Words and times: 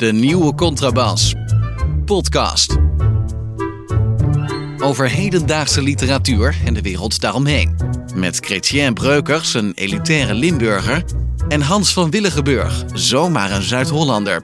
De 0.00 0.12
nieuwe 0.12 0.54
contrabas. 0.54 1.34
Podcast. 2.04 2.76
Over 4.78 5.10
hedendaagse 5.10 5.82
literatuur 5.82 6.56
en 6.64 6.74
de 6.74 6.82
wereld 6.82 7.20
daaromheen. 7.20 7.76
Met 8.14 8.36
Chrétien 8.36 8.94
Breukers, 8.94 9.54
een 9.54 9.72
elitaire 9.74 10.34
Limburger. 10.34 11.04
En 11.48 11.60
Hans 11.60 11.92
van 11.92 12.10
Willigenburg, 12.10 12.84
zomaar 12.92 13.50
een 13.50 13.62
Zuid-Hollander. 13.62 14.42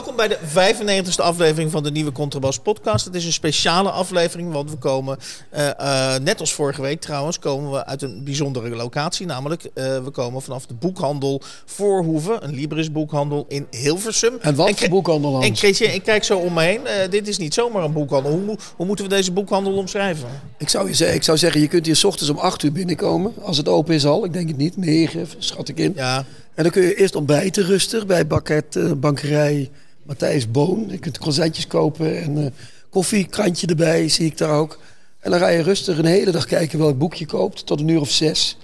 Welkom 0.00 0.16
bij 0.16 0.28
de 0.28 0.38
95e 0.38 1.22
aflevering 1.22 1.70
van 1.70 1.82
de 1.82 1.90
nieuwe 1.90 2.12
Contrabas 2.12 2.58
podcast. 2.58 3.04
Het 3.04 3.14
is 3.14 3.24
een 3.24 3.32
speciale 3.32 3.90
aflevering, 3.90 4.52
want 4.52 4.70
we 4.70 4.76
komen, 4.76 5.18
uh, 5.54 5.68
uh, 5.80 6.16
net 6.16 6.40
als 6.40 6.52
vorige 6.52 6.82
week 6.82 7.00
trouwens, 7.00 7.38
komen 7.38 7.70
we 7.70 7.86
uit 7.86 8.02
een 8.02 8.24
bijzondere 8.24 8.68
locatie. 8.76 9.26
Namelijk, 9.26 9.64
uh, 9.64 9.72
we 9.74 10.10
komen 10.10 10.42
vanaf 10.42 10.66
de 10.66 10.74
boekhandel 10.74 11.42
Voorhoeven, 11.64 12.44
een 12.44 12.54
Libris 12.54 12.92
boekhandel 12.92 13.44
in 13.48 13.66
Hilversum. 13.70 14.32
En 14.40 14.54
wat 14.54 14.78
voor 14.78 14.88
boekhandel 14.88 15.32
dan? 15.32 15.42
En 15.42 15.94
ik 15.94 16.02
kijk 16.04 16.24
zo 16.24 16.38
om 16.38 16.52
me 16.52 16.62
heen. 16.62 16.80
dit 17.10 17.28
is 17.28 17.38
niet 17.38 17.54
zomaar 17.54 17.84
een 17.84 17.92
boekhandel. 17.92 18.32
Hoe, 18.32 18.58
hoe, 18.76 18.86
moeten 18.86 19.04
we 19.04 19.10
deze 19.10 19.32
boekhandel 19.32 19.72
omschrijven? 19.72 20.28
Ik 20.58 20.68
zou, 20.68 20.88
je 20.88 20.94
zeggen, 20.94 21.16
ik 21.16 21.22
zou 21.22 21.38
zeggen, 21.38 21.60
je 21.60 21.68
kunt 21.68 21.86
hier 21.86 21.96
s 21.96 22.04
ochtends 22.04 22.30
om 22.30 22.38
8 22.38 22.62
uur 22.62 22.72
binnenkomen. 22.72 23.32
Als 23.42 23.56
het 23.56 23.68
open 23.68 23.94
is 23.94 24.06
al, 24.06 24.24
ik 24.24 24.32
denk 24.32 24.48
het 24.48 24.56
niet, 24.56 24.76
9 24.76 25.26
schat 25.38 25.68
ik 25.68 25.78
in. 25.78 25.92
Ja. 25.96 26.24
En 26.54 26.62
dan 26.62 26.72
kun 26.72 26.82
je 26.82 26.94
eerst 26.94 27.14
ontbijten 27.14 27.64
rustig 27.64 28.06
bij 28.06 28.26
Bakket, 28.26 29.00
Bankerij 29.00 29.70
Matthijs 30.10 30.50
Boon. 30.50 30.86
Je 30.88 30.98
kunt 30.98 31.18
croissantjes 31.18 31.66
kopen 31.66 32.22
en 32.22 32.38
uh, 32.38 32.46
koffiekrantje 32.90 33.66
erbij, 33.66 34.08
zie 34.08 34.26
ik 34.26 34.38
daar 34.38 34.50
ook. 34.50 34.78
En 35.20 35.30
dan 35.30 35.40
ga 35.40 35.48
je 35.48 35.62
rustig 35.62 35.98
een 35.98 36.04
hele 36.04 36.30
dag 36.30 36.46
kijken 36.46 36.78
welk 36.78 36.98
boek 36.98 37.14
je 37.14 37.26
koopt, 37.26 37.66
tot 37.66 37.80
een 37.80 37.88
uur 37.88 38.00
of 38.00 38.10
zes. 38.10 38.56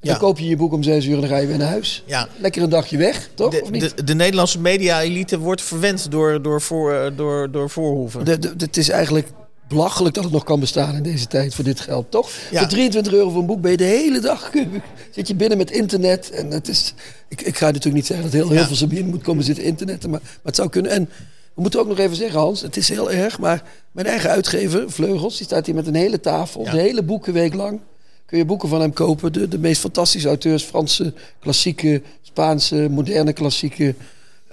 Ja. 0.00 0.10
Dan 0.10 0.20
koop 0.20 0.38
je 0.38 0.48
je 0.48 0.56
boek 0.56 0.72
om 0.72 0.82
zes 0.82 1.06
uur 1.06 1.14
en 1.14 1.20
dan 1.20 1.28
ga 1.28 1.36
je 1.36 1.46
weer 1.46 1.58
naar 1.58 1.68
huis. 1.68 2.02
Ja. 2.06 2.28
Lekker 2.38 2.62
een 2.62 2.68
dagje 2.68 2.96
weg, 2.96 3.28
toch? 3.34 3.50
De, 3.50 3.62
of 3.62 3.70
niet? 3.70 3.96
De, 3.96 4.04
de 4.04 4.14
Nederlandse 4.14 4.60
media-elite 4.60 5.38
wordt 5.38 5.62
verwend 5.62 6.10
door, 6.10 6.42
door, 6.42 6.60
voor, 6.60 7.12
door, 7.16 7.50
door 7.50 7.70
Voorhoeven. 7.70 8.26
Het 8.58 8.76
is 8.76 8.88
eigenlijk 8.88 9.28
belachelijk 9.68 10.14
dat 10.14 10.24
het 10.24 10.32
nog 10.32 10.44
kan 10.44 10.60
bestaan 10.60 10.94
in 10.94 11.02
deze 11.02 11.26
tijd 11.26 11.54
voor 11.54 11.64
dit 11.64 11.80
geld, 11.80 12.10
toch? 12.10 12.30
Ja. 12.50 12.58
Voor 12.58 12.68
23 12.68 13.12
euro 13.12 13.30
voor 13.30 13.40
een 13.40 13.46
boek 13.46 13.60
ben 13.60 13.70
je 13.70 13.76
de 13.76 13.84
hele 13.84 14.20
dag 14.20 14.50
zit 15.10 15.28
je 15.28 15.34
binnen 15.34 15.58
met 15.58 15.70
internet. 15.70 16.30
En 16.30 16.50
het 16.50 16.68
is, 16.68 16.94
ik, 17.28 17.40
ik 17.40 17.56
ga 17.56 17.66
natuurlijk 17.66 17.94
niet 17.94 18.06
zeggen 18.06 18.24
dat 18.24 18.34
heel, 18.34 18.48
heel 18.48 18.58
ja. 18.58 18.66
veel 18.66 18.76
Sabine 18.76 19.08
moet 19.08 19.22
komen 19.22 19.44
zitten 19.44 19.64
internetten, 19.64 20.10
maar, 20.10 20.20
maar 20.22 20.40
het 20.42 20.56
zou 20.56 20.68
kunnen. 20.68 20.90
En 20.90 21.08
we 21.54 21.62
moeten 21.62 21.80
ook 21.80 21.88
nog 21.88 21.98
even 21.98 22.16
zeggen, 22.16 22.40
Hans, 22.40 22.60
het 22.60 22.76
is 22.76 22.88
heel 22.88 23.10
erg, 23.12 23.38
maar 23.38 23.62
mijn 23.92 24.06
eigen 24.06 24.30
uitgever, 24.30 24.90
Vleugels, 24.90 25.36
die 25.36 25.46
staat 25.46 25.66
hier 25.66 25.74
met 25.74 25.86
een 25.86 25.94
hele 25.94 26.20
tafel, 26.20 26.64
ja. 26.64 26.70
de 26.70 26.80
hele 26.80 27.02
boekenweek 27.02 27.54
lang. 27.54 27.80
Kun 28.26 28.38
je 28.38 28.44
boeken 28.44 28.68
van 28.68 28.80
hem 28.80 28.92
kopen, 28.92 29.32
de, 29.32 29.48
de 29.48 29.58
meest 29.58 29.80
fantastische 29.80 30.28
auteurs, 30.28 30.62
Franse, 30.62 31.12
klassieke, 31.38 32.02
Spaanse, 32.22 32.88
moderne 32.90 33.32
klassieke. 33.32 33.94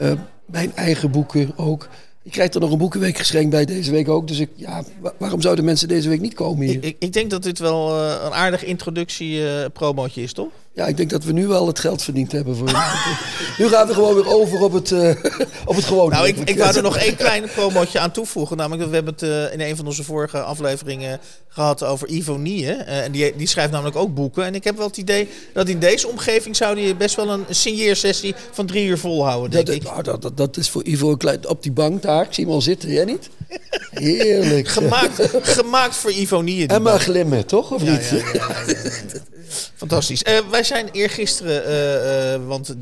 Uh, 0.02 0.12
mijn 0.46 0.76
eigen 0.76 1.12
boeken 1.12 1.58
ook. 1.58 1.90
Je 2.24 2.30
krijgt 2.30 2.56
er 2.56 2.62
nog 2.62 2.72
een 2.72 2.78
boekenweek 2.78 3.18
geschenkt 3.18 3.50
bij 3.50 3.66
deze 3.66 3.92
week 3.92 4.10
ook. 4.10 4.28
Dus 4.28 4.40
ik, 4.40 4.50
ja, 4.56 4.84
waarom 5.18 5.42
zouden 5.42 5.66
mensen 5.66 5.88
deze 5.88 6.10
week 6.10 6.22
niet 6.22 6.34
komen 6.34 6.66
hier? 6.66 6.76
Ik, 6.76 6.84
ik, 6.84 6.96
ik 7.00 7.14
denk 7.14 7.30
dat 7.30 7.44
dit 7.44 7.60
wel 7.60 7.90
uh, 7.90 8.16
een 8.24 8.34
aardig 8.34 8.64
introductie-promootje 8.64 10.20
uh, 10.20 10.26
is, 10.26 10.34
toch? 10.34 10.52
Ja, 10.76 10.88
ik 10.88 10.98
denk 10.98 11.10
dat 11.10 11.24
we 11.24 11.32
nu 11.32 11.48
wel 11.48 11.68
het 11.68 11.80
geld 11.80 12.04
verdiend 12.04 12.32
hebben. 12.32 12.56
Voor 12.56 12.68
nu 13.60 13.68
gaan 13.68 13.88
we 13.88 13.94
gewoon 13.94 14.16
weer 14.16 14.28
over 14.28 14.62
op 14.62 14.74
het, 14.74 14.92
uh, 14.92 15.10
op 15.66 15.76
het 15.76 15.86
gewone. 15.86 16.16
Nou, 16.16 16.28
ik, 16.28 16.38
ik 16.38 16.58
wou 16.58 16.76
er 16.76 16.82
nog 16.82 16.98
één 16.98 17.16
klein 17.16 17.44
promootje 17.56 18.00
aan 18.00 18.12
toevoegen. 18.12 18.58
Namelijk, 18.58 18.90
we 18.90 18.96
hebben 18.96 19.14
het 19.14 19.24
uh, 19.24 19.54
in 19.54 19.62
een 19.62 19.76
van 19.76 19.86
onze 19.86 20.04
vorige 20.04 20.42
afleveringen 20.42 21.20
gehad 21.48 21.84
over 21.84 22.08
Ivonie. 22.08 22.64
Uh, 22.64 23.04
en 23.04 23.12
die, 23.12 23.36
die 23.36 23.48
schrijft 23.48 23.72
namelijk 23.72 23.96
ook 23.96 24.14
boeken. 24.14 24.46
En 24.46 24.56
ik 24.56 24.64
heb 24.64 24.78
wel 24.78 24.88
het 24.88 24.98
idee 24.98 25.30
dat 25.54 25.68
in 25.68 25.80
deze 25.80 26.08
omgeving 26.08 26.56
zou 26.56 26.76
die 26.76 26.96
best 26.96 27.16
wel 27.16 27.30
een 27.30 27.46
signeersessie 27.50 28.36
van 28.52 28.66
drie 28.66 28.86
uur 28.86 28.98
volhouden, 28.98 29.52
denk 29.52 29.66
dat, 29.66 29.76
ik. 29.76 29.84
Nou, 29.84 30.04
dat, 30.04 30.22
dat, 30.22 30.38
dat 30.38 30.58
is 30.58 30.70
voor 30.70 30.84
Ivo 30.84 31.12
een 31.12 31.18
klein, 31.18 31.48
op 31.48 31.64
die 31.64 31.72
bank 31.72 32.02
daar. 32.02 32.24
Ik 32.24 32.34
zie 32.34 32.46
hem 32.46 32.54
al 32.54 32.62
zitten, 32.62 32.90
jij 32.90 33.06
niet? 33.06 33.30
Heerlijk. 33.92 34.68
gemaakt, 34.68 35.30
gemaakt 35.60 35.96
voor 35.96 36.12
Ivonie. 36.12 36.68
En 36.68 36.82
maar 36.82 37.00
glimmen, 37.00 37.46
toch? 37.46 37.72
Of 37.72 37.84
ja, 37.84 37.92
niet? 37.92 38.10
Ja, 38.10 38.20
ja, 38.34 38.74
Fantastisch. 39.76 40.24
Uh, 40.24 40.40
wij 40.52 40.64
zijn 40.64 40.90
eergisteren, 40.92 42.42
uh, 42.42 42.48
want 42.48 42.76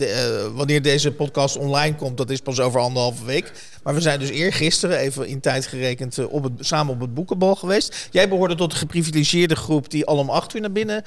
wanneer 0.53 0.81
deze 0.81 1.11
podcast 1.11 1.57
online 1.57 1.95
komt, 1.95 2.17
dat 2.17 2.29
is 2.29 2.39
pas 2.39 2.59
over 2.59 2.79
anderhalve 2.79 3.25
week. 3.25 3.51
Maar 3.83 3.93
we 3.93 4.01
zijn 4.01 4.19
dus 4.19 4.29
eergisteren, 4.29 4.97
even 4.97 5.27
in 5.27 5.39
tijd 5.39 5.67
gerekend, 5.67 6.25
op 6.27 6.43
het, 6.43 6.53
samen 6.59 6.93
op 6.93 6.99
het 6.99 7.13
boekenbal 7.13 7.55
geweest. 7.55 8.07
Jij 8.11 8.29
behoorde 8.29 8.55
tot 8.55 8.71
de 8.71 8.77
geprivilegeerde 8.77 9.55
groep 9.55 9.89
die 9.89 10.05
al 10.05 10.17
om 10.17 10.29
acht 10.29 10.55
uur 10.55 10.61
naar 10.61 10.71
binnen 10.71 11.03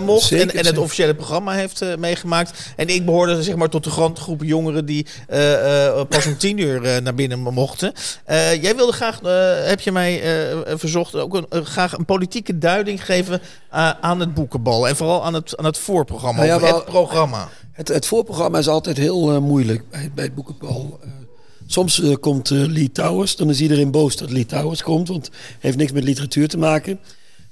mocht. 0.00 0.26
Zeker, 0.26 0.48
en, 0.48 0.58
en, 0.58 0.66
het 0.66 0.78
officiële 0.78 1.14
programma 1.14 1.52
heeft 1.52 1.96
meegemaakt. 1.98 2.72
En 2.76 2.88
ik 2.88 3.04
behoorde 3.04 3.42
zeg 3.42 3.56
maar 3.56 3.68
tot 3.68 3.84
de 3.84 3.90
grote 3.90 4.20
groep 4.20 4.42
jongeren 4.42 4.86
die 4.86 5.06
pas 6.08 6.26
om 6.26 6.38
tien 6.38 6.58
uur 6.58 7.02
naar 7.02 7.14
binnen 7.14 7.38
mochten. 7.38 7.92
jij 8.60 8.76
wilde 8.76 8.92
graag, 8.92 9.20
heb 9.68 9.80
je 9.80 9.92
mij 9.92 10.22
verzocht, 10.66 11.14
ook 11.14 11.34
een, 11.48 11.66
graag 11.66 11.98
een 11.98 12.04
politieke 12.04 12.58
duiding 12.58 13.04
geven 13.04 13.40
aan 14.00 14.20
het 14.20 14.34
boekenbal. 14.34 14.88
En 14.88 14.96
vooral 14.96 15.24
aan 15.24 15.34
het, 15.34 15.56
aan 15.56 15.64
het 15.64 15.78
voorprogramma, 15.78 16.44
nou 16.44 16.52
ja, 16.52 16.60
wel, 16.60 16.74
het 16.74 16.84
programma. 16.84 17.48
Het, 17.72 17.88
het 17.88 18.06
voorprogramma 18.06 18.58
is 18.58 18.68
altijd 18.68 18.96
heel 18.96 19.40
moeilijk 19.40 19.90
bij, 19.90 20.10
bij 20.14 20.24
het 20.24 20.34
boekenbal. 20.34 21.00
Uh, 21.68 21.74
soms 21.74 22.00
uh, 22.00 22.14
komt 22.20 22.50
Lee 22.50 22.92
Towers, 22.92 23.36
dan 23.36 23.50
is 23.50 23.60
iedereen 23.60 23.90
boos 23.90 24.16
dat 24.16 24.30
Lee 24.30 24.46
Towers 24.46 24.82
komt, 24.82 25.08
want 25.08 25.26
het 25.26 25.34
heeft 25.58 25.76
niks 25.76 25.92
met 25.92 26.04
literatuur 26.04 26.48
te 26.48 26.58
maken. 26.58 26.98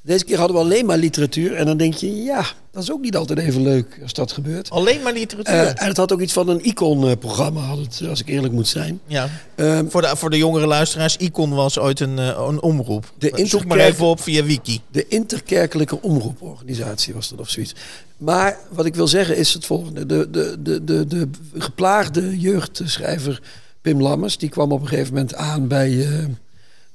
Deze 0.03 0.25
keer 0.25 0.39
hadden 0.39 0.57
we 0.57 0.63
alleen 0.63 0.87
maar 0.87 0.99
literatuur. 0.99 1.55
En 1.55 1.67
dan 1.67 1.77
denk 1.77 1.95
je, 1.95 2.23
ja, 2.23 2.45
dat 2.73 2.83
is 2.83 2.93
ook 2.93 3.01
niet 3.01 3.17
altijd 3.17 3.39
even 3.39 3.63
leuk 3.63 3.99
als 4.03 4.13
dat 4.13 4.33
gebeurt. 4.33 4.71
Alleen 4.71 5.03
maar 5.03 5.13
literatuur? 5.13 5.55
Uh, 5.55 5.69
en 5.69 5.89
het 5.89 5.97
had 5.97 6.13
ook 6.13 6.21
iets 6.21 6.33
van 6.33 6.49
een 6.49 6.67
Icon-programma, 6.67 7.61
had 7.61 7.79
het, 7.79 8.09
als 8.09 8.21
ik 8.21 8.29
eerlijk 8.29 8.53
moet 8.53 8.69
zijn. 8.69 9.01
Ja. 9.07 9.29
Um, 9.57 9.91
voor, 9.91 10.03
de, 10.03 10.17
voor 10.17 10.31
de 10.31 10.37
jongere 10.37 10.67
luisteraars, 10.67 11.17
Icon 11.17 11.55
was 11.55 11.79
ooit 11.79 12.01
een, 12.01 12.19
uh, 12.19 12.27
een 12.49 12.63
omroep. 12.63 13.13
De 13.19 13.43
Zoek 13.47 13.65
maar 13.65 13.79
even 13.79 14.07
op 14.07 14.21
via 14.21 14.45
wiki. 14.45 14.81
De 14.91 15.09
interkerkelijke 15.09 16.03
omroeporganisatie 16.03 17.15
was 17.15 17.29
dat 17.29 17.39
of 17.39 17.51
zoiets. 17.51 17.75
Maar 18.17 18.59
wat 18.71 18.87
ik 18.87 18.95
wil 18.95 19.09
zeggen 19.09 19.37
is 19.37 19.53
het 19.53 19.67
volgende. 19.67 20.07
De, 20.07 20.31
de, 20.31 20.57
de, 20.63 20.85
de, 20.85 21.07
de 21.07 21.29
geplaagde 21.59 22.39
jeugdschrijver 22.39 23.41
Pim 23.87 24.03
Lammers, 24.03 24.39
die 24.39 24.49
kwam 24.49 24.73
op 24.73 24.81
een 24.81 24.89
gegeven 24.89 25.15
moment 25.15 25.35
aan 25.35 25.69
bij... 25.69 25.91
Uh, 25.91 26.25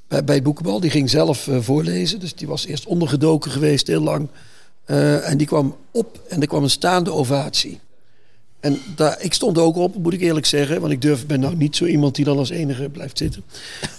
bij, 0.08 0.24
bij 0.24 0.36
het 0.36 0.44
boekenbal. 0.44 0.80
Die 0.80 0.90
ging 0.90 1.10
zelf 1.10 1.48
uh, 1.48 1.58
voorlezen. 1.60 2.20
Dus 2.20 2.36
die 2.36 2.48
was 2.48 2.66
eerst 2.66 2.86
ondergedoken 2.86 3.52
geweest, 3.52 3.88
heel 3.88 4.02
lang. 4.02 4.28
Uh, 4.88 5.30
en 5.30 5.38
die 5.38 5.48
kwam 5.48 5.76
op 5.92 6.20
en 6.30 6.42
er 6.42 6.48
kwam 6.48 6.64
een 6.64 6.70
staande 6.70 7.12
ovatie. 7.12 7.80
En 8.60 8.80
daar, 8.96 9.22
ik 9.22 9.34
stond 9.34 9.58
ook 9.58 9.76
op, 9.76 9.96
moet 9.96 10.14
ik 10.14 10.22
eerlijk 10.22 10.46
zeggen. 10.46 10.82
Want 10.82 10.92
ik 10.92 11.02
durf, 11.02 11.26
ben 11.26 11.40
nou 11.40 11.56
niet 11.56 11.76
zo 11.76 11.86
iemand 11.86 12.16
die 12.16 12.26
dan 12.26 12.38
als 12.38 12.50
enige 12.50 12.90
blijft 12.90 13.18
zitten. 13.18 13.44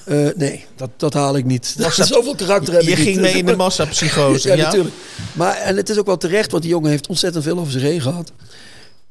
Uh, 0.09 0.29
nee, 0.37 0.65
dat, 0.77 0.91
dat 0.97 1.13
haal 1.13 1.37
ik 1.37 1.45
niet. 1.45 1.79
Dat 1.79 1.99
is 1.99 2.07
zoveel 2.17 2.35
karakter 2.35 2.75
heb 2.75 2.83
Je 2.83 2.91
ik 2.91 2.97
ging 2.97 3.07
niet. 3.07 3.21
mee 3.21 3.35
in 3.35 3.47
de 3.47 3.57
massapsychose, 3.67 4.49
ja, 4.49 4.55
ja? 4.55 4.65
natuurlijk. 4.65 4.95
Maar, 5.33 5.57
en 5.57 5.77
het 5.77 5.89
is 5.89 5.99
ook 5.99 6.07
wel 6.07 6.17
terecht, 6.17 6.51
want 6.51 6.63
die 6.63 6.73
jongen 6.73 6.91
heeft 6.91 7.07
ontzettend 7.07 7.45
veel 7.45 7.59
over 7.59 7.73
zich 7.73 7.83
heen 7.83 8.01
gehad. 8.01 8.33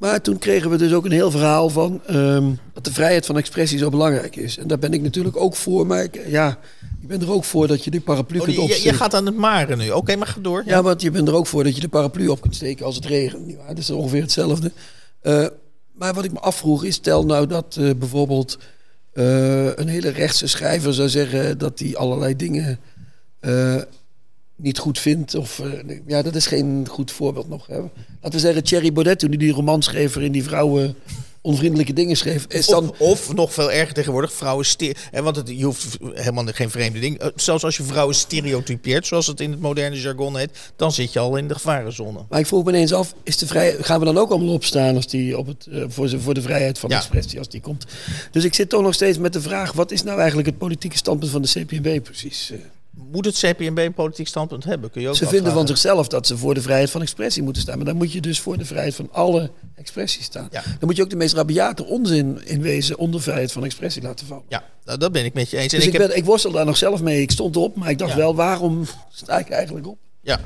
Maar 0.02 0.20
toen 0.20 0.38
kregen 0.38 0.70
we 0.70 0.76
dus 0.76 0.92
ook 0.92 1.04
een 1.04 1.12
heel 1.12 1.30
verhaal 1.30 1.68
van 1.68 2.00
um, 2.10 2.58
dat 2.72 2.84
de 2.84 2.92
vrijheid 2.92 3.26
van 3.26 3.36
expressie 3.36 3.78
zo 3.78 3.90
belangrijk 3.90 4.36
is. 4.36 4.58
En 4.58 4.66
daar 4.66 4.78
ben 4.78 4.92
ik 4.92 5.02
natuurlijk 5.02 5.36
ook 5.36 5.56
voor. 5.56 5.86
Maar 5.86 6.02
ik, 6.02 6.26
ja, 6.26 6.58
ik 7.00 7.08
ben 7.08 7.20
er 7.20 7.32
ook 7.32 7.44
voor 7.44 7.66
dat 7.66 7.84
je 7.84 7.90
de 7.90 8.00
paraplu 8.00 8.38
oh, 8.38 8.44
kunt 8.44 8.58
opsteken. 8.58 8.90
je 8.90 8.96
gaat 8.96 9.14
aan 9.14 9.26
het 9.26 9.36
maren 9.36 9.78
nu. 9.78 9.88
Oké, 9.88 9.96
okay, 9.96 10.16
maar 10.16 10.26
ga 10.26 10.40
door. 10.40 10.62
Ja. 10.64 10.70
ja, 10.70 10.82
want 10.82 11.02
je 11.02 11.10
bent 11.10 11.28
er 11.28 11.34
ook 11.34 11.46
voor 11.46 11.64
dat 11.64 11.74
je 11.74 11.80
de 11.80 11.88
paraplu 11.88 12.28
op 12.28 12.40
kunt 12.40 12.54
steken 12.54 12.86
als 12.86 12.94
het 12.94 13.04
regent. 13.04 13.50
Ja, 13.50 13.66
dat 13.66 13.78
is 13.78 13.90
ongeveer 13.90 14.20
hetzelfde. 14.20 14.72
Uh, 15.22 15.46
maar 15.92 16.14
wat 16.14 16.24
ik 16.24 16.32
me 16.32 16.40
afvroeg 16.40 16.84
is, 16.84 16.94
stel 16.94 17.24
nou 17.24 17.46
dat 17.46 17.76
uh, 17.80 17.90
bijvoorbeeld 17.94 18.58
uh, 19.14 19.76
een 19.76 19.88
hele 19.88 20.08
rechtse 20.08 20.46
schrijver 20.46 20.94
zou 20.94 21.08
zeggen 21.08 21.58
dat 21.58 21.78
hij 21.78 21.96
allerlei 21.96 22.36
dingen 22.36 22.78
niet 24.62 24.78
goed 24.78 24.98
vindt. 24.98 25.34
Of, 25.34 25.58
uh, 25.58 25.98
ja, 26.06 26.22
dat 26.22 26.34
is 26.34 26.46
geen 26.46 26.86
goed 26.88 27.10
voorbeeld 27.10 27.48
nog. 27.48 27.66
Hè. 27.66 27.78
Laten 27.78 28.38
we 28.38 28.38
zeggen, 28.38 28.64
Thierry 28.64 28.92
Baudet, 28.92 29.18
toen 29.18 29.28
hij 29.28 29.38
die 29.38 29.52
roman 29.52 29.82
schreef... 29.82 30.12
waarin 30.14 30.32
die 30.32 30.42
vrouwen 30.42 30.96
onvriendelijke 31.42 31.92
dingen 31.92 32.16
schreef... 32.16 32.46
Is 32.48 32.66
dan... 32.66 32.90
of, 32.90 32.98
of 32.98 33.34
nog 33.34 33.52
veel 33.52 33.72
erger 33.72 33.94
tegenwoordig, 33.94 34.32
vrouwen... 34.32 34.66
En 35.10 35.24
want 35.24 35.36
het, 35.36 35.48
je 35.48 35.64
hoeft 35.64 35.98
helemaal 36.14 36.44
geen 36.46 36.70
vreemde 36.70 36.98
ding... 36.98 37.22
Zelfs 37.36 37.64
als 37.64 37.76
je 37.76 37.82
vrouwen 37.82 38.14
stereotypeert, 38.14 39.06
zoals 39.06 39.26
het 39.26 39.40
in 39.40 39.50
het 39.50 39.60
moderne 39.60 40.00
jargon 40.00 40.36
heet... 40.36 40.50
dan 40.76 40.92
zit 40.92 41.12
je 41.12 41.18
al 41.18 41.36
in 41.36 41.48
de 41.48 41.54
gevarenzone. 41.54 42.20
Maar 42.28 42.38
ik 42.38 42.46
vroeg 42.46 42.64
me 42.64 42.70
ineens 42.70 42.92
af, 42.92 43.14
is 43.22 43.36
de 43.36 43.46
vrij... 43.46 43.76
gaan 43.80 43.98
we 43.98 44.04
dan 44.04 44.18
ook 44.18 44.30
allemaal 44.30 44.54
opstaan... 44.54 44.96
Als 44.96 45.06
die 45.06 45.38
op 45.38 45.46
het, 45.46 45.66
uh, 45.68 45.84
voor, 45.88 46.20
voor 46.20 46.34
de 46.34 46.42
vrijheid 46.42 46.78
van 46.78 46.90
ja. 46.90 46.96
expressie, 46.96 47.38
als 47.38 47.48
die 47.48 47.60
komt? 47.60 47.86
Dus 48.30 48.44
ik 48.44 48.54
zit 48.54 48.68
toch 48.68 48.82
nog 48.82 48.94
steeds 48.94 49.18
met 49.18 49.32
de 49.32 49.40
vraag... 49.40 49.72
wat 49.72 49.90
is 49.90 50.02
nou 50.02 50.18
eigenlijk 50.18 50.48
het 50.48 50.58
politieke 50.58 50.96
standpunt 50.96 51.30
van 51.30 51.42
de 51.42 51.48
CPB 51.48 52.02
precies... 52.02 52.52
Moet 53.12 53.24
het 53.24 53.38
CPNB 53.38 53.78
een 53.78 53.94
politiek 53.94 54.26
standpunt 54.26 54.64
hebben? 54.64 54.90
Kun 54.90 55.00
je 55.02 55.08
ook 55.08 55.14
ze 55.16 55.22
afvragen. 55.24 55.44
vinden 55.44 55.66
van 55.66 55.76
zichzelf 55.76 56.08
dat 56.08 56.26
ze 56.26 56.36
voor 56.36 56.54
de 56.54 56.62
vrijheid 56.62 56.90
van 56.90 57.00
expressie 57.02 57.42
moeten 57.42 57.62
staan. 57.62 57.76
Maar 57.76 57.86
dan 57.86 57.96
moet 57.96 58.12
je 58.12 58.20
dus 58.20 58.40
voor 58.40 58.58
de 58.58 58.64
vrijheid 58.64 58.94
van 58.94 59.08
alle 59.12 59.50
expressie 59.74 60.22
staan. 60.22 60.48
Ja. 60.50 60.62
Dan 60.62 60.76
moet 60.80 60.96
je 60.96 61.02
ook 61.02 61.10
de 61.10 61.16
meest 61.16 61.34
rabiate 61.34 61.84
onzin 61.84 62.40
in 62.44 62.62
wezen 62.62 62.98
onder 62.98 63.22
vrijheid 63.22 63.52
van 63.52 63.64
expressie 63.64 64.02
laten 64.02 64.26
vallen. 64.26 64.44
Ja, 64.48 64.64
nou, 64.84 64.98
dat 64.98 65.12
ben 65.12 65.24
ik 65.24 65.34
met 65.34 65.50
je 65.50 65.56
eens. 65.56 65.72
Dus 65.72 65.82
en 65.82 65.88
ik, 65.88 65.92
ik, 65.94 66.06
ben, 66.08 66.16
ik 66.16 66.24
worstel 66.24 66.50
daar 66.52 66.64
nog 66.66 66.76
zelf 66.76 67.02
mee. 67.02 67.20
Ik 67.22 67.30
stond 67.30 67.56
op, 67.56 67.76
maar 67.76 67.90
ik 67.90 67.98
dacht 67.98 68.10
Ja. 68.10 68.16
wel, 68.16 68.34
waarom 68.34 68.84
sta 69.10 69.38
ik 69.38 69.48
eigenlijk 69.48 69.86
op? 69.86 69.98
Ja. 70.20 70.40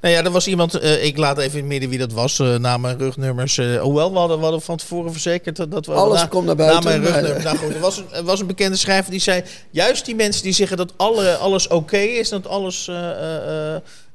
Nou 0.00 0.14
ja, 0.14 0.24
er 0.24 0.30
was 0.30 0.46
iemand, 0.46 0.82
uh, 0.82 1.04
ik 1.04 1.16
laat 1.16 1.38
even 1.38 1.52
in 1.52 1.58
het 1.58 1.66
midden 1.66 1.88
wie 1.88 1.98
dat 1.98 2.12
was, 2.12 2.38
uh, 2.38 2.56
namen 2.56 2.98
rugnummers. 2.98 3.56
Uh, 3.56 3.80
hoewel, 3.80 4.12
we 4.12 4.18
hadden, 4.18 4.36
we 4.36 4.42
hadden 4.42 4.62
van 4.62 4.76
tevoren 4.76 5.12
verzekerd 5.12 5.56
dat, 5.56 5.70
dat 5.70 5.86
we... 5.86 5.92
Alles 5.92 6.20
na, 6.20 6.26
komt 6.26 6.46
naar 6.46 6.56
buiten. 6.56 6.84
Namen 6.84 7.06
en 7.06 7.12
rugnummers. 7.12 7.44
Nou 7.44 7.56
goed, 7.56 7.74
er 7.74 7.80
was, 7.80 7.96
een, 7.96 8.04
er 8.12 8.24
was 8.24 8.40
een 8.40 8.46
bekende 8.46 8.76
schrijver 8.76 9.10
die 9.10 9.20
zei, 9.20 9.42
juist 9.70 10.04
die 10.04 10.14
mensen 10.14 10.42
die 10.42 10.52
zeggen 10.52 10.76
dat 10.76 10.92
alle, 10.96 11.36
alles 11.36 11.68
oké 11.68 11.96
is, 11.98 12.28
dat 12.28 12.46
alles 12.46 12.90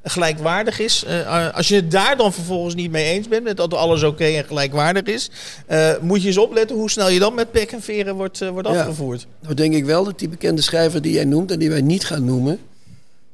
gelijkwaardig 0.04 0.80
is. 0.80 1.06
als 1.54 1.68
je 1.68 1.76
het 1.76 1.92
daar 1.92 2.18
dan 2.18 2.34
vervolgens 2.34 2.76
niet 2.76 2.92
mee 2.92 3.06
eens 3.06 3.28
bent, 3.28 3.44
met 3.44 3.58
dat 3.58 3.74
alles 3.74 4.04
oké 4.04 4.26
en 4.26 4.46
gelijkwaardig 4.46 5.04
is, 5.04 5.30
moet 6.02 6.22
je 6.22 6.28
eens 6.28 6.38
opletten 6.38 6.76
hoe 6.76 6.90
snel 6.90 7.10
je 7.10 7.20
dan 7.20 7.34
met 7.34 7.52
pek 7.52 7.72
en 7.72 7.82
veren 7.82 8.16
wordt, 8.16 8.50
wordt 8.50 8.68
ja. 8.68 8.80
afgevoerd. 8.80 9.28
Nou 9.42 9.54
denk 9.54 9.74
ik 9.74 9.86
wel 9.86 10.04
dat 10.04 10.20
die 10.20 10.30
bekende 10.30 10.62
schrijver 10.62 11.02
die 11.02 11.14
jij 11.14 11.26
noemt 11.26 11.52
en 11.52 11.60
die 11.60 11.70
wij 11.70 11.82
niet 11.82 12.06
gaan 12.06 12.26
noemen 12.26 12.60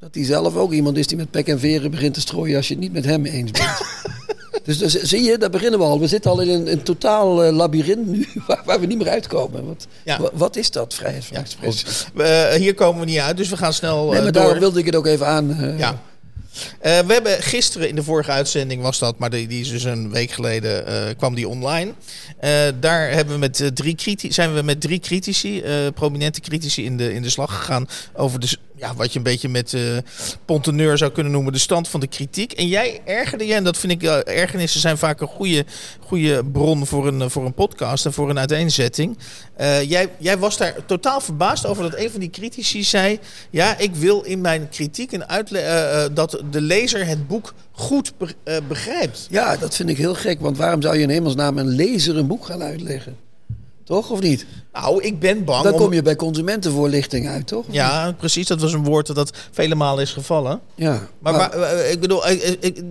dat 0.03 0.15
hij 0.15 0.25
zelf 0.25 0.55
ook 0.55 0.71
iemand 0.73 0.97
is 0.97 1.07
die 1.07 1.17
met 1.17 1.31
pek 1.31 1.47
en 1.47 1.59
veren 1.59 1.91
begint 1.91 2.13
te 2.13 2.19
strooien 2.19 2.57
als 2.57 2.67
je 2.67 2.73
het 2.73 2.83
niet 2.83 2.93
met 2.93 3.05
hem 3.05 3.25
eens 3.25 3.51
bent. 3.51 3.81
dus, 4.65 4.77
dus, 4.77 5.01
zie 5.01 5.23
je, 5.23 5.37
daar 5.37 5.49
beginnen 5.49 5.79
we 5.79 5.85
al. 5.85 5.99
We 5.99 6.07
zitten 6.07 6.31
al 6.31 6.39
in 6.39 6.49
een, 6.49 6.71
een 6.71 6.83
totaal 6.83 7.45
uh, 7.45 7.51
labyrint 7.51 8.07
nu 8.07 8.27
waar, 8.65 8.79
we 8.79 8.85
niet 8.85 8.97
meer 8.97 9.09
uitkomen. 9.09 9.65
Wat, 9.65 9.87
wat 10.33 10.55
is 10.55 10.71
dat, 10.71 10.93
vrijheid 10.93 11.25
van 11.25 11.37
expressie? 11.37 11.87
Uh, 12.15 12.49
hier 12.49 12.73
komen 12.73 12.99
we 12.99 13.05
niet 13.05 13.19
uit, 13.19 13.37
dus 13.37 13.49
we 13.49 13.57
gaan 13.57 13.73
snel 13.73 14.03
Nee, 14.03 14.13
maar 14.13 14.21
door. 14.21 14.31
daarom 14.31 14.59
wilde 14.59 14.79
ik 14.79 14.85
het 14.85 14.95
ook 14.95 15.05
even 15.05 15.27
aan... 15.27 15.75
ja. 15.77 16.01
We 16.81 17.13
hebben 17.13 17.41
gisteren 17.41 17.89
in 17.89 17.95
de 17.95 18.03
vorige 18.03 18.31
uitzending 18.31 18.81
was 18.81 18.99
dat, 18.99 19.17
maar 19.17 19.29
die, 19.29 19.47
die 19.47 19.61
is 19.61 19.69
dus 19.69 19.83
een 19.83 20.11
week 20.11 20.31
geleden 20.31 20.83
kwam 21.17 21.35
die 21.35 21.47
online. 21.47 21.93
Daar 22.79 23.11
hebben 23.11 23.33
we 23.33 23.39
met 23.39 23.71
drie 23.73 23.95
critici, 23.95 24.33
zijn 24.33 24.53
we 24.53 24.61
met 24.61 24.81
drie 24.81 24.99
critici, 24.99 25.63
prominente 25.93 26.41
critici 26.41 26.85
in 26.85 26.97
de, 26.97 27.13
in 27.13 27.21
de 27.21 27.29
slag 27.29 27.55
gegaan 27.57 27.87
over 28.13 28.39
de 28.39 28.57
ja, 28.75 28.95
wat 28.95 29.11
je 29.11 29.17
een 29.17 29.23
beetje 29.23 29.49
met 29.49 29.73
uh, 29.73 29.97
ponteneur 30.45 30.97
zou 30.97 31.11
kunnen 31.11 31.31
noemen, 31.31 31.53
de 31.53 31.59
stand 31.59 31.87
van 31.87 31.99
de 31.99 32.07
kritiek. 32.07 32.51
En 32.51 32.67
jij 32.67 33.01
ergerde 33.05 33.45
je, 33.45 33.53
en 33.53 33.63
dat 33.63 33.77
vind 33.77 33.91
ik, 33.91 34.03
uh, 34.03 34.17
ergernissen 34.27 34.79
zijn 34.79 34.97
vaak 34.97 35.21
een 35.21 35.27
goede, 35.27 35.65
goede 35.99 36.45
bron 36.45 36.85
voor 36.85 37.07
een, 37.07 37.29
voor 37.29 37.45
een 37.45 37.53
podcast 37.53 38.05
en 38.05 38.13
voor 38.13 38.29
een 38.29 38.39
uiteenzetting. 38.39 39.17
Jij, 39.87 40.09
jij 40.17 40.37
was 40.37 40.57
daar 40.57 40.75
totaal 40.85 41.21
verbaasd 41.21 41.65
over 41.65 41.83
dat 41.83 41.99
een 41.99 42.11
van 42.11 42.19
die 42.19 42.29
critici 42.29 42.83
zei: 42.83 43.19
Ja, 43.49 43.77
ik 43.77 43.95
wil 43.95 44.21
in 44.21 44.41
mijn 44.41 44.69
kritiek 44.69 45.11
een 45.11 45.25
uitle 45.25 46.09
dat 46.13 46.43
de 46.51 46.61
lezer 46.61 47.05
het 47.05 47.27
boek 47.27 47.53
goed 47.71 48.13
begrijpt. 48.67 49.27
Ja, 49.29 49.57
dat 49.57 49.75
vind 49.75 49.89
ik 49.89 49.97
heel 49.97 50.15
gek, 50.15 50.39
want 50.41 50.57
waarom 50.57 50.81
zou 50.81 50.95
je 50.95 51.01
in 51.01 51.09
hemelsnaam 51.09 51.57
een 51.57 51.67
lezer 51.67 52.17
een 52.17 52.27
boek 52.27 52.45
gaan 52.45 52.63
uitleggen? 52.63 53.17
Toch 53.83 54.09
of 54.09 54.19
niet? 54.19 54.45
Nou, 54.73 55.03
ik 55.03 55.19
ben 55.19 55.43
bang. 55.43 55.63
Dan 55.63 55.75
kom 55.75 55.93
je 55.93 56.01
bij 56.01 56.15
consumentenvoorlichting 56.15 57.27
uit, 57.27 57.47
toch? 57.47 57.65
Ja, 57.69 58.11
precies. 58.11 58.47
Dat 58.47 58.61
was 58.61 58.73
een 58.73 58.83
woord 58.83 59.15
dat 59.15 59.31
vele 59.51 59.75
malen 59.75 60.03
is 60.03 60.11
gevallen. 60.11 60.59
Ja. 60.75 61.07
Maar, 61.19 61.33
maar, 61.33 61.51
eh, 61.51 61.91
ik 61.91 61.99
bedoel, 61.99 62.29
ik, 62.29 62.57
ik, 62.59 62.83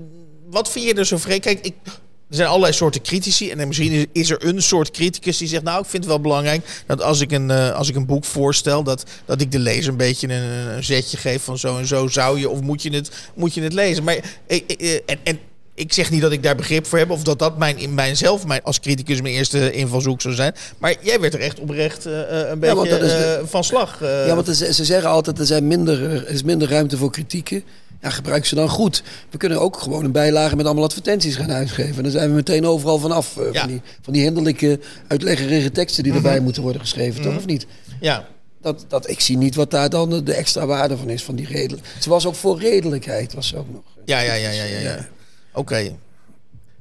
wat 0.50 0.71
vind 0.71 0.85
je 0.85 0.94
er 0.94 1.06
zo 1.06 1.17
vreemd? 1.17 1.41
Kijk, 1.41 1.67
ik, 1.67 1.75
er 1.85 2.39
zijn 2.39 2.49
allerlei 2.49 2.73
soorten 2.73 3.03
critici. 3.03 3.50
En 3.50 3.69
misschien 3.69 4.09
is 4.12 4.31
er 4.31 4.47
een 4.47 4.62
soort 4.62 4.91
criticus 4.91 5.39
die 5.39 5.49
zegt... 5.49 5.62
nou, 5.62 5.83
ik 5.83 5.89
vind 5.89 6.03
het 6.03 6.12
wel 6.12 6.21
belangrijk 6.21 6.83
dat 6.87 7.03
als 7.03 7.21
ik 7.21 7.33
een, 7.33 7.49
uh, 7.49 7.75
als 7.75 7.89
ik 7.89 7.97
een 7.97 8.06
boek 8.06 8.25
voorstel... 8.25 8.83
Dat, 8.83 9.05
dat 9.25 9.41
ik 9.41 9.53
de 9.53 9.59
lezer 9.59 9.91
een 9.91 9.97
beetje 9.97 10.29
een, 10.29 10.43
een 10.77 10.85
zetje 10.85 11.17
geef 11.17 11.43
van 11.43 11.59
zo 11.59 11.79
en 11.79 11.87
zo 11.87 12.09
zou 12.09 12.39
je... 12.39 12.49
of 12.49 12.61
moet 12.61 12.83
je 12.83 12.91
het, 12.91 13.11
moet 13.35 13.55
je 13.55 13.62
het 13.62 13.73
lezen. 13.73 14.05
Maar, 14.05 14.19
eh, 14.47 14.61
en, 15.06 15.19
en 15.23 15.39
ik 15.74 15.92
zeg 15.92 16.10
niet 16.10 16.20
dat 16.20 16.32
ik 16.32 16.42
daar 16.42 16.56
begrip 16.56 16.86
voor 16.86 16.98
heb 16.98 17.10
of 17.10 17.22
dat 17.22 17.38
dat 17.38 17.58
mijn, 17.58 17.78
in 17.78 17.94
mijzelf 17.94 18.46
mijn, 18.46 18.62
als 18.62 18.80
criticus 18.80 19.20
mijn 19.20 19.34
eerste 19.34 19.72
invalshoek 19.72 20.20
zou 20.20 20.34
zijn. 20.34 20.54
Maar 20.78 20.94
jij 21.00 21.20
werd 21.20 21.34
er 21.34 21.40
echt 21.40 21.60
oprecht 21.60 22.06
uh, 22.06 22.12
een 22.28 22.58
beetje 22.58 22.88
ja, 22.88 22.96
is, 22.96 23.12
uh, 23.12 23.44
van 23.44 23.64
slag. 23.64 24.02
Uh. 24.02 24.26
Ja, 24.26 24.34
want 24.34 24.46
ze, 24.56 24.72
ze, 24.72 24.84
zeggen 24.84 25.10
altijd 25.10 25.38
er, 25.38 25.46
zijn 25.46 25.66
minder, 25.66 26.12
er 26.12 26.28
is 26.28 26.42
minder 26.42 26.69
ruimte 26.69 26.96
voor 26.96 27.10
kritieken. 27.10 27.62
Ja, 28.00 28.10
gebruik 28.10 28.46
ze 28.46 28.54
dan 28.54 28.69
goed. 28.69 29.02
We 29.30 29.38
kunnen 29.38 29.60
ook 29.60 29.76
gewoon 29.76 30.04
een 30.04 30.12
bijlage 30.12 30.56
met 30.56 30.64
allemaal 30.64 30.84
advertenties 30.84 31.36
gaan 31.36 31.52
uitgeven. 31.52 32.02
Dan 32.02 32.12
zijn 32.12 32.28
we 32.28 32.34
meteen 32.34 32.66
overal 32.66 32.98
vanaf. 32.98 33.34
Ja. 33.52 33.60
Van, 33.60 33.69
die, 33.69 33.80
van 34.00 34.12
die 34.12 34.22
hinderlijke 34.22 34.80
uitleggerige 35.08 35.70
teksten 35.70 36.02
die 36.02 36.12
erbij 36.12 36.30
mm 36.30 36.36
-hmm. 36.36 36.44
moeten 36.44 36.62
worden 36.62 36.80
geschreven, 36.80 37.14
mm 37.14 37.22
-hmm. 37.22 37.30
toch 37.30 37.40
of 37.40 37.46
niet? 37.46 37.66
Ja. 38.00 38.26
Dat, 38.60 38.84
dat, 38.88 39.08
ik 39.08 39.20
zie 39.20 39.36
niet 39.36 39.54
wat 39.54 39.70
daar 39.70 39.90
dan 39.90 40.24
de 40.24 40.34
extra 40.34 40.66
waarde 40.66 40.96
van 40.96 41.10
is, 41.10 41.22
van 41.22 41.34
die 41.34 41.46
redelijk. 41.46 41.86
Ze 42.00 42.08
was 42.08 42.26
ook 42.26 42.34
voor 42.34 42.60
redelijkheid, 42.60 43.34
was 43.34 43.48
ze 43.48 43.56
ook 43.56 43.70
nog. 43.72 43.82
Ja, 44.04 44.20
ja, 44.20 44.34
ja, 44.34 44.50
ja, 44.50 44.64
ja. 44.64 44.78
ja. 44.78 45.08
Oké. 45.52 45.60
Okay. 45.60 45.96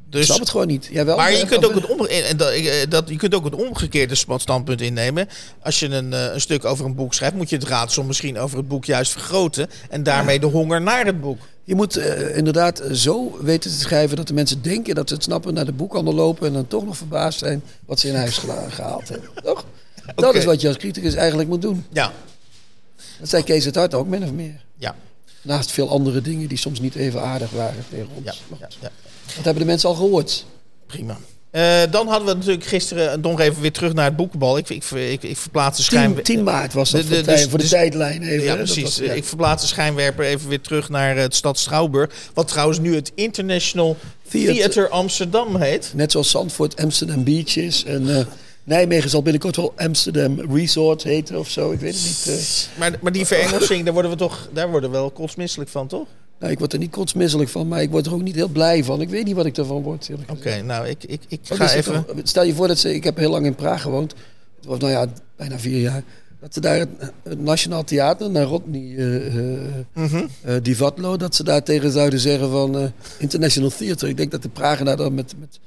Dus, 0.09 0.19
ik 0.19 0.25
snap 0.25 0.39
het 0.39 0.49
gewoon 0.49 0.67
niet. 0.67 0.87
Jij 0.91 1.05
wel, 1.05 1.17
maar 1.17 1.31
je 1.31 1.45
kunt, 1.45 1.65
ook 1.65 1.73
het 1.73 1.85
om, 1.85 2.05
en 2.05 2.37
dat, 2.37 2.53
dat, 2.89 3.09
je 3.09 3.15
kunt 3.15 3.35
ook 3.35 3.43
het 3.43 3.55
omgekeerde 3.55 4.15
standpunt 4.15 4.81
innemen. 4.81 5.27
Als 5.61 5.79
je 5.79 5.89
een, 5.89 6.11
een 6.11 6.41
stuk 6.41 6.65
over 6.65 6.85
een 6.85 6.95
boek 6.95 7.13
schrijft, 7.13 7.35
moet 7.35 7.49
je 7.49 7.55
het 7.55 7.67
raadsel 7.67 8.03
misschien 8.03 8.39
over 8.39 8.57
het 8.57 8.67
boek 8.67 8.85
juist 8.85 9.11
vergroten. 9.11 9.69
En 9.89 10.03
daarmee 10.03 10.39
de 10.39 10.45
honger 10.45 10.81
naar 10.81 11.05
het 11.05 11.21
boek. 11.21 11.39
Je 11.63 11.75
moet 11.75 11.97
uh, 11.97 12.37
inderdaad 12.37 12.81
zo 12.91 13.37
weten 13.41 13.71
te 13.71 13.77
schrijven 13.77 14.17
dat 14.17 14.27
de 14.27 14.33
mensen 14.33 14.61
denken 14.61 14.95
dat 14.95 15.07
ze 15.07 15.13
het 15.13 15.23
snappen, 15.23 15.53
naar 15.53 15.65
de 15.65 15.71
boekhandel 15.71 16.13
lopen 16.13 16.47
en 16.47 16.53
dan 16.53 16.67
toch 16.67 16.85
nog 16.85 16.97
verbaasd 16.97 17.39
zijn 17.39 17.63
wat 17.85 17.99
ze 17.99 18.07
in 18.07 18.15
huis 18.15 18.37
gehaald 18.69 19.09
hebben. 19.09 19.29
Toch? 19.43 19.65
Okay. 20.01 20.15
Dat 20.15 20.35
is 20.35 20.45
wat 20.45 20.61
je 20.61 20.67
als 20.67 20.77
criticus 20.77 21.13
eigenlijk 21.13 21.49
moet 21.49 21.61
doen. 21.61 21.85
Ja. 21.91 22.11
Dat 23.19 23.29
zei 23.29 23.43
Kees 23.43 23.65
het 23.65 23.75
Hart 23.75 23.93
ook, 23.93 24.07
min 24.07 24.23
of 24.23 24.31
meer. 24.31 24.63
Ja. 24.75 24.95
Naast 25.41 25.71
veel 25.71 25.89
andere 25.89 26.21
dingen 26.21 26.47
die 26.47 26.57
soms 26.57 26.79
niet 26.79 26.95
even 26.95 27.21
aardig 27.21 27.51
waren 27.51 27.85
tegen 27.89 28.07
ons. 28.15 28.25
Ja, 28.25 28.33
ja, 28.59 28.67
ja. 28.81 28.89
Dat 29.35 29.45
hebben 29.45 29.63
de 29.63 29.69
mensen 29.69 29.89
al 29.89 29.95
gehoord. 29.95 30.45
Prima. 30.87 31.17
Uh, 31.51 31.81
dan 31.91 32.07
hadden 32.07 32.27
we 32.27 32.33
natuurlijk 32.33 32.65
gisteren 32.65 33.21
nog 33.21 33.39
even 33.39 33.61
weer 33.61 33.71
terug 33.71 33.93
naar 33.93 34.05
het 34.05 34.15
boekenbal. 34.15 34.57
Ik, 34.57 34.69
ik, 34.69 34.83
ik, 34.91 35.23
ik 35.23 35.37
verplaats 35.37 35.77
de 35.77 35.83
schijnwerper. 35.83 36.23
10, 36.23 36.35
10 36.35 36.43
maart 36.43 36.73
was 36.73 36.91
dat 36.91 37.01
de, 37.01 37.07
de, 37.07 37.15
voor, 37.15 37.23
de, 37.25 37.31
dus, 37.31 37.41
voor 37.41 37.51
de 37.51 37.57
dus, 37.57 37.69
tijdlijn 37.69 38.23
even. 38.23 38.43
Ja, 38.43 38.55
precies. 38.55 38.83
Was, 38.83 38.95
ja. 38.97 39.13
Ik 39.13 39.23
verplaats 39.23 39.61
de 39.61 39.67
schijnwerper 39.67 40.25
even 40.25 40.49
weer 40.49 40.61
terug 40.61 40.89
naar 40.89 41.17
het 41.17 41.35
stad 41.35 41.59
Schouwburg. 41.59 42.11
Wat 42.33 42.47
trouwens 42.47 42.79
nu 42.79 42.95
het 42.95 43.11
International 43.15 43.97
Theater, 44.29 44.53
Theater 44.55 44.89
Amsterdam 44.89 45.55
heet. 45.55 45.91
Net 45.95 46.11
zoals 46.11 46.29
Zandvoort 46.29 46.81
Amsterdam 46.81 47.23
Beach 47.23 47.55
is. 47.55 47.83
En, 47.83 48.07
uh, 48.07 48.19
Nijmegen 48.63 49.09
zal 49.09 49.21
binnenkort 49.21 49.55
wel 49.55 49.73
Amsterdam 49.75 50.39
Resort 50.53 51.03
heten 51.03 51.39
of 51.39 51.49
zo. 51.49 51.71
Ik 51.71 51.79
weet 51.79 51.93
het 51.93 52.03
niet. 52.03 52.25
Uh. 52.27 52.79
Maar, 52.79 52.97
maar 53.01 53.11
die 53.11 53.25
verengelsing, 53.25 53.83
daar 53.83 53.93
worden 53.93 54.11
we 54.11 54.17
toch 54.17 54.49
daar 54.53 54.69
worden 54.69 54.91
we 54.91 54.97
wel 54.97 55.11
kotsmisselijk 55.11 55.69
van, 55.69 55.87
toch? 55.87 56.07
Nou, 56.41 56.53
ik 56.53 56.59
word 56.59 56.73
er 56.73 56.79
niet 56.79 56.91
kotsmisselijk 56.91 57.49
van, 57.49 57.67
maar 57.67 57.81
ik 57.81 57.89
word 57.89 58.05
er 58.05 58.13
ook 58.13 58.21
niet 58.21 58.35
heel 58.35 58.47
blij 58.47 58.83
van. 58.83 59.01
Ik 59.01 59.09
weet 59.09 59.25
niet 59.25 59.35
wat 59.35 59.45
ik 59.45 59.57
ervan 59.57 59.81
word. 59.81 60.09
Oké, 60.11 60.31
okay, 60.31 60.59
nou, 60.59 60.87
ik, 60.87 61.03
ik, 61.03 61.21
ik 61.27 61.39
ga 61.43 61.73
even... 61.73 62.05
Toch, 62.05 62.15
stel 62.23 62.43
je 62.43 62.53
voor 62.53 62.67
dat 62.67 62.77
ze... 62.77 62.93
Ik 62.93 63.03
heb 63.03 63.17
heel 63.17 63.29
lang 63.29 63.45
in 63.45 63.55
Praag 63.55 63.81
gewoond. 63.81 64.13
Het 64.55 64.65
was, 64.65 64.79
nou 64.79 64.91
ja, 64.91 65.07
bijna 65.35 65.59
vier 65.59 65.79
jaar. 65.79 66.03
Dat 66.39 66.53
ze 66.53 66.59
daar 66.59 66.77
het, 66.77 66.89
het 67.23 67.41
Nationaal 67.41 67.83
Theater, 67.83 68.29
naar 68.29 68.43
Rodney 68.43 68.81
uh, 68.81 69.35
uh, 69.35 69.59
mm 69.93 70.07
-hmm. 70.07 70.27
uh, 70.45 70.55
Divatlo... 70.61 71.17
dat 71.17 71.35
ze 71.35 71.43
daar 71.43 71.63
tegen 71.63 71.91
zouden 71.91 72.19
zeggen 72.19 72.51
van 72.51 72.91
International 73.17 73.69
Theater. 73.69 74.09
Ik 74.09 74.17
denk 74.17 74.31
dat 74.31 74.41
de 74.41 74.49
Pragenaar 74.49 74.97
dan 74.97 75.13
met, 75.13 75.33
met, 75.39 75.59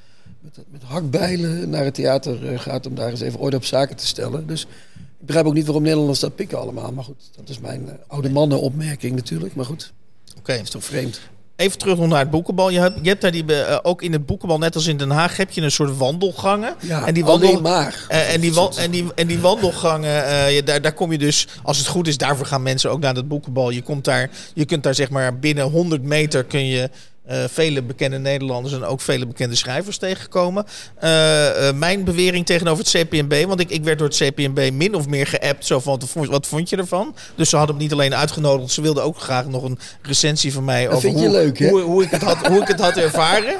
met, 0.45 0.65
met 0.71 0.83
hakbijlen 0.83 1.71
naar 1.71 1.85
het 1.85 1.95
theater 1.95 2.59
gaat... 2.59 2.87
om 2.87 2.95
daar 2.95 3.11
eens 3.11 3.21
even 3.21 3.41
orde 3.41 3.57
op 3.57 3.65
zaken 3.65 3.97
te 3.97 4.07
stellen. 4.07 4.47
Dus 4.47 4.63
ik 4.95 5.27
begrijp 5.27 5.47
ook 5.47 5.55
niet 5.55 5.65
waarom 5.65 5.83
Nederlanders 5.83 6.21
dat 6.21 6.35
pikken 6.35 6.59
allemaal. 6.59 6.93
Maar 6.93 7.05
goed, 7.05 7.31
dat 7.37 7.49
is 7.49 7.59
mijn 7.59 7.89
oude 8.07 8.31
mannenopmerking 8.31 9.17
natuurlijk. 9.17 9.55
Maar 9.55 9.65
goed... 9.65 9.93
Oké. 10.31 10.39
Okay. 10.39 10.59
is 10.59 10.71
toch 10.71 10.85
vreemd. 10.85 11.21
Even 11.57 11.79
terug 11.79 11.99
nog 11.99 12.09
naar 12.09 12.19
het 12.19 12.31
boekenbal. 12.31 12.71
Je 12.71 12.81
hebt, 12.81 12.99
je 13.03 13.09
hebt 13.09 13.21
daar 13.21 13.31
die, 13.31 13.45
uh, 13.47 13.79
ook 13.83 14.03
in 14.03 14.13
het 14.13 14.27
boekenbal, 14.27 14.59
net 14.59 14.75
als 14.75 14.87
in 14.87 14.97
Den 14.97 15.11
Haag, 15.11 15.37
heb 15.37 15.51
je 15.51 15.61
een 15.61 15.71
soort 15.71 15.97
wandelgangen. 15.97 16.75
Ja, 16.81 17.07
en 17.07 17.15
die 17.15 17.25
wandel, 17.25 17.61
maar. 17.61 18.07
Uh, 18.11 18.35
en, 18.35 18.41
die 18.41 18.53
wa 18.53 18.71
en, 18.77 18.91
die, 18.91 19.05
en 19.15 19.27
die 19.27 19.39
wandelgangen, 19.39 20.25
uh, 20.25 20.55
je, 20.55 20.63
daar, 20.63 20.83
daar 20.83 20.93
kom 20.93 21.13
je 21.13 21.19
dus, 21.19 21.49
als 21.63 21.79
het 21.79 21.87
goed 21.87 22.07
is, 22.07 22.19
daarvoor 22.19 22.47
gaan 22.47 22.63
mensen 22.63 22.91
ook 22.91 23.01
naar 23.01 23.15
het 23.15 23.29
boekenbal. 23.29 23.71
Je, 23.71 23.83
komt 23.83 24.05
daar, 24.05 24.31
je 24.55 24.65
kunt 24.65 24.83
daar 24.83 24.95
zeg 24.95 25.11
maar 25.11 25.39
binnen 25.39 25.65
100 25.65 26.03
meter 26.03 26.45
kun 26.45 26.67
je 26.67 26.91
uh, 27.31 27.45
vele 27.49 27.83
bekende 27.83 28.19
Nederlanders 28.19 28.75
en 28.75 28.85
ook 28.85 29.01
vele 29.01 29.27
bekende 29.27 29.55
schrijvers 29.55 29.99
tegenkomen. 29.99 30.67
Uh, 31.05 31.11
uh, 31.11 31.73
mijn 31.73 32.05
bewering 32.05 32.47
tegenover 32.47 32.85
het 32.85 32.93
CPNB, 32.93 33.45
want 33.47 33.61
ik, 33.61 33.71
ik 33.71 33.85
werd 33.85 33.99
door 33.99 34.09
het 34.09 34.17
CPNB 34.17 34.71
min 34.73 34.95
of 34.95 35.07
meer 35.07 35.27
geappt. 35.27 35.67
Zo 35.67 35.81
van, 35.81 36.01
wat 36.13 36.47
vond 36.47 36.69
je 36.69 36.77
ervan? 36.77 37.15
Dus 37.37 37.49
ze 37.49 37.57
hadden 37.57 37.77
me 37.77 37.83
niet 37.83 37.93
alleen 37.93 38.15
uitgenodigd, 38.15 38.73
ze 38.73 38.81
wilden 38.81 39.03
ook 39.03 39.19
graag 39.19 39.47
nog 39.47 39.63
een 39.63 39.79
recensie 40.03 40.53
van 40.53 40.65
mij 40.65 40.85
dat 40.85 40.95
over 40.95 41.11
hoe, 41.11 41.29
leuk, 41.29 41.59
hoe, 41.59 41.81
hoe, 41.81 42.03
ik 42.03 42.11
het 42.11 42.23
had, 42.23 42.47
hoe 42.47 42.61
ik 42.61 42.69
het 42.69 42.81
had 42.81 42.97
ervaren. 42.97 43.55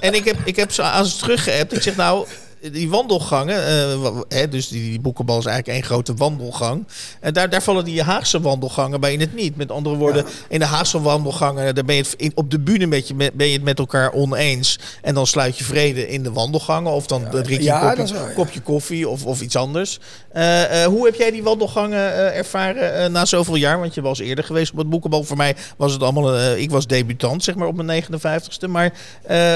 en 0.00 0.14
ik 0.14 0.24
heb, 0.24 0.36
ik 0.44 0.56
heb 0.56 0.72
ze 0.72 0.82
aan 0.82 1.06
ze 1.06 1.18
teruggeappt. 1.18 1.72
Ik 1.72 1.82
zeg 1.82 1.96
nou, 1.96 2.26
die 2.60 2.90
wandelgangen, 2.90 3.56
uh, 3.56 4.20
hè, 4.28 4.48
dus 4.48 4.68
die, 4.68 4.82
die, 4.82 5.00
boekenbal 5.00 5.38
is 5.38 5.44
eigenlijk 5.44 5.78
één 5.78 5.86
grote 5.86 6.14
wandelgang. 6.14 6.86
En 7.20 7.32
daar, 7.32 7.50
daar 7.50 7.62
vallen 7.62 7.84
die 7.84 8.02
Haagse 8.02 8.40
wandelgangen 8.40 9.00
bij 9.00 9.12
in 9.12 9.20
het 9.20 9.34
niet. 9.34 9.56
Met 9.56 9.70
andere 9.70 9.96
woorden, 9.96 10.24
ja. 10.24 10.30
in 10.48 10.58
de 10.58 10.64
Haagse 10.64 11.00
wandelgangen, 11.00 11.74
daar 11.74 11.84
ben 11.84 11.94
je 11.94 12.02
het 12.02 12.14
in, 12.16 12.32
op 12.34 12.50
de 12.50 12.58
bühne 12.58 12.86
met 12.86 13.08
je, 13.08 13.14
ben 13.14 13.46
je 13.46 13.52
het 13.52 13.62
met 13.62 13.78
elkaar 13.78 14.12
oneens. 14.12 14.78
En 15.02 15.14
dan 15.14 15.26
sluit 15.26 15.58
je 15.58 15.64
vrede 15.64 16.08
in 16.08 16.22
de 16.22 16.32
wandelgangen. 16.32 16.92
Of 16.92 17.06
dan 17.06 17.28
drink 17.30 17.48
je 17.48 17.62
ja, 17.62 17.98
een 17.98 18.34
kopje, 18.34 18.60
koffie 18.60 19.08
of, 19.08 19.24
of 19.24 19.40
iets 19.40 19.56
anders. 19.56 19.98
Uh, 20.36 20.60
uh, 20.60 20.84
hoe 20.84 21.04
heb 21.04 21.14
jij 21.14 21.30
die 21.30 21.42
wandelgangen 21.42 22.34
ervaren 22.34 23.12
na 23.12 23.24
zoveel 23.24 23.56
jaar? 23.56 23.80
Want 23.80 23.94
je 23.94 24.00
was 24.00 24.18
eerder 24.18 24.44
geweest 24.44 24.72
op 24.72 24.78
het 24.78 24.90
boekenbal. 24.90 25.24
Voor 25.24 25.36
mij 25.36 25.56
was 25.76 25.92
het 25.92 26.02
allemaal, 26.02 26.56
ik 26.56 26.70
was 26.70 26.86
debutant 26.86 27.44
zeg 27.44 27.54
maar 27.54 27.68
op 27.68 27.82
mijn 27.82 28.04
59ste. 28.04 28.68
Maar 28.68 28.92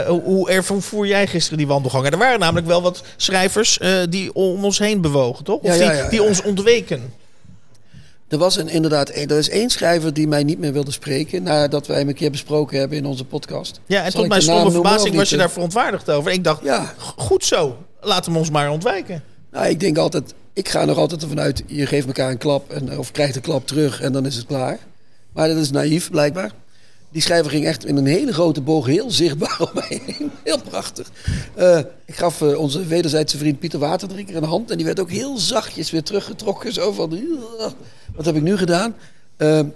hoe 0.08 0.50
ervoer 0.50 1.06
jij 1.06 1.26
gisteren 1.26 1.58
die 1.58 1.66
wandelgangen? 1.66 2.12
Er 2.12 2.18
waren 2.18 2.38
namelijk 2.38 2.66
wel 2.66 2.82
wat 2.82 2.93
schrijvers 3.16 3.78
uh, 3.82 4.02
die 4.08 4.34
om 4.34 4.64
ons 4.64 4.78
heen 4.78 5.00
bewogen, 5.00 5.44
toch? 5.44 5.60
Of 5.60 5.76
die, 5.76 6.08
die 6.08 6.22
ons 6.22 6.42
ontweken. 6.42 7.12
Er 8.28 8.38
was 8.38 8.56
een, 8.56 8.68
inderdaad, 8.68 9.08
er 9.08 9.30
is 9.30 9.48
één 9.48 9.70
schrijver 9.70 10.14
die 10.14 10.28
mij 10.28 10.44
niet 10.44 10.58
meer 10.58 10.72
wilde 10.72 10.90
spreken. 10.90 11.42
Nadat 11.42 11.86
wij 11.86 11.98
hem 11.98 12.08
een 12.08 12.14
keer 12.14 12.30
besproken 12.30 12.78
hebben 12.78 12.98
in 12.98 13.06
onze 13.06 13.24
podcast. 13.24 13.80
Ja, 13.86 14.04
en 14.04 14.12
tot 14.12 14.28
mijn 14.28 14.42
stomme 14.42 14.70
verbazing 14.70 15.14
was 15.14 15.30
je 15.30 15.36
daar 15.36 15.50
verontwaardigd 15.50 16.10
over. 16.10 16.32
Ik 16.32 16.44
dacht, 16.44 16.62
ja. 16.62 16.94
goed 17.16 17.44
zo, 17.44 17.76
laten 18.00 18.32
we 18.32 18.38
ons 18.38 18.50
maar 18.50 18.70
ontwijken. 18.70 19.22
Nou, 19.50 19.66
ik 19.66 19.80
denk 19.80 19.98
altijd, 19.98 20.34
ik 20.52 20.68
ga 20.68 20.84
nog 20.84 20.96
altijd 20.96 21.22
ervan 21.22 21.40
uit, 21.40 21.62
je 21.66 21.86
geeft 21.86 22.06
elkaar 22.06 22.30
een 22.30 22.38
klap 22.38 22.72
en, 22.72 22.98
of 22.98 23.10
krijgt 23.10 23.36
een 23.36 23.42
klap 23.42 23.66
terug 23.66 24.00
en 24.00 24.12
dan 24.12 24.26
is 24.26 24.36
het 24.36 24.46
klaar. 24.46 24.78
Maar 25.32 25.48
dat 25.48 25.56
is 25.56 25.70
naïef, 25.70 26.10
blijkbaar. 26.10 26.52
Die 27.14 27.22
schrijver 27.22 27.50
ging 27.50 27.64
echt 27.66 27.84
in 27.84 27.96
een 27.96 28.06
hele 28.06 28.32
grote 28.32 28.60
boog 28.60 28.86
heel 28.86 29.10
zichtbaar 29.10 29.56
om 29.66 29.68
mij 29.74 30.00
heen. 30.04 30.30
Heel 30.44 30.60
prachtig. 30.68 31.10
Uh, 31.58 31.78
ik 32.04 32.14
gaf 32.14 32.40
uh, 32.40 32.58
onze 32.58 32.86
wederzijdse 32.86 33.38
vriend 33.38 33.58
Pieter 33.58 33.78
Waterdrinker 33.78 34.36
een 34.36 34.44
hand. 34.44 34.70
En 34.70 34.76
die 34.76 34.86
werd 34.86 35.00
ook 35.00 35.10
heel 35.10 35.38
zachtjes 35.38 35.90
weer 35.90 36.02
teruggetrokken. 36.02 36.72
Zo 36.72 36.92
van, 36.92 37.20
wat 38.14 38.24
heb 38.24 38.36
ik 38.36 38.42
nu 38.42 38.56
gedaan? 38.56 38.94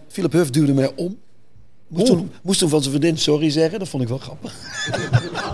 Philip 0.08 0.32
Huff 0.32 0.50
duwde 0.50 0.72
mij 0.72 0.92
om. 0.94 1.18
Moest, 1.88 2.06
toen, 2.06 2.32
moest 2.42 2.58
toen 2.58 2.68
van 2.68 2.82
zijn 2.82 2.94
vriendin 2.94 3.18
sorry 3.18 3.50
zeggen. 3.50 3.78
Dat 3.78 3.88
vond 3.88 4.02
ik 4.02 4.08
wel 4.08 4.18
grappig. 4.18 4.54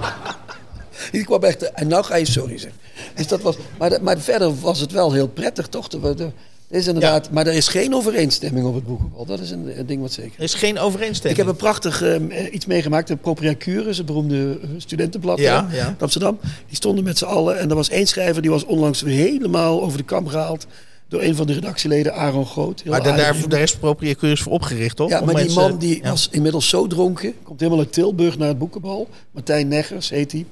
die 1.12 1.24
kwam 1.24 1.42
echt... 1.42 1.72
En 1.72 1.88
nou 1.88 2.04
ga 2.04 2.16
je 2.16 2.26
sorry 2.26 2.58
zeggen. 2.58 2.80
Dus 3.14 3.28
dat 3.28 3.40
was, 3.40 3.56
maar, 3.78 4.02
maar 4.02 4.18
verder 4.18 4.60
was 4.60 4.80
het 4.80 4.92
wel 4.92 5.12
heel 5.12 5.28
prettig, 5.28 5.66
toch? 5.66 5.88
De, 5.88 6.14
de, 6.14 6.30
is 6.68 6.86
inderdaad, 6.86 7.30
Maar 7.30 7.46
er 7.46 7.54
is 7.54 7.68
geen 7.68 7.94
overeenstemming 7.94 8.66
op 8.66 8.74
het 8.74 8.86
boekenbal. 8.86 9.26
Dat 9.26 9.40
is 9.40 9.50
een, 9.50 9.78
een, 9.78 9.86
ding 9.86 10.00
wat 10.00 10.12
zeker 10.12 10.32
Er 10.36 10.44
is 10.44 10.54
geen 10.54 10.78
overeenstemming? 10.78 11.40
Ik 11.40 11.44
heb 11.44 11.54
een 11.54 11.60
prachtig 11.60 12.02
uh, 12.02 12.52
iets 12.52 12.66
meegemaakt. 12.66 13.08
De 13.08 13.16
Propria 13.16 13.54
Cures, 13.58 13.96
het 13.96 14.06
beroemde 14.06 14.58
eh, 14.62 14.68
studentenblad 14.76 15.38
ja, 15.38 15.68
ja. 15.72 15.86
in 15.86 15.96
Amsterdam. 15.98 16.38
Die 16.66 16.76
stonden 16.76 17.04
met 17.04 17.18
z'n 17.18 17.24
allen. 17.24 17.58
En 17.58 17.70
er 17.70 17.76
was 17.76 17.88
één 17.88 18.06
schrijver 18.06 18.42
die 18.42 18.50
was 18.50 18.64
onlangs 18.64 19.00
helemaal 19.00 19.82
over 19.82 19.98
de 19.98 20.04
kam 20.04 20.28
gehaald 20.28 20.66
door 21.08 21.22
een 21.22 21.36
van 21.36 21.46
de 21.46 21.52
redactieleden, 21.52 22.14
Aaron 22.14 22.46
Groot. 22.46 22.84
Maar 22.84 23.02
daar, 23.02 23.48
daar 23.48 23.60
is 23.60 23.76
Propria 23.76 24.14
Cures 24.14 24.40
voor 24.40 24.52
opgericht, 24.52 24.96
toch? 24.96 25.10
Ja, 25.10 25.20
maar 25.20 25.34
die 25.34 25.54
man 25.54 25.78
die 25.78 26.02
was 26.02 26.28
inmiddels 26.30 26.68
zo 26.68 26.86
dronken. 26.86 27.34
Komt 27.42 27.60
helemaal 27.60 27.80
uit 27.80 27.92
Tilburg 27.92 28.38
naar 28.38 28.48
het 28.48 28.58
boekenbal. 28.58 29.08
Martijn 29.30 29.68
Neggers 29.68 30.10
heet 30.10 30.32
hij. 30.32 30.40
Die. 30.40 30.46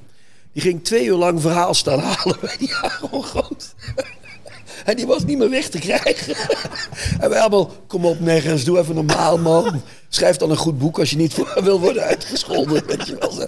die 0.52 0.62
ging 0.62 0.84
twee 0.84 1.04
uur 1.04 1.16
lang 1.16 1.40
verhaal 1.40 1.74
staan 1.74 1.98
halen 1.98 2.36
bij 2.40 2.56
die 2.58 2.74
Aaron 2.74 3.22
Groot. 3.22 3.74
En 4.84 4.96
die 4.96 5.06
was 5.06 5.24
niet 5.24 5.38
meer 5.38 5.50
weg 5.50 5.68
te 5.68 5.78
krijgen. 5.78 6.36
en 7.20 7.30
wij 7.30 7.40
allemaal, 7.40 7.70
kom 7.86 8.04
op 8.04 8.20
nergens, 8.20 8.64
doe 8.64 8.78
even 8.78 8.94
normaal 8.94 9.38
man. 9.38 9.82
Schrijf 10.08 10.36
dan 10.36 10.50
een 10.50 10.56
goed 10.56 10.78
boek 10.78 10.98
als 10.98 11.10
je 11.10 11.16
niet 11.16 11.36
wil 11.62 11.80
worden 11.80 12.02
uitgescholden. 12.02 12.86
Weet 12.86 13.06
je 13.06 13.16
wel. 13.18 13.40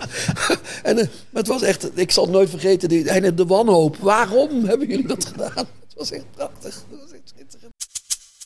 en, 0.82 0.98
uh, 0.98 1.04
maar 1.04 1.42
het 1.42 1.46
was 1.46 1.62
echt, 1.62 1.98
ik 1.98 2.10
zal 2.10 2.24
het 2.24 2.32
nooit 2.32 2.50
vergeten, 2.50 2.88
die, 2.88 3.34
de 3.34 3.46
wanhoop. 3.46 3.96
Waarom 3.96 4.64
hebben 4.64 4.88
jullie 4.88 5.06
dat 5.06 5.24
gedaan? 5.24 5.52
Het 5.94 6.02
was 6.02 6.10
echt 6.10 6.30
prachtig. 6.34 6.84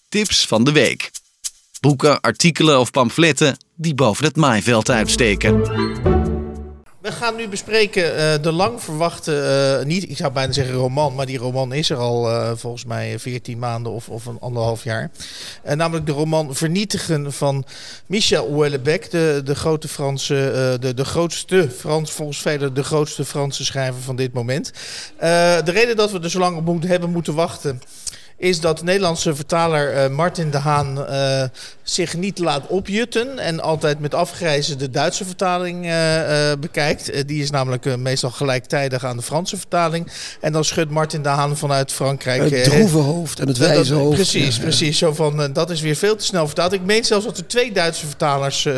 Tips 0.09 0.47
van 0.47 0.65
de 0.65 0.73
week. 0.73 1.11
Boeken, 1.81 2.21
artikelen 2.21 2.81
of 2.81 2.91
pamfletten 2.91 3.57
die 3.75 3.95
boven 3.95 4.25
het 4.25 4.37
maaiveld 4.37 4.91
uitsteken. 4.91 6.18
We 6.99 7.13
gaan 7.13 7.37
nu 7.37 7.49
bespreken 7.49 8.03
uh, 8.03 8.43
de 8.43 8.53
lang 8.53 8.83
verwachte, 8.83 9.79
uh, 9.81 9.87
niet, 9.87 10.11
ik 10.11 10.17
zou 10.17 10.33
bijna 10.33 10.53
zeggen 10.53 10.75
roman, 10.75 11.15
maar 11.15 11.27
die 11.27 11.39
roman 11.39 11.73
is 11.73 11.91
er 11.91 11.97
al 11.97 12.31
uh, 12.31 12.51
volgens 12.55 12.85
mij 12.85 13.19
14 13.19 13.59
maanden 13.59 13.93
of, 13.93 14.09
of 14.09 14.27
een 14.27 14.41
anderhalf 14.41 14.85
jaar. 14.85 15.11
namelijk 15.63 16.07
de 16.07 16.13
roman 16.13 16.55
Vernietigen 16.55 17.33
van 17.33 17.65
Michel 18.07 18.47
Houellebecq, 18.47 19.11
de, 19.11 19.41
de 19.45 19.55
grote 19.55 19.89
Franse, 19.89 20.77
de, 20.81 20.95
de 20.95 21.05
grootste, 21.05 21.71
Frans, 21.71 22.11
volgens 22.11 22.41
velen 22.41 22.75
de 22.75 22.85
grootste 22.85 23.25
Franse 23.25 23.65
schrijver 23.65 24.03
van 24.03 24.17
dit 24.17 24.33
moment. 24.33 24.73
de 25.19 25.63
reden 25.65 25.97
dat 25.97 26.11
we 26.11 26.21
er 26.21 26.31
zo 26.31 26.39
lang 26.39 26.57
op 26.57 26.65
moeten, 26.65 26.91
hebben 26.91 27.11
moeten 27.11 27.35
wachten 27.35 27.81
is 28.39 28.61
dat 28.61 28.79
de 28.79 28.85
Nederlandse 28.85 29.35
vertaler 29.35 29.95
uh, 29.95 30.17
Martin 30.17 30.51
de 30.51 30.59
Haan 30.59 30.99
uh, 30.99 31.43
zich 31.83 32.17
niet 32.17 32.39
laat 32.39 32.67
opjutten 32.67 33.39
en 33.39 33.61
altijd 33.61 33.99
met 33.99 34.15
afgrijzen 34.15 34.79
de 34.79 34.91
Duitse 34.91 35.25
vertaling 35.25 35.87
uh, 35.87 36.53
bekijkt. 36.61 37.29
die 37.29 37.43
is 37.43 37.51
namelijk 37.51 37.97
meestal 37.97 38.31
gelijktijdig 38.31 39.05
aan 39.05 39.17
de 39.17 39.23
Franse 39.23 39.57
vertaling. 39.57 40.13
En 40.41 40.53
dan 40.53 40.65
schudt 40.65 40.91
Martin 40.91 41.23
de 41.23 41.29
Haan 41.29 41.57
vanuit 41.57 41.93
Frankrijk. 41.93 42.51
Het 42.51 42.65
droeve 42.65 42.97
hoofd 42.97 43.41
en 43.41 43.49
het 43.49 43.59
wijze 43.59 43.95
hoofd. 43.95 44.15
Precies, 44.15 44.59
precies. 44.59 44.99
Zo 44.99 45.13
van, 45.13 45.53
dat 45.53 45.71
is 45.71 45.81
weer 45.81 45.97
veel 45.97 46.17
te 46.17 46.25
snel 46.25 46.47
vertaald. 46.47 46.73
Ik 46.73 46.83
meen 46.83 47.05
zelfs 47.05 47.25
dat 47.25 47.39
er 47.39 47.47
twee 47.47 47.73
Duitse 47.73 48.07
vertalers 48.07 48.69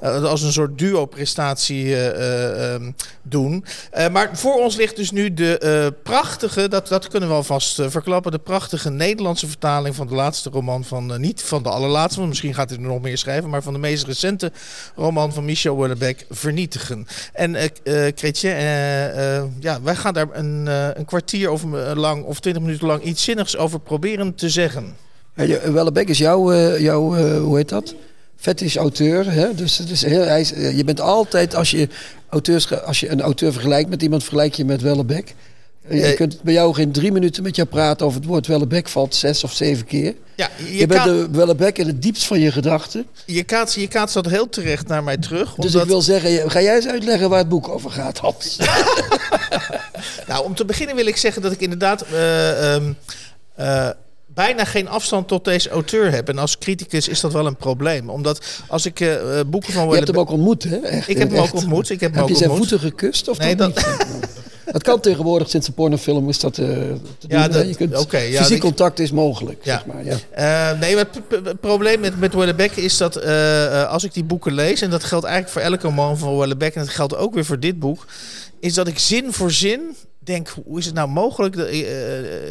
als 0.00 0.42
een 0.42 0.52
soort 0.52 0.78
duo-prestatie 0.78 1.96
ehm, 1.96 2.90
doen. 3.22 3.64
maar 4.12 4.30
voor 4.32 4.54
ons 4.54 4.76
ligt 4.76 4.96
dus 4.96 5.10
nu 5.10 5.34
de 5.34 5.94
prachtige, 6.02 6.68
dat, 6.68 6.88
dat 6.88 7.08
kunnen 7.08 7.28
we 7.28 7.34
alvast 7.34 7.82
verklappen, 7.88 8.32
de 8.32 8.38
prachtige 8.38 8.90
Nederlandse 8.90 9.05
vertaling 9.46 9.94
van 9.94 10.06
de 10.06 10.14
laatste 10.14 10.50
roman 10.50 10.84
van, 10.84 11.12
uh, 11.12 11.18
niet 11.18 11.42
van 11.42 11.62
de 11.62 11.68
allerlaatste, 11.68 12.18
want 12.18 12.28
misschien 12.28 12.54
gaat 12.54 12.68
hij 12.68 12.78
er 12.78 12.84
nog 12.84 13.00
meer 13.00 13.18
schrijven, 13.18 13.50
maar 13.50 13.62
van 13.62 13.72
de 13.72 13.78
meest 13.78 14.04
recente 14.04 14.52
roman 14.94 15.32
van 15.32 15.44
Michel 15.44 15.76
Houellebecq, 15.76 16.26
Vernietigen. 16.30 17.06
En 17.32 17.54
uh, 17.54 17.64
ja, 19.60 19.82
wij 19.82 19.96
gaan 19.96 20.14
daar 20.14 20.28
een, 20.32 20.66
een 20.98 21.04
kwartier 21.04 21.48
over 21.48 21.96
lang 21.98 22.24
of 22.24 22.40
twintig 22.40 22.62
minuten 22.62 22.86
lang 22.86 23.02
iets 23.02 23.24
zinnigs 23.24 23.56
over 23.56 23.80
proberen 23.80 24.34
te 24.34 24.50
zeggen. 24.50 24.96
Ja, 25.34 25.58
Houellebecq 25.58 26.04
is 26.04 26.18
jouw, 26.18 26.54
jouw 26.78 27.16
hoe 27.40 27.56
heet 27.56 27.68
dat? 27.68 27.94
fetish 28.36 28.76
auteur. 28.76 29.32
Hè? 29.32 29.54
Dus, 29.54 29.76
dus 29.76 30.02
heel, 30.02 30.22
hij 30.22 30.46
je 30.76 30.84
bent 30.84 31.00
altijd, 31.00 31.54
als 31.54 31.70
je, 31.70 31.88
auteurs, 32.28 32.82
als 32.82 33.00
je 33.00 33.08
een 33.08 33.20
auteur 33.20 33.52
vergelijkt 33.52 33.88
met 33.88 34.02
iemand, 34.02 34.22
vergelijk 34.22 34.54
je 34.54 34.64
met 34.64 34.82
Wellebeck. 34.82 35.34
Je 35.88 36.02
eh, 36.02 36.16
kunt 36.16 36.42
bij 36.42 36.52
jou 36.52 36.74
geen 36.74 36.92
drie 36.92 37.12
minuten 37.12 37.42
met 37.42 37.56
jou 37.56 37.68
praten 37.68 38.06
over 38.06 38.20
het 38.20 38.28
woord 38.28 38.46
Wellebek 38.46 38.88
valt 38.88 39.14
zes 39.14 39.44
of 39.44 39.52
zeven 39.52 39.86
keer. 39.86 40.14
Ja, 40.34 40.50
je, 40.56 40.76
je 40.76 40.86
bent 40.86 41.04
de 41.04 41.28
Wellebek 41.30 41.78
in 41.78 41.86
het 41.86 42.02
diepst 42.02 42.24
van 42.24 42.40
je 42.40 42.52
gedachten. 42.52 43.06
Je 43.26 43.42
kaats, 43.42 43.74
je 43.74 43.88
kaats 43.88 44.12
dat 44.12 44.26
heel 44.26 44.48
terecht 44.48 44.88
naar 44.88 45.04
mij 45.04 45.16
terug. 45.16 45.54
Dus 45.54 45.74
ik 45.74 45.84
wil 45.84 46.02
zeggen, 46.02 46.50
ga 46.50 46.62
jij 46.62 46.74
eens 46.74 46.88
uitleggen 46.88 47.28
waar 47.28 47.38
het 47.38 47.48
boek 47.48 47.68
over 47.68 47.90
gaat, 47.90 48.18
Hans? 48.18 48.56
nou, 50.28 50.44
om 50.44 50.54
te 50.54 50.64
beginnen 50.64 50.96
wil 50.96 51.06
ik 51.06 51.16
zeggen 51.16 51.42
dat 51.42 51.52
ik 51.52 51.60
inderdaad... 51.60 52.04
Uh, 52.12 52.74
um, 52.74 52.96
uh, 53.60 53.88
bijna 54.26 54.64
geen 54.64 54.88
afstand 54.88 55.28
tot 55.28 55.44
deze 55.44 55.68
auteur 55.68 56.10
heb. 56.10 56.28
En 56.28 56.38
als 56.38 56.58
criticus 56.58 57.08
is 57.08 57.20
dat 57.20 57.32
wel 57.32 57.46
een 57.46 57.56
probleem. 57.56 58.10
Omdat 58.10 58.62
als 58.68 58.86
ik 58.86 59.00
uh, 59.00 59.40
boeken 59.46 59.72
van... 59.72 59.88
Je 59.88 59.94
hebt 59.94 60.06
hem 60.06 60.18
ook 60.18 60.30
ontmoet, 60.30 60.62
hè? 60.62 60.76
Echt, 60.76 61.08
ik 61.08 61.18
heb 61.18 61.30
hem 61.30 61.40
ook 61.40 61.54
ontmoet. 61.54 61.90
Ik 61.90 62.00
heb, 62.00 62.14
hem 62.14 62.22
ook 62.22 62.28
je 62.28 62.34
zijn 62.34 62.50
voeten 62.50 62.80
gekust? 62.80 63.28
Of 63.28 63.38
nee, 63.38 63.56
dat... 63.56 63.72
Het 64.72 64.82
kan 64.82 65.00
tegenwoordig, 65.00 65.50
sinds 65.50 65.66
de 65.66 65.72
pornofilm 65.72 66.28
is 66.28 66.40
dat 66.40 66.58
uh, 66.58 66.66
te 66.66 66.98
ja, 67.28 67.48
doen. 67.48 67.74
kunt, 67.74 67.96
okay, 67.96 68.30
ja, 68.30 68.42
fysiek 68.42 68.60
contact 68.60 68.98
is 68.98 69.10
mogelijk. 69.10 69.64
Ja. 69.64 69.72
Zeg 69.72 69.86
maar, 69.86 70.04
ja. 70.04 70.72
Uh, 70.72 70.80
nee, 70.80 70.96
het 70.96 71.60
probleem 71.60 72.00
met, 72.00 72.18
met 72.20 72.34
Wellebeck 72.34 72.72
is 72.72 72.96
dat 72.96 73.24
uh, 73.24 73.90
als 73.90 74.04
ik 74.04 74.14
die 74.14 74.24
boeken 74.24 74.52
lees... 74.52 74.80
en 74.80 74.90
dat 74.90 75.04
geldt 75.04 75.24
eigenlijk 75.24 75.54
voor 75.54 75.72
elke 75.72 75.86
roman 75.86 76.18
van 76.18 76.36
Wellebeck... 76.36 76.74
en 76.74 76.80
dat 76.80 76.90
geldt 76.90 77.16
ook 77.16 77.34
weer 77.34 77.44
voor 77.44 77.60
dit 77.60 77.78
boek... 77.78 78.06
is 78.60 78.74
dat 78.74 78.88
ik 78.88 78.98
zin 78.98 79.32
voor 79.32 79.50
zin 79.50 79.96
denk, 80.26 80.54
hoe 80.64 80.78
is 80.78 80.84
het 80.84 80.94
nou 80.94 81.08
mogelijk? 81.08 81.56
Uh, 81.56 81.84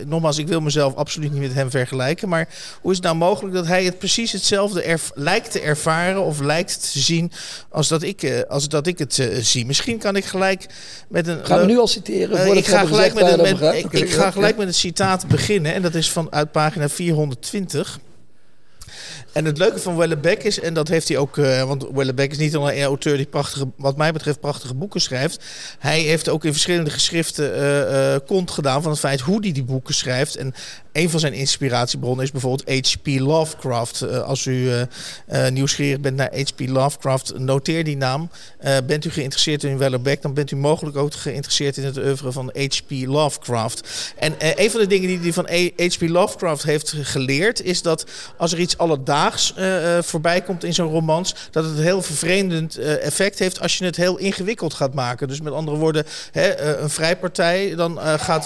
nogmaals, 0.06 0.38
ik 0.38 0.48
wil 0.48 0.62
mezelf 0.62 0.96
absoluut 0.96 1.32
niet 1.32 1.42
met 1.42 1.54
hem 1.54 1.70
vergelijken. 1.70 2.30
Maar 2.30 2.48
hoe 2.82 2.92
is 2.92 2.98
het 2.98 3.06
nou 3.06 3.18
mogelijk 3.18 3.56
dat 3.56 3.68
hij 3.68 3.84
het 3.84 3.98
precies 3.98 4.32
hetzelfde 4.32 4.98
lijkt 5.14 5.52
te 5.52 5.60
ervaren 5.60 6.24
of 6.24 6.40
lijkt 6.40 6.92
te 6.92 7.00
zien 7.00 7.32
als 7.70 7.88
dat 7.88 8.04
ik, 8.04 8.24
uh, 8.24 8.42
als 8.48 8.70
dat 8.70 8.88
ik 8.88 8.98
het 8.98 9.30
zie? 9.40 9.66
Misschien 9.66 9.98
kan 9.98 10.16
ik 10.16 10.26
gelijk 10.26 10.66
met 11.08 11.28
een. 11.28 11.46
Gaan 11.46 11.60
we 11.60 11.66
nu 11.66 11.78
al 11.78 11.88
citeren? 11.88 12.58
ik 12.58 12.66
ga 12.68 12.86
gelijk, 12.86 13.14
met, 13.14 13.28
een, 13.28 13.60
met, 13.60 13.76
ik, 13.76 13.92
ik, 13.92 14.12
ga 14.12 14.32
gelijk 14.32 14.58
met 14.58 14.68
het 14.68 14.76
citaat 14.76 15.28
beginnen. 15.28 15.74
En 15.74 15.82
dat 15.82 15.96
is 15.96 16.12
van 16.12 16.28
uit 16.32 16.52
pagina 16.52 16.90
420. 16.90 18.00
En 19.36 19.46
het 19.46 19.58
leuke 19.58 19.80
van 19.80 19.96
Wellebeck 19.96 20.44
is, 20.44 20.60
en 20.60 20.74
dat 20.74 20.88
heeft 20.88 21.08
hij 21.08 21.18
ook, 21.18 21.38
uh, 21.38 21.64
want 21.64 21.88
Wellebeck 21.94 22.32
is 22.32 22.38
niet 22.38 22.56
alleen 22.56 22.78
een 22.78 22.84
auteur 22.84 23.18
die 23.18 23.26
prachtige, 23.26 23.68
wat 23.78 23.98
mij 23.98 24.12
betreft, 24.12 24.40
prachtige 24.40 24.74
boeken 24.74 25.02
schrijft. 25.02 25.44
Hij 25.80 26.00
heeft 26.00 26.30
ook 26.30 26.46
in 26.46 26.52
verschillende 26.52 26.90
geschriften 26.90 27.62
uh, 27.92 28.16
kont 28.26 28.52
gedaan 28.52 28.82
van 28.82 28.92
het 28.92 29.00
feit 29.00 29.22
hoe 29.22 29.40
hij 29.42 29.52
die 29.52 29.64
boeken 29.64 29.94
schrijft. 29.94 30.36
En 30.36 30.54
een 30.96 31.10
van 31.10 31.20
zijn 31.20 31.34
inspiratiebronnen 31.34 32.26
is 32.26 32.32
bijvoorbeeld 32.32 32.88
H.P. 32.88 33.08
Lovecraft. 33.08 34.02
Uh, 34.02 34.22
als 34.22 34.46
u 34.46 34.52
uh, 34.52 34.82
uh, 35.32 35.48
nieuwsgierig 35.48 36.00
bent 36.00 36.16
naar 36.16 36.32
H.P. 36.36 36.60
Lovecraft, 36.70 37.38
noteer 37.38 37.84
die 37.84 37.98
naam. 37.98 38.30
bent 38.86 39.06
u 39.06 39.10
geïnteresseerd 39.10 39.64
in 39.64 39.78
Wellebeck, 39.78 40.22
dan 40.22 40.34
bent 40.34 40.52
u 40.52 40.56
mogelijk 40.56 40.98
ook 40.98 41.14
geïnteresseerd 41.14 41.78
in 41.78 41.84
het 41.84 41.98
oeuvre 41.98 42.32
van 42.32 42.52
H.P. 42.54 42.90
Lovecraft. 42.90 44.14
En 44.18 44.34
een 44.38 44.72
van 44.72 44.80
de 44.80 44.88
dingen 44.88 45.08
die 45.08 45.20
hij 45.20 45.34
van 45.34 45.48
H.P. 45.76 46.10
Lovecraft 46.10 46.64
heeft 46.64 46.94
geleerd, 47.02 47.62
is 47.62 47.82
dat 47.82 48.06
als 48.38 48.52
er 48.52 48.60
iets 48.60 48.78
alledaags 48.78 49.54
voorbij 50.00 50.42
komt 50.42 50.64
in 50.64 50.74
zo'n 50.74 50.92
romans, 50.92 51.36
dat 51.52 51.64
het 51.64 51.78
een 51.78 51.84
heel 51.84 52.02
vervreemdend 52.02 52.78
effect 52.78 53.40
heeft 53.40 53.62
als 53.62 53.78
je 53.78 53.86
het 53.86 53.96
heel 53.96 54.18
ingewikkeld 54.18 54.74
gaat 54.74 54.94
maken. 54.94 55.28
Dus 55.28 55.42
met 55.42 55.54
andere 55.54 55.78
woorden, 55.78 56.06
hè, 56.32 56.78
een 56.78 56.90
vrijpartij, 56.90 57.76
dan 57.76 58.00
gaat 58.00 58.46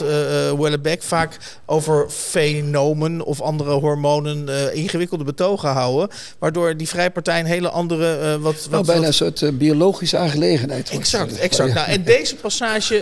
Wellebeck 0.58 1.04
vaak 1.04 1.38
over 1.66 2.12
fenomen 2.40 3.22
of 3.22 3.42
andere 3.42 3.72
hormonen 3.72 4.74
ingewikkelde 4.74 5.24
betogen 5.24 5.70
houden, 5.70 6.10
waardoor 6.40 6.78
die 6.78 6.88
vrijpartij 6.88 7.40
een 7.40 7.46
hele 7.46 7.70
andere 7.70 8.40
wat, 8.40 8.54
wat 8.54 8.70
nou, 8.72 8.86
bijna 8.86 9.08
een 9.08 9.14
soort 9.14 9.58
biologische 9.58 10.18
aangelegenheid. 10.18 10.90
Exact, 10.90 11.38
exact. 11.38 11.74
Nou, 11.74 11.88
en 11.88 12.04
deze 12.04 12.36
passage 12.36 12.96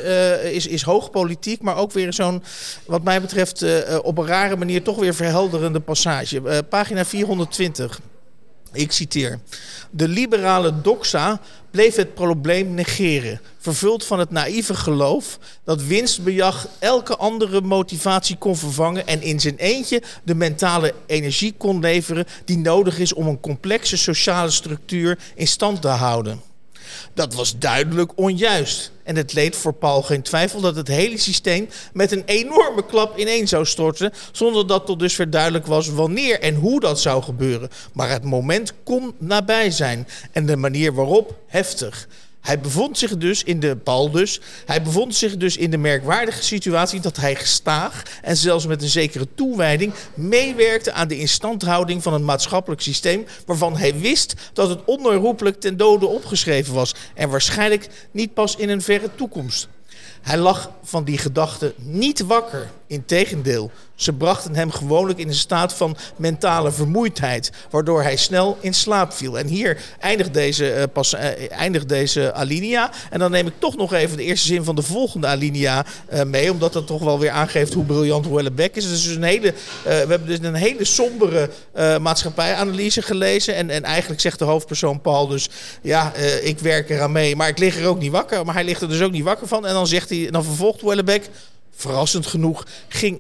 is, 0.54 0.68
is 0.68 0.82
hoogpolitiek, 0.82 1.62
maar 1.62 1.78
ook 1.78 1.92
weer 1.92 2.14
zo'n, 2.14 2.44
wat 2.86 3.04
mij 3.04 3.22
betreft, 3.22 3.66
op 4.02 4.18
een 4.18 4.28
rare 4.28 4.56
manier 4.56 4.84
toch 4.84 5.00
weer 5.00 5.16
verhelderende 5.16 5.80
passage. 5.80 6.42
Uh, 6.46 6.58
pagina 6.70 7.06
420. 7.06 8.00
Ik 8.74 8.92
citeer. 8.92 9.40
De 9.90 10.08
liberale 10.08 10.82
doxa 10.82 11.40
bleef 11.72 11.96
het 11.96 12.14
probleem 12.14 12.74
negeren, 12.74 13.42
vervuld 13.58 14.06
van 14.06 14.20
het 14.20 14.32
naïeve 14.32 14.76
geloof 14.76 15.40
dat 15.64 15.84
winstbejag 15.84 16.68
elke 16.80 17.18
andere 17.18 17.62
motivatie 17.62 18.38
kon 18.38 18.56
vervangen 18.56 19.08
en 19.08 19.22
in 19.22 19.40
zijn 19.40 19.58
eentje 19.58 20.02
de 20.24 20.36
mentale 20.36 20.94
energie 21.06 21.54
kon 21.58 21.80
leveren 21.80 22.26
die 22.46 22.58
nodig 22.58 23.00
is 23.00 23.14
om 23.14 23.28
een 23.28 23.40
complexe 23.40 23.98
sociale 23.98 24.52
structuur 24.52 25.18
in 25.36 25.48
stand 25.48 25.82
te 25.82 25.88
houden. 25.88 26.42
Dat 27.18 27.34
was 27.34 27.58
duidelijk 27.58 28.12
onjuist. 28.16 28.92
En 29.04 29.16
het 29.16 29.34
leed 29.34 29.56
voor 29.56 29.74
Paul 29.74 30.02
geen 30.02 30.22
twijfel 30.22 30.62
dat 30.62 30.76
het 30.76 30.88
hele 30.88 31.18
systeem 31.18 31.70
met 31.94 32.12
een 32.12 32.24
enorme 32.26 32.86
klap 32.86 33.18
ineen 33.18 33.48
zou 33.48 33.66
storten, 33.66 34.14
zonder 34.32 34.68
dat 34.68 34.86
tot 34.86 35.00
dusver 35.00 35.30
duidelijk 35.30 35.66
was 35.66 35.90
wanneer 35.90 36.40
en 36.40 36.56
hoe 36.56 36.80
dat 36.80 37.00
zou 37.00 37.24
gebeuren. 37.24 37.70
Maar 37.94 38.10
het 38.10 38.24
moment 38.24 38.74
kon 38.84 39.14
nabij 39.18 39.72
zijn 39.72 40.08
en 40.32 40.46
de 40.46 40.56
manier 40.56 40.94
waarop 40.94 41.36
heftig. 41.48 42.08
Hij 42.48 42.60
bevond 42.60 42.98
zich 42.98 43.18
dus 43.18 43.44
in 43.44 43.60
de 43.60 43.76
bal 43.84 44.12
dus. 44.12 44.42
Hij 44.66 44.82
bevond 44.82 45.16
zich 45.16 45.38
dus 45.38 45.58
in 45.58 45.72
de 45.72 45.78
merkwaardige 45.78 46.44
situatie 46.44 47.00
dat 47.00 47.18
hij 47.18 47.36
gestaag 47.36 48.04
en 48.22 48.38
zelfs 48.38 48.66
met 48.66 48.82
een 48.82 48.90
zekere 48.90 49.28
toewijding 49.36 49.94
meewerkte 50.14 50.92
aan 50.92 51.08
de 51.08 51.20
instandhouding 51.20 52.04
van 52.04 52.14
een 52.14 52.26
maatschappelijk 52.26 52.82
systeem 52.82 53.26
waarvan 53.46 53.78
hij 53.78 54.00
wist 54.00 54.34
dat 54.54 54.70
het 54.70 54.80
onherroepelijk 54.86 55.60
ten 55.60 55.78
dode 55.78 56.06
opgeschreven 56.06 56.74
was 56.74 56.96
en 57.14 57.30
waarschijnlijk 57.30 57.88
niet 58.12 58.34
pas 58.34 58.56
in 58.56 58.70
een 58.70 58.82
verre 58.82 59.10
toekomst. 59.16 59.68
Hij 60.22 60.38
lag 60.38 60.72
van 60.84 61.04
die 61.04 61.18
gedachten 61.18 61.74
niet 61.78 62.20
wakker. 62.20 62.70
Integendeel, 62.88 63.72
ze 63.96 64.14
brachten 64.14 64.56
hem 64.56 64.72
gewoonlijk 64.72 65.20
in 65.20 65.28
een 65.28 65.34
staat 65.34 65.74
van 65.74 65.98
mentale 66.16 66.72
vermoeidheid, 66.72 67.52
waardoor 67.70 68.04
hij 68.04 68.16
snel 68.16 68.58
in 68.62 68.74
slaap 68.74 69.14
viel. 69.14 69.40
En 69.40 69.48
hier 69.48 69.78
eindigt 70.00 70.34
deze, 70.34 70.76
uh, 70.76 70.84
pas, 70.94 71.14
uh, 71.14 71.52
eindigt 71.52 71.90
deze 71.90 72.34
alinea. 72.34 72.92
En 73.10 73.20
dan 73.20 73.32
neem 73.32 73.48
ik 73.48 73.54
toch 73.60 73.78
nog 73.78 73.94
even 73.94 74.18
de 74.18 74.24
eerste 74.24 74.48
zin 74.48 74.64
van 74.64 74.76
de 74.76 74.82
volgende 74.82 75.28
alinea 75.28 75.86
uh, 76.14 76.24
mee, 76.24 76.52
omdat 76.52 76.74
dat 76.74 76.88
toch 76.88 77.04
wel 77.04 77.20
weer 77.20 77.30
aangeeft 77.30 77.74
hoe 77.74 77.86
briljant 77.86 78.28
Wellebeck 78.28 78.76
is. 78.76 78.90
Dus 78.90 79.06
een 79.06 79.24
hele, 79.24 79.54
we 79.84 79.90
hebben 79.90 80.26
dus 80.26 80.40
een 80.42 80.54
hele 80.54 80.86
sombere 80.86 81.50
maatschappijanalyse 82.02 83.02
gelezen. 83.02 83.56
En, 83.56 83.70
en 83.70 83.84
eigenlijk 83.84 84.22
zegt 84.22 84.40
de 84.40 84.46
hoofdpersoon 84.46 85.02
Paul 85.02 85.28
dus, 85.28 85.50
ja, 85.82 86.14
ik 86.42 86.60
werk 86.60 86.90
eraan 86.90 87.12
mee, 87.12 87.36
maar 87.36 87.48
ik 87.48 87.58
lig 87.58 87.78
er 87.78 87.88
ook 87.88 88.00
niet 88.00 88.12
wakker. 88.12 88.46
Maar 88.46 88.54
hij 88.54 88.64
ligt 88.64 88.82
er 88.82 88.90
dus 88.90 89.02
ook 89.02 89.12
niet 89.12 89.24
wakker 89.24 89.48
van. 89.48 89.66
En 89.66 89.74
dan 89.74 89.88
zegt 89.88 90.10
hij, 90.10 90.28
dan 90.32 90.44
vervolgt 90.44 90.82
Wellebeck, 90.82 91.30
verrassend 91.78 92.28
genoeg, 92.28 92.66
ging 92.88 93.20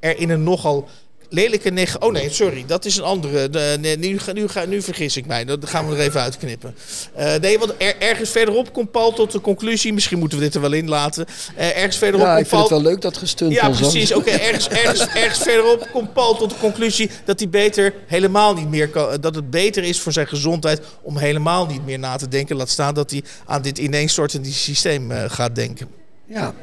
er 0.00 0.18
in 0.18 0.30
een 0.30 0.42
nogal 0.42 0.88
lelijke 1.28 1.70
neg... 1.70 2.00
Oh 2.00 2.12
nee, 2.12 2.30
sorry, 2.30 2.64
dat 2.66 2.84
is 2.84 2.96
een 2.96 3.04
andere. 3.04 3.50
De, 3.50 3.76
nee, 3.80 3.96
nu, 3.96 4.18
nu, 4.32 4.46
nu 4.68 4.82
vergis 4.82 5.16
ik 5.16 5.26
mij. 5.26 5.44
Dat 5.44 5.68
gaan 5.68 5.88
we 5.88 5.94
er 5.94 6.00
even 6.00 6.20
uitknippen. 6.20 6.74
Uh, 7.18 7.34
nee, 7.34 7.58
want 7.58 7.74
er, 7.78 7.96
ergens 7.98 8.30
verderop 8.30 8.72
komt 8.72 8.90
Paul 8.90 9.12
tot 9.12 9.32
de 9.32 9.40
conclusie... 9.40 9.92
Misschien 9.92 10.18
moeten 10.18 10.38
we 10.38 10.44
dit 10.44 10.54
er 10.54 10.60
wel 10.60 10.72
in 10.72 10.88
laten. 10.88 11.26
Uh, 11.56 11.76
ergens 11.76 11.96
verderop 11.96 12.26
ja, 12.26 12.38
ik 12.38 12.46
vind 12.46 12.60
het 12.60 12.70
wel 12.70 12.82
leuk 12.82 13.00
dat 13.00 13.16
gestunt 13.16 13.52
Ja, 13.52 13.68
precies. 13.68 14.12
Oké, 14.12 14.28
okay, 14.28 14.46
ergens, 14.46 14.68
ergens, 14.68 15.06
ergens 15.06 15.38
verderop 15.38 15.88
komt 15.92 16.12
Paul 16.12 16.36
tot 16.36 16.50
de 16.50 16.56
conclusie... 16.60 17.10
dat 17.24 17.38
hij 17.38 17.48
beter 17.48 17.94
helemaal 18.06 18.54
niet 18.54 18.68
meer 18.68 18.88
kan... 18.88 19.20
dat 19.20 19.34
het 19.34 19.50
beter 19.50 19.84
is 19.84 20.00
voor 20.00 20.12
zijn 20.12 20.28
gezondheid... 20.28 20.80
om 21.02 21.16
helemaal 21.16 21.66
niet 21.66 21.84
meer 21.84 21.98
na 21.98 22.16
te 22.16 22.28
denken. 22.28 22.56
Laat 22.56 22.68
staan 22.68 22.94
dat 22.94 23.10
hij 23.10 23.22
aan 23.46 23.62
dit 23.62 23.78
ineenstortende 23.78 24.52
systeem 24.52 25.10
uh, 25.10 25.24
gaat 25.26 25.54
denken. 25.54 25.88
Ja, 26.26 26.54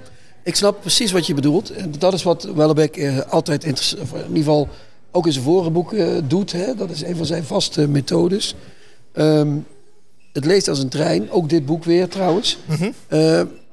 ik 0.43 0.55
snap 0.55 0.81
precies 0.81 1.11
wat 1.11 1.27
je 1.27 1.33
bedoelt. 1.33 1.69
En 1.69 1.91
dat 1.99 2.13
is 2.13 2.23
wat 2.23 2.43
Wellebeck 2.43 2.97
eh, 2.97 3.19
altijd 3.19 3.63
in 3.63 3.69
ieder 3.69 4.43
geval 4.43 4.67
ook 5.11 5.25
in 5.25 5.31
zijn 5.31 5.45
vorige 5.45 5.69
boek 5.69 5.93
eh, 5.93 6.07
doet. 6.27 6.51
Hè? 6.51 6.75
Dat 6.75 6.89
is 6.89 7.03
een 7.03 7.15
van 7.15 7.25
zijn 7.25 7.43
vaste 7.43 7.87
methodes. 7.87 8.55
Um, 9.13 9.65
het 10.33 10.45
leest 10.45 10.67
als 10.67 10.79
een 10.79 10.89
trein, 10.89 11.31
ook 11.31 11.49
dit 11.49 11.65
boek 11.65 11.83
weer 11.83 12.07
trouwens. 12.07 12.57
Mm 12.65 12.75
-hmm. 12.75 12.93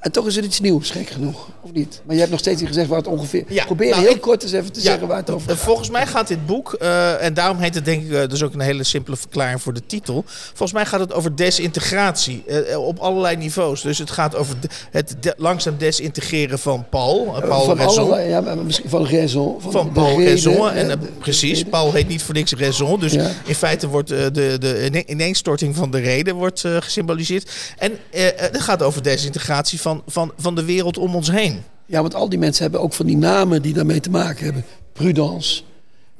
En 0.00 0.12
toch 0.12 0.26
is 0.26 0.36
het 0.36 0.44
iets 0.44 0.60
nieuws, 0.60 0.90
gek 0.90 1.08
genoeg, 1.10 1.48
of 1.60 1.72
niet? 1.72 2.00
Maar 2.04 2.14
je 2.14 2.20
hebt 2.20 2.30
nog 2.30 2.40
steeds 2.40 2.60
niet 2.60 2.68
gezegd 2.68 2.88
waar 2.88 2.98
het 2.98 3.06
ongeveer... 3.06 3.44
Ja, 3.48 3.64
Probeer 3.64 3.90
nou, 3.90 4.02
heel 4.02 4.14
ik, 4.14 4.20
kort 4.20 4.42
eens 4.42 4.52
even 4.52 4.72
te 4.72 4.80
ja, 4.80 4.86
zeggen 4.86 5.08
waar 5.08 5.16
het 5.16 5.30
over 5.30 5.48
gaat. 5.48 5.58
Volgens 5.58 5.90
mij 5.90 6.06
gaat 6.06 6.28
dit 6.28 6.46
boek, 6.46 6.76
uh, 6.82 7.24
en 7.24 7.34
daarom 7.34 7.58
heet 7.58 7.74
het 7.74 7.84
denk 7.84 8.02
ik... 8.02 8.10
Uh, 8.10 8.26
dus 8.26 8.42
ook 8.42 8.54
een 8.54 8.60
hele 8.60 8.84
simpele 8.84 9.16
verklaring 9.16 9.62
voor 9.62 9.72
de 9.72 9.82
titel. 9.86 10.24
Volgens 10.26 10.72
mij 10.72 10.86
gaat 10.86 11.00
het 11.00 11.12
over 11.12 11.36
desintegratie 11.36 12.44
uh, 12.46 12.78
op 12.78 12.98
allerlei 12.98 13.36
niveaus. 13.36 13.82
Dus 13.82 13.98
het 13.98 14.10
gaat 14.10 14.36
over 14.36 14.60
de, 14.60 14.68
het 14.90 15.16
de, 15.20 15.34
langzaam 15.36 15.74
desintegreren 15.78 16.58
van 16.58 16.86
Paul. 16.90 17.24
Paul 17.40 17.64
van 17.64 17.78
allerlei, 17.78 18.28
ja, 18.28 18.40
maar 18.40 18.58
misschien 18.58 18.90
van 18.90 19.06
Raison. 19.06 19.60
Van, 19.60 19.72
van 19.72 19.92
Paul 19.92 20.22
Raison. 20.22 20.70
En, 20.70 21.00
precies, 21.18 21.64
Paul 21.64 21.92
heet 21.92 22.08
niet 22.08 22.22
voor 22.22 22.34
niks 22.34 22.52
Raison. 22.52 23.00
Dus 23.00 23.12
ja. 23.12 23.30
in 23.44 23.54
feite 23.54 23.88
wordt 23.88 24.08
de, 24.08 24.30
de 24.32 25.04
ineenstorting 25.06 25.76
van 25.76 25.90
de 25.90 25.98
reden 25.98 26.34
wordt, 26.34 26.60
gesymboliseerd. 26.60 27.50
En 27.78 27.92
het 28.10 28.60
gaat 28.60 28.82
over 28.82 29.02
desintegratie 29.02 29.80
van 29.80 29.89
van, 29.90 30.02
van, 30.06 30.32
van 30.36 30.54
de 30.54 30.64
wereld 30.64 30.98
om 30.98 31.14
ons 31.14 31.30
heen. 31.30 31.62
Ja, 31.86 32.00
want 32.00 32.14
al 32.14 32.28
die 32.28 32.38
mensen 32.38 32.62
hebben 32.62 32.80
ook 32.80 32.92
van 32.92 33.06
die 33.06 33.16
namen 33.16 33.62
die 33.62 33.74
daarmee 33.74 34.00
te 34.00 34.10
maken 34.10 34.44
hebben. 34.44 34.64
Prudence. 34.92 35.62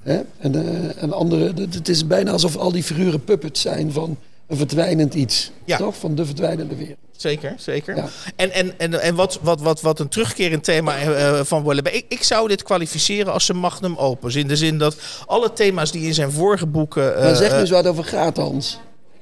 Hè? 0.02 0.20
En, 0.38 0.54
uh, 0.54 1.02
en 1.02 1.12
andere. 1.12 1.52
Het 1.70 1.88
is 1.88 2.06
bijna 2.06 2.30
alsof 2.30 2.56
al 2.56 2.72
die 2.72 2.83
figuren 2.83 3.24
puppets 3.24 3.61
zijn 3.61 3.92
van 3.92 4.16
een 4.46 4.56
verdwijnend 4.56 5.14
iets. 5.14 5.50
Ja. 5.64 5.76
Toch? 5.76 5.96
Van 5.96 6.14
de 6.14 6.24
verdwijnende 6.24 6.76
wereld. 6.76 6.98
Zeker, 7.16 7.54
zeker. 7.56 7.96
Ja. 7.96 8.09
En, 8.37 8.52
en, 8.52 8.78
en, 8.78 9.00
en 9.00 9.14
wat, 9.14 9.38
wat, 9.42 9.61
wat, 9.61 9.80
wat 9.80 10.00
een 10.00 10.09
terugkerend 10.09 10.64
thema 10.64 11.02
uh, 11.02 11.40
van 11.44 11.64
Wellebe. 11.64 11.90
Ik, 11.90 12.04
ik 12.09 12.22
zou 12.22 12.48
dit 12.48 12.62
kwalificeren 12.62 13.33
als 13.33 13.48
een 13.48 13.56
magnum 13.56 13.96
opus. 13.96 14.35
In 14.35 14.48
de 14.48 14.56
zin 14.56 14.78
dat 14.78 14.96
alle 15.26 15.52
thema's 15.52 15.92
die 15.92 16.06
in 16.06 16.14
zijn 16.14 16.30
vorige 16.30 16.66
boeken. 16.66 17.12
Uh, 17.16 17.22
maar 17.22 17.37
zeg 17.37 17.52
eens 17.52 17.70
waar 17.70 17.83
het 17.83 17.88
over 17.88 18.04
gaat, 18.04 18.37
Hans. 18.37 18.78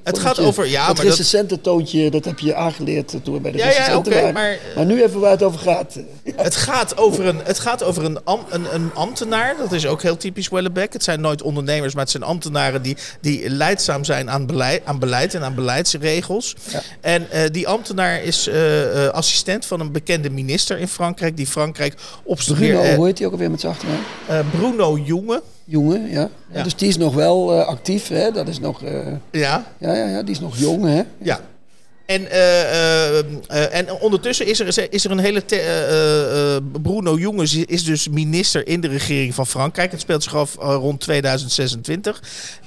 Het 0.09 0.18
gaat 0.18 0.38
over. 0.38 0.68
Ja, 0.68 0.87
dat 0.87 0.99
recensente 0.99 1.61
toontje, 1.61 2.11
dat 2.11 2.25
heb 2.25 2.38
je 2.38 2.55
aangeleerd 2.55 3.14
toen 3.23 3.35
we 3.35 3.40
bij 3.40 3.53
de 3.53 3.59
ja, 3.59 3.71
ja, 3.71 3.97
okay, 3.97 4.33
maar, 4.33 4.59
maar 4.77 4.85
nu 4.85 5.03
even 5.03 5.21
waar 5.21 5.31
het 5.31 5.42
over 5.42 5.61
gaat. 5.61 5.99
Het 6.37 6.57
gaat 6.57 6.97
over, 6.97 7.27
een, 7.27 7.40
het 7.44 7.59
gaat 7.59 7.83
over 7.83 8.05
een, 8.05 8.18
een, 8.51 8.75
een 8.75 8.90
ambtenaar. 8.94 9.55
Dat 9.59 9.73
is 9.73 9.87
ook 9.87 10.03
heel 10.03 10.16
typisch 10.16 10.49
Wellebeck. 10.49 10.92
Het 10.92 11.03
zijn 11.03 11.21
nooit 11.21 11.42
ondernemers, 11.42 11.94
maar 11.94 12.03
het 12.03 12.11
zijn 12.11 12.23
ambtenaren 12.23 12.83
die, 12.83 12.97
die 13.21 13.51
leidzaam 13.51 14.05
zijn 14.05 14.31
aan 14.31 14.47
beleid, 14.47 14.83
aan 14.85 14.99
beleid 14.99 15.35
en 15.35 15.42
aan 15.42 15.55
beleidsregels. 15.55 16.57
Ja. 16.71 16.83
En 17.01 17.27
uh, 17.33 17.40
die 17.51 17.68
ambtenaar 17.68 18.23
is 18.23 18.49
uh, 18.49 19.09
assistent 19.09 19.66
van 19.66 19.81
een 19.81 19.92
bekende 19.92 20.31
minister 20.31 20.79
in 20.79 20.88
Frankrijk. 20.88 21.37
Die 21.37 21.47
Frankrijk 21.47 21.94
opstrueert. 22.23 22.79
Bruno, 22.79 22.97
hoe 22.97 23.07
heet 23.07 23.18
hij 23.18 23.27
ook 23.27 23.33
alweer 23.33 23.51
met 23.51 23.61
zijn 23.61 23.73
achternaam? 23.73 24.51
Bruno 24.51 24.99
Jonge 24.99 25.42
jongen, 25.68 26.11
ja. 26.11 26.28
ja. 26.52 26.62
Dus 26.62 26.76
die 26.76 26.88
is 26.88 26.96
nog 26.96 27.14
wel 27.14 27.54
uh, 27.54 27.66
actief, 27.66 28.09
hè? 28.09 28.31
Dat 28.31 28.48
is 28.48 28.61
nog... 28.61 28.83
Uh, 28.83 28.90
ja. 29.31 29.66
ja. 29.78 29.94
Ja, 29.94 30.09
ja, 30.09 30.22
die 30.22 30.35
is 30.35 30.40
nog 30.40 30.59
jong, 30.59 30.85
hè? 30.85 31.02
Ja. 31.22 31.40
En, 32.07 32.22
uh, 32.22 33.74
en 33.74 33.92
ondertussen 33.92 34.46
is 34.46 34.61
er, 34.61 34.92
is 34.92 35.04
er 35.04 35.11
een 35.11 35.18
hele... 35.18 35.42
Bruno 36.83 37.18
Jongens 37.18 37.54
is 37.54 37.85
dus 37.85 38.09
minister 38.09 38.66
in 38.66 38.81
de 38.81 38.88
regering 38.88 39.35
van 39.35 39.46
Frankrijk. 39.46 39.90
Het 39.90 40.00
speelt 40.00 40.22
zich 40.22 40.35
af 40.35 40.54
rond 40.59 41.00
2026. 41.00 42.22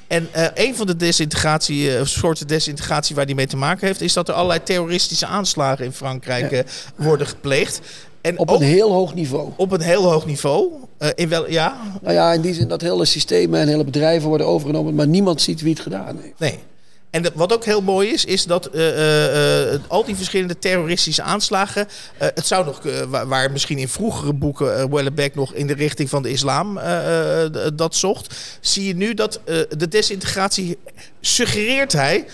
En 0.08 0.28
een 0.54 0.76
van 0.76 0.88
de 0.88 0.96
desintegratie, 0.96 2.06
soorten 2.06 2.48
desintegratie 2.48 3.16
waar 3.16 3.26
die 3.26 3.36
mee 3.36 3.48
te 3.48 3.58
maken 3.58 3.88
heeft... 3.88 4.02
is 4.02 4.14
dat 4.14 4.28
er 4.28 4.34
allerlei 4.34 4.64
terroristische 4.64 5.26
aanslagen 5.26 5.86
in 5.86 5.94
Frankrijk 5.94 6.52
ja. 6.52 6.64
worden 6.96 7.28
gepleegd. 7.28 7.82
En 8.22 8.40
op 8.40 8.50
een 8.50 8.62
heel 8.62 8.92
hoog 8.92 9.14
niveau. 9.14 9.50
Op 9.56 9.72
een 9.72 9.82
heel 9.82 10.12
hoog 10.12 10.26
niveau. 10.26 10.72
Uh, 11.00 11.10
in 11.16 11.30
wel, 11.30 11.50
ja? 11.50 11.78
Nou 12.02 12.14
ja, 12.14 12.34
in 12.34 12.42
die 12.42 12.54
zin 12.54 12.68
dat 12.68 12.82
hele 12.82 13.06
systemen 13.06 13.60
en 13.60 13.68
hele 13.68 13.84
bedrijven 13.84 14.28
worden 14.28 14.48
overgenomen, 14.48 14.96
maar 14.96 15.08
niemand 15.08 15.42
ziet 15.42 15.62
wie 15.62 15.74
het 15.74 15.82
gedaan 15.82 16.20
heeft. 16.22 16.40
Nee. 16.40 16.60
En 17.10 17.22
de, 17.22 17.32
wat 17.36 17.54
ook 17.54 17.66
heel 17.66 17.82
mooi 17.82 18.10
is, 18.10 18.26
is 18.26 18.46
dat 18.46 18.70
uh, 18.76 19.72
uh, 19.74 19.80
al 19.88 20.06
die 20.06 20.16
verschillende 20.16 20.60
terroristische 20.60 21.22
aanslagen. 21.22 21.88
het 22.18 22.48
zou 22.48 22.66
nog, 22.66 22.82
waar, 23.08 23.28
waar, 23.28 23.52
misschien 23.52 23.78
in 23.78 23.88
vroegere 23.88 24.34
boeken 24.34 24.92
Wellebeck 24.92 25.36
nog 25.36 25.54
in 25.54 25.68
de 25.68 25.74
richting 25.74 26.10
van 26.10 26.24
de 26.24 26.30
islam 26.30 26.80
dat 27.74 27.96
zocht. 27.96 28.58
Zie 28.62 28.88
je 28.88 28.96
nu 28.96 29.14
dat 29.14 29.40
de 29.78 29.88
desintegratie 29.88 30.78
suggereert 31.20 31.92
hij 31.92 32.26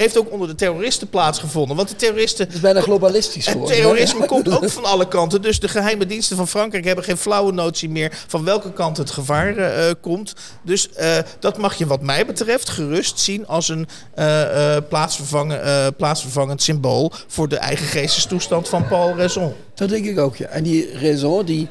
heeft 0.00 0.18
ook 0.18 0.32
onder 0.32 0.48
de 0.48 0.54
terroristen 0.54 1.08
plaatsgevonden. 1.08 1.76
Want 1.76 1.88
de 1.88 1.96
terroristen. 1.96 2.46
Het 2.46 2.54
is 2.54 2.60
bijna 2.60 2.80
globalistisch 2.80 3.46
geworden. 3.46 3.76
terrorisme 3.76 4.26
komt 4.32 4.50
ook 4.50 4.70
van 4.70 4.84
alle 4.84 5.08
kanten. 5.08 5.42
Dus 5.42 5.60
de 5.60 5.68
geheime 5.68 6.06
diensten 6.06 6.36
van 6.36 6.48
Frankrijk 6.48 6.84
hebben 6.84 7.04
geen 7.04 7.16
flauwe 7.16 7.52
notie 7.52 7.88
meer 7.88 8.24
van 8.26 8.44
welke 8.44 8.72
kant 8.72 8.96
het 8.96 9.10
gevaar 9.10 9.56
eh, 9.56 9.94
komt. 10.00 10.34
Dus 10.62 10.92
eh, 10.92 11.18
dat 11.38 11.58
mag 11.58 11.74
je, 11.74 11.86
wat 11.86 12.02
mij 12.02 12.26
betreft, 12.26 12.68
gerust 12.68 13.18
zien 13.18 13.46
als 13.46 13.68
een 13.68 13.88
eh, 14.14 14.76
eh, 14.76 14.82
plaatsvervangen, 14.88 15.64
eh, 15.64 15.86
plaatsvervangend 15.96 16.62
symbool 16.62 17.12
voor 17.26 17.48
de 17.48 17.56
eigen 17.56 17.86
geestestoestand 17.86 18.68
van 18.68 18.88
Paul 18.88 19.16
Raison. 19.16 19.52
Dat 19.74 19.88
denk 19.88 20.06
ik 20.06 20.18
ook, 20.18 20.36
ja. 20.36 20.46
En 20.46 20.62
die 20.62 20.98
Raison, 20.98 21.44
die 21.44 21.68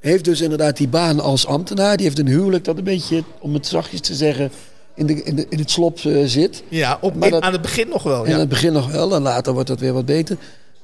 heeft 0.00 0.24
dus 0.24 0.40
inderdaad 0.40 0.76
die 0.76 0.88
baan 0.88 1.20
als 1.20 1.46
ambtenaar. 1.46 1.96
Die 1.96 2.06
heeft 2.06 2.18
een 2.18 2.26
huwelijk 2.26 2.64
dat 2.64 2.78
een 2.78 2.84
beetje, 2.84 3.24
om 3.38 3.54
het 3.54 3.66
zachtjes 3.66 4.00
te 4.00 4.14
zeggen, 4.14 4.52
in, 4.94 5.06
de, 5.06 5.22
in, 5.22 5.36
de, 5.36 5.46
in 5.48 5.58
het 5.58 5.70
slop 5.70 5.98
eh, 5.98 6.22
zit. 6.26 6.62
Ja, 6.68 6.98
op, 7.00 7.14
Maar 7.14 7.30
dat- 7.30 7.42
aan 7.42 7.52
het 7.52 7.62
begin 7.62 7.88
nog 7.88 8.02
wel. 8.02 8.26
Ja. 8.28 8.38
het 8.38 8.48
begin 8.48 8.72
nog 8.72 8.90
wel, 8.92 9.14
en 9.14 9.22
later 9.22 9.52
wordt 9.52 9.68
dat 9.68 9.80
weer 9.80 9.92
wat 9.92 10.06
beter. 10.06 10.36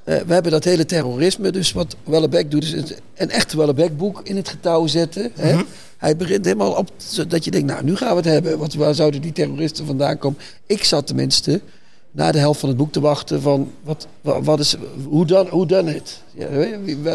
Eh, 0.04 0.16
we 0.26 0.32
hebben 0.32 0.52
dat 0.52 0.64
hele 0.64 0.84
terrorisme, 0.84 1.50
dus 1.50 1.72
wat 1.72 1.96
Wellebeck 2.04 2.50
doet, 2.50 2.62
is 2.62 2.72
het- 2.72 3.00
een 3.16 3.30
echt 3.30 3.52
Wellebeck-boek 3.52 4.20
in 4.24 4.36
het 4.36 4.48
getouw 4.48 4.86
zetten. 4.86 5.30
hè. 5.34 5.52
Mhm. 5.54 5.62
Hij 5.98 6.16
begint 6.16 6.44
helemaal 6.44 6.72
op, 6.72 6.90
dat 7.28 7.44
je 7.44 7.50
denkt, 7.50 7.66
nou, 7.66 7.84
nu 7.84 7.96
gaan 7.96 8.08
we 8.10 8.16
het 8.16 8.24
hebben. 8.24 8.58
Wat, 8.58 8.74
waar 8.74 8.94
zouden 8.94 9.20
die 9.20 9.32
terroristen 9.32 9.86
vandaan 9.86 10.18
komen? 10.18 10.38
Ik 10.66 10.84
zat 10.84 11.06
tenminste 11.06 11.60
na 12.10 12.32
de 12.32 12.38
helft 12.38 12.60
van 12.60 12.68
het 12.68 12.78
boek 12.78 12.92
te 12.92 13.00
wachten 13.00 13.42
van, 13.42 13.70
wat, 13.82 14.06
wat, 14.20 14.60
is, 14.60 14.76
hoe 15.08 15.26
dan, 15.26 15.46
hoe 15.48 15.66
dan 15.66 15.86
het? 15.86 16.22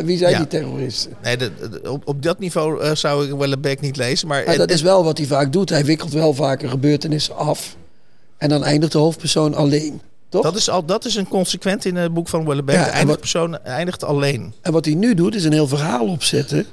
Wie, 0.06 0.18
zijn 0.18 0.32
Ja. 0.32 0.38
die 0.38 0.48
terroristen? 0.48 1.12
Nee, 1.24 1.38
de- 1.38 1.52
de- 1.82 1.92
op, 1.92 2.08
op 2.08 2.24
dat 2.24 2.40
niveau 2.40 2.82
eh, 2.82 2.96
zou 2.96 3.26
ik 3.28 3.34
Wellebeck 3.38 3.82
niet 3.82 3.98
lezen. 3.98 4.28
Maar, 4.28 4.58
dat 4.58 4.72
is 4.72 4.82
wel 4.82 5.04
wat 5.04 5.18
hij 5.18 5.28
vaak 5.28 5.54
doet. 5.54 5.70
Hij 5.70 5.86
wikkelt 5.86 6.12
wel 6.12 6.34
vaker 6.34 6.70
gebeurtenissen 6.70 7.36
af. 7.36 7.76
En 8.38 8.50
dan 8.50 8.64
eindigt 8.64 8.92
de 8.92 8.98
hoofdpersoon 8.98 9.54
alleen. 9.54 10.02
Toch? 10.30 10.44
dat, 10.44 10.56
is 10.56 10.70
al, 10.70 10.86
dat 10.86 11.06
is 11.06 11.16
een 11.16 11.28
consequent 11.28 11.86
in 11.86 11.96
het 11.96 12.14
boek 12.14 12.28
van 12.28 12.46
Wellebeck. 12.46 12.76
Ja, 12.76 12.82
de 12.84 12.88
en 12.90 12.92
eindigt 12.94 13.10
wat- 13.10 13.20
persoon 13.20 13.64
eindigt 13.64 14.04
alleen. 14.04 14.54
En 14.62 14.72
wat 14.72 14.86
hij 14.86 14.94
nu 14.94 15.14
doet, 15.14 15.36
is 15.36 15.44
een 15.44 15.54
heel 15.54 15.68
verhaal 15.68 16.08
opzetten. 16.08 16.66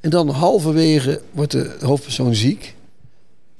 En 0.00 0.10
dan 0.10 0.28
halverwege 0.28 1.20
wordt 1.30 1.52
de 1.52 1.70
hoofdpersoon 1.80 2.34
ziek. 2.34 2.74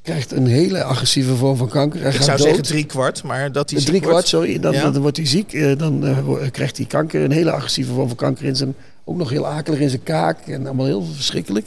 Krijgt 0.05 0.33
een 0.33 0.47
hele 0.47 0.83
agressieve 0.83 1.35
vorm 1.37 1.57
van 1.57 1.69
kanker. 1.69 2.01
Hij 2.01 2.09
Ik 2.11 2.15
gaat 2.17 2.25
zou 2.25 2.37
dood. 2.39 2.47
zeggen 2.47 2.65
drie 2.67 2.85
kwart, 2.85 3.23
maar 3.23 3.53
dat 3.53 3.71
hij 3.71 3.79
ziek 3.79 3.89
drie 3.89 4.01
kwart, 4.01 4.13
wordt. 4.15 4.29
sorry. 4.29 4.59
Dan, 4.61 4.73
Ja. 4.73 4.91
dan 4.91 5.03
wordt 5.03 5.17
hij 5.17 5.27
ziek. 5.27 5.53
eh, 5.53 5.79
Dan 5.79 6.07
eh, 6.07 6.19
wo- 6.25 6.39
krijgt 6.53 6.77
hij 6.77 6.87
kanker. 6.87 7.23
Een 7.25 7.31
hele 7.31 7.51
agressieve 7.51 7.93
vorm 7.93 8.09
van 8.09 8.17
kanker 8.17 8.45
in 8.45 8.57
zijn... 8.57 8.75
Ook 9.05 9.17
nog 9.17 9.31
heel 9.31 9.47
akelig 9.47 9.79
in 9.81 9.89
zijn 9.89 10.03
kaak. 10.03 10.39
En 10.47 10.67
allemaal 10.67 10.87
heel 10.87 11.03
verschrikkelijk. 11.15 11.67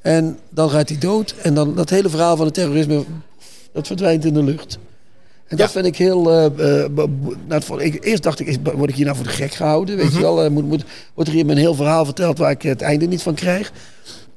En 0.00 0.38
dan 0.50 0.70
gaat 0.70 0.88
hij 0.88 0.98
dood. 0.98 1.34
En 1.42 1.54
dan 1.54 1.74
dat 1.74 1.90
hele 1.90 2.08
verhaal 2.08 2.36
van 2.36 2.44
het 2.46 2.54
terrorisme... 2.54 3.04
Dat 3.72 3.86
verdwijnt 3.86 4.24
in 4.24 4.34
de 4.34 4.42
lucht. 4.42 4.78
En 5.46 5.56
dat 5.56 5.70
vind 5.70 5.86
ik 5.86 5.96
heel... 5.96 6.30
eh, 6.30 6.82
eh, 6.84 6.90
nou, 7.48 7.62
voor- 7.62 7.82
ik, 7.82 8.04
eerst 8.04 8.22
dacht 8.22 8.40
ik, 8.40 8.58
word 8.74 8.90
ik 8.90 8.96
hier 8.96 9.04
nou 9.04 9.16
voor 9.16 9.26
de 9.26 9.32
gek 9.32 9.54
gehouden? 9.54 9.96
Weet 9.96 10.12
je 10.12 10.20
wel? 10.20 10.44
Eh, 10.44 10.50
moet, 10.50 10.64
moet, 10.66 10.84
wordt 11.14 11.30
er 11.30 11.36
hier 11.36 11.48
een 11.50 11.56
heel 11.56 11.74
verhaal 11.74 12.04
verteld 12.04 12.38
waar 12.38 12.50
ik 12.50 12.62
het 12.62 12.82
einde 12.82 13.06
niet 13.06 13.22
van 13.22 13.34
krijg? 13.34 13.72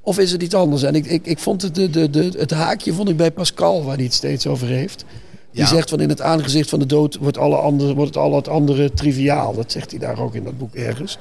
Of 0.01 0.19
is 0.19 0.31
het 0.31 0.43
iets 0.43 0.53
anders? 0.55 0.83
En 0.83 0.95
ik, 0.95 1.05
ik, 1.05 1.25
ik 1.25 1.39
vond 1.39 1.61
het, 1.61 1.75
de, 1.75 1.89
de, 1.89 2.09
de, 2.09 2.31
het 2.37 2.51
haakje 2.51 2.93
vond 2.93 3.09
ik 3.09 3.17
bij 3.17 3.31
Pascal, 3.31 3.83
waar 3.83 3.95
hij 3.95 4.03
het 4.03 4.13
steeds 4.13 4.47
over 4.47 4.67
heeft. 4.67 5.05
Die 5.51 5.61
Ja. 5.61 5.67
zegt 5.67 5.89
van 5.89 5.99
in 5.99 6.09
het 6.09 6.21
aangezicht 6.21 6.69
van 6.69 6.79
de 6.79 6.85
dood 6.85 7.15
wordt, 7.17 7.37
alle 7.37 7.55
andere, 7.55 7.93
wordt 7.93 8.13
het 8.13 8.23
al 8.23 8.35
het 8.35 8.47
andere 8.47 8.93
triviaal. 8.93 9.55
Dat 9.55 9.71
zegt 9.71 9.89
hij 9.91 9.99
daar 9.99 10.19
ook 10.19 10.35
in 10.35 10.43
dat 10.43 10.57
boek 10.57 10.75
ergens. 10.75 11.17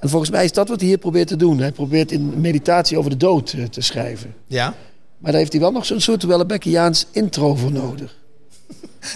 En 0.00 0.08
volgens 0.08 0.30
mij 0.30 0.44
is 0.44 0.52
dat 0.52 0.68
wat 0.68 0.78
hij 0.80 0.88
hier 0.88 0.98
probeert 0.98 1.28
te 1.28 1.36
doen. 1.36 1.58
Hij 1.58 1.72
probeert 1.72 2.12
in 2.12 2.40
meditatie 2.40 2.98
over 2.98 3.10
de 3.10 3.16
dood 3.16 3.52
eh, 3.52 3.64
te 3.64 3.80
schrijven. 3.80 4.34
Ja. 4.46 4.74
Maar 5.18 5.30
daar 5.30 5.40
heeft 5.40 5.52
hij 5.52 5.60
wel 5.60 5.72
nog 5.72 5.86
zo'n 5.86 6.00
soort 6.00 6.22
Wellebeckiaans 6.22 7.06
intro 7.12 7.54
voor 7.54 7.72
nodig. 7.72 8.16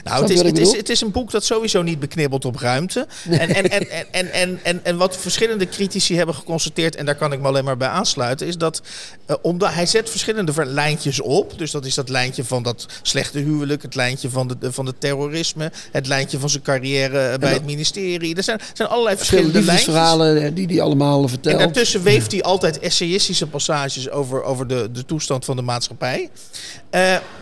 Nou, 0.05 0.23
het 0.23 0.31
is, 0.31 0.43
het, 0.43 0.59
is, 0.59 0.77
het 0.77 0.89
is 0.89 1.01
een 1.01 1.11
boek 1.11 1.31
dat 1.31 1.45
sowieso 1.45 1.83
niet 1.83 2.01
beknibbelt 2.01 2.45
op 2.45 2.57
ruimte. 2.57 3.07
En, 3.31 3.39
en, 3.55 3.71
en, 3.71 3.91
en, 3.91 4.07
en, 4.13 4.33
en, 4.33 4.59
en, 4.63 4.81
en 4.85 4.97
wat 4.97 5.17
verschillende 5.17 5.69
critici 5.69 6.17
hebben 6.17 6.35
geconstateerd, 6.35 6.97
en 6.97 7.07
daar 7.07 7.15
kan 7.15 7.33
ik 7.33 7.41
me 7.41 7.47
alleen 7.49 7.65
maar 7.65 7.77
bij 7.77 7.89
aansluiten, 7.89 8.47
is 8.47 8.57
dat 8.59 8.83
eh, 9.27 9.37
omdat 9.43 9.73
hij 9.73 9.87
zet 9.87 10.11
verschillende 10.11 10.53
ver- 10.53 10.67
lijntjes 10.67 11.21
op. 11.21 11.59
Dus 11.59 11.71
dat 11.71 11.85
is 11.85 11.95
dat 11.95 12.09
lijntje 12.09 12.45
van 12.45 12.63
dat 12.63 12.87
slechte 13.03 13.39
huwelijk, 13.39 13.83
het 13.83 13.95
lijntje 13.95 14.31
van 14.31 14.49
de, 14.49 14.73
van 14.73 14.85
de 14.85 14.95
terrorisme, 14.99 15.73
het 15.93 16.07
lijntje 16.07 16.39
van 16.39 16.51
zijn 16.51 16.63
carrière 16.63 17.19
eh, 17.29 17.39
bij 17.39 17.53
het 17.53 17.65
ministerie. 17.65 18.35
Er 18.37 18.43
zijn, 18.43 18.59
er 18.59 18.65
zijn 18.75 18.89
allerlei 18.89 19.17
Verschillende 19.17 19.53
lijntjes. 19.53 19.75
liefdesverhalen 19.77 20.43
eh, 20.43 20.51
die 20.55 20.67
hij 20.67 20.81
allemaal 20.81 21.23
En 21.23 21.29
vertelt. 21.29 21.59
daartussen 21.59 22.03
weeft 22.03 22.33
hij 22.33 22.43
altijd 22.43 22.79
essayistische 22.79 23.47
passages 23.47 24.11
over, 24.11 24.43
over 24.43 24.67
de, 24.67 24.89
de 24.93 25.05
toestand 25.05 25.45
van 25.45 25.57
de 25.57 25.63
maatschappij. 25.63 26.31